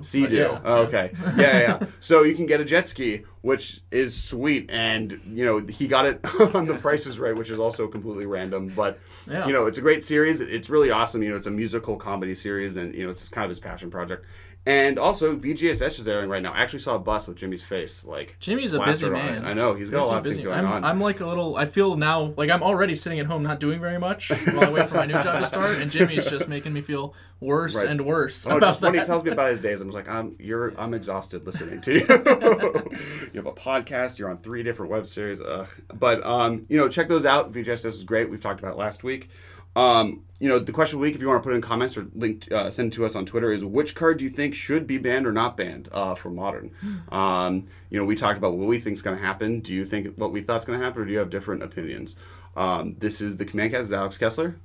Sea 0.03 0.23
but 0.23 0.31
Doo. 0.31 0.37
yeah. 0.37 0.61
Oh, 0.65 0.83
okay. 0.83 1.13
Yeah, 1.15 1.37
yeah, 1.39 1.59
yeah. 1.61 1.87
So 2.01 2.23
you 2.23 2.35
can 2.35 2.47
get 2.47 2.61
a 2.61 2.65
jet 2.65 2.87
ski, 2.89 3.23
which 3.43 3.81
is 3.91 4.15
sweet, 4.21 4.71
and 4.71 5.21
you 5.33 5.45
know 5.45 5.59
he 5.59 5.87
got 5.87 6.07
it 6.07 6.21
on 6.55 6.67
the 6.67 6.75
prices 6.77 7.19
right, 7.19 7.35
which 7.37 7.51
is 7.51 7.59
also 7.61 7.87
completely 7.89 8.27
random. 8.27 8.73
But 8.75 8.99
Yeah. 9.31 9.47
you 9.47 9.53
know 9.53 9.67
it's 9.67 9.79
a 9.79 9.81
great 9.81 10.03
series. 10.03 10.41
It's 10.41 10.69
really 10.69 10.91
awesome. 10.91 11.23
You 11.23 11.31
know 11.31 11.37
it's 11.37 11.47
a 11.47 11.51
musical 11.51 11.97
comedy 11.97 12.35
series, 12.35 12.77
and 12.77 12.95
you 12.95 13.05
know 13.05 13.11
it's 13.11 13.29
kind 13.29 13.45
of 13.45 13.49
his 13.51 13.61
passion 13.61 13.91
project. 13.91 14.25
And 14.67 14.99
also 14.99 15.37
VGHS 15.37 15.99
is 15.99 16.09
airing 16.09 16.31
right 16.31 16.43
now. 16.43 16.53
I 16.55 16.63
actually 16.63 16.79
saw 16.79 16.95
a 16.95 16.99
bus 16.99 17.29
with 17.29 17.37
Jimmy's 17.37 17.63
face. 17.63 18.03
Like 18.03 18.37
Jimmy's 18.41 18.73
a 18.73 18.81
busy 18.83 19.11
man. 19.11 19.45
I 19.45 19.53
know 19.53 19.75
he's 19.75 19.91
got 19.91 20.05
a 20.05 20.07
lot 20.07 20.19
of 20.19 20.25
things 20.25 20.37
busy. 20.37 20.45
going 20.47 20.59
I'm, 20.61 20.67
on. 20.67 20.85
I'm 20.85 21.01
like 21.01 21.21
a 21.21 21.27
little. 21.27 21.57
I 21.57 21.67
feel 21.67 21.97
now 21.97 22.33
like 22.39 22.49
I'm 22.49 22.63
already 22.63 22.95
sitting 22.97 23.21
at 23.21 23.27
home 23.27 23.43
not 23.43 23.61
doing 23.61 23.79
very 23.79 23.99
much 23.99 24.31
while 24.31 24.65
I 24.65 24.71
wait 24.71 24.89
for 24.89 24.95
my 24.95 25.05
new 25.05 25.13
job 25.13 25.39
to 25.41 25.47
start, 25.47 25.77
and 25.79 25.91
Jimmy's 25.91 26.25
just 26.25 26.49
making 26.49 26.73
me 26.73 26.81
feel 26.81 27.15
worse 27.41 27.77
Right. 27.77 27.89
and 27.89 28.07
worse 28.07 28.47
Oh, 28.47 28.57
about 28.57 28.69
just 28.69 28.81
when 28.81 28.95
he 28.95 29.05
tells 29.05 29.23
me 29.23 29.33
about 29.33 29.51
his 29.51 29.61
days, 29.61 29.83
I'm 29.83 29.89
just 29.89 29.97
like, 29.97 30.09
I'm 30.09 30.35
you're 30.39 30.73
I'm 30.81 30.95
exhausted 30.95 31.45
listening 31.45 31.83
to 31.83 31.93
you. 31.93 32.01
you 33.35 33.41
have 33.43 33.47
a 33.47 33.53
podcast, 33.53 34.19
you're 34.19 34.31
on 34.31 34.39
three 34.39 34.63
different 34.63 34.91
web 34.91 35.07
series. 35.07 35.43
Ugh. 35.43 35.69
But 35.93 36.25
um, 36.25 36.65
you 36.71 36.79
know, 36.79 36.89
check 36.89 37.09
those 37.09 37.27
out. 37.27 37.53
VGS 37.53 37.85
is 37.85 38.05
great. 38.05 38.31
We've 38.31 38.41
talked 38.41 38.61
about 38.61 38.73
it 38.73 38.79
last 38.79 39.05
week. 39.05 39.29
Um, 39.77 40.23
you 40.41 40.49
know, 40.49 40.59
the 40.59 40.73
question 40.73 40.97
of 40.97 41.01
the 41.01 41.03
week, 41.07 41.15
if 41.15 41.21
you 41.23 41.29
want 41.29 41.43
to 41.43 41.47
put 41.49 41.55
in 41.55 41.63
comments 41.63 41.97
or 41.97 42.07
link, 42.15 42.51
uh, 42.53 42.69
send 42.69 42.93
it 42.93 42.97
to 42.97 43.07
us 43.07 43.15
on 43.17 43.25
Twitter, 43.25 43.51
is 43.51 43.65
which 43.65 43.95
card 43.95 44.19
do 44.19 44.25
you 44.25 44.31
think 44.31 44.55
should 44.55 44.87
be 44.87 44.99
banned 44.99 45.27
or 45.27 45.33
not 45.33 45.57
banned 45.57 45.89
uh, 45.93 46.15
for 46.15 46.29
modern? 46.31 46.71
Um, 47.11 47.67
you 47.89 47.99
know, 47.99 48.05
we 48.05 48.15
talked 48.17 48.37
about 48.37 48.55
what 48.55 48.67
we 48.69 48.79
think 48.81 48.95
is 48.95 49.03
going 49.03 49.17
to 49.17 49.23
happen. 49.23 49.61
Do 49.61 49.73
you 49.73 49.85
think 49.85 50.17
what 50.17 50.33
we 50.33 50.43
thought 50.43 50.59
is 50.59 50.65
going 50.65 50.79
to 50.79 50.85
happen, 50.85 51.03
or 51.03 51.05
do 51.07 51.13
you 51.13 51.19
have 51.19 51.31
different 51.31 51.63
opinions? 51.63 52.17
Um, 52.57 52.97
this 52.99 53.21
is 53.21 53.37
the 53.37 53.45
Command 53.45 53.73
Cast. 53.73 53.93
Alex 53.93 54.19
Kessler, 54.19 54.57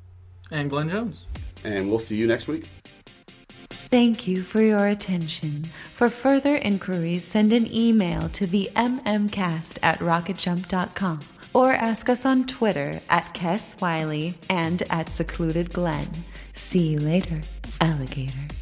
And 0.52 0.70
Glenn 0.70 0.90
Jones. 0.90 1.26
and 1.64 1.90
we'll 1.90 2.00
see 2.00 2.18
you 2.18 2.28
next 2.28 2.48
week. 2.48 2.66
Thank 3.70 4.28
you 4.28 4.44
for 4.44 4.62
your 4.62 4.86
attention. 4.86 5.64
For 5.96 6.10
further 6.10 6.56
inquiries, 6.58 7.24
send 7.24 7.54
an 7.54 7.72
email 7.74 8.30
to 8.30 8.46
the 8.46 8.70
mmcast 8.76 9.80
at 9.82 9.98
rocketjump.com 10.00 11.20
or 11.60 11.74
ask 11.74 12.08
us 12.08 12.26
on 12.26 12.46
Twitter 12.46 13.02
at 13.10 13.34
Kess 13.34 13.82
Wiley 13.82 14.34
and 14.50 14.82
at 14.90 15.10
Secluded 15.10 15.74
Glen. 15.74 16.08
See 16.56 16.88
you 16.88 17.00
later, 17.02 17.42
alligator. 17.82 18.59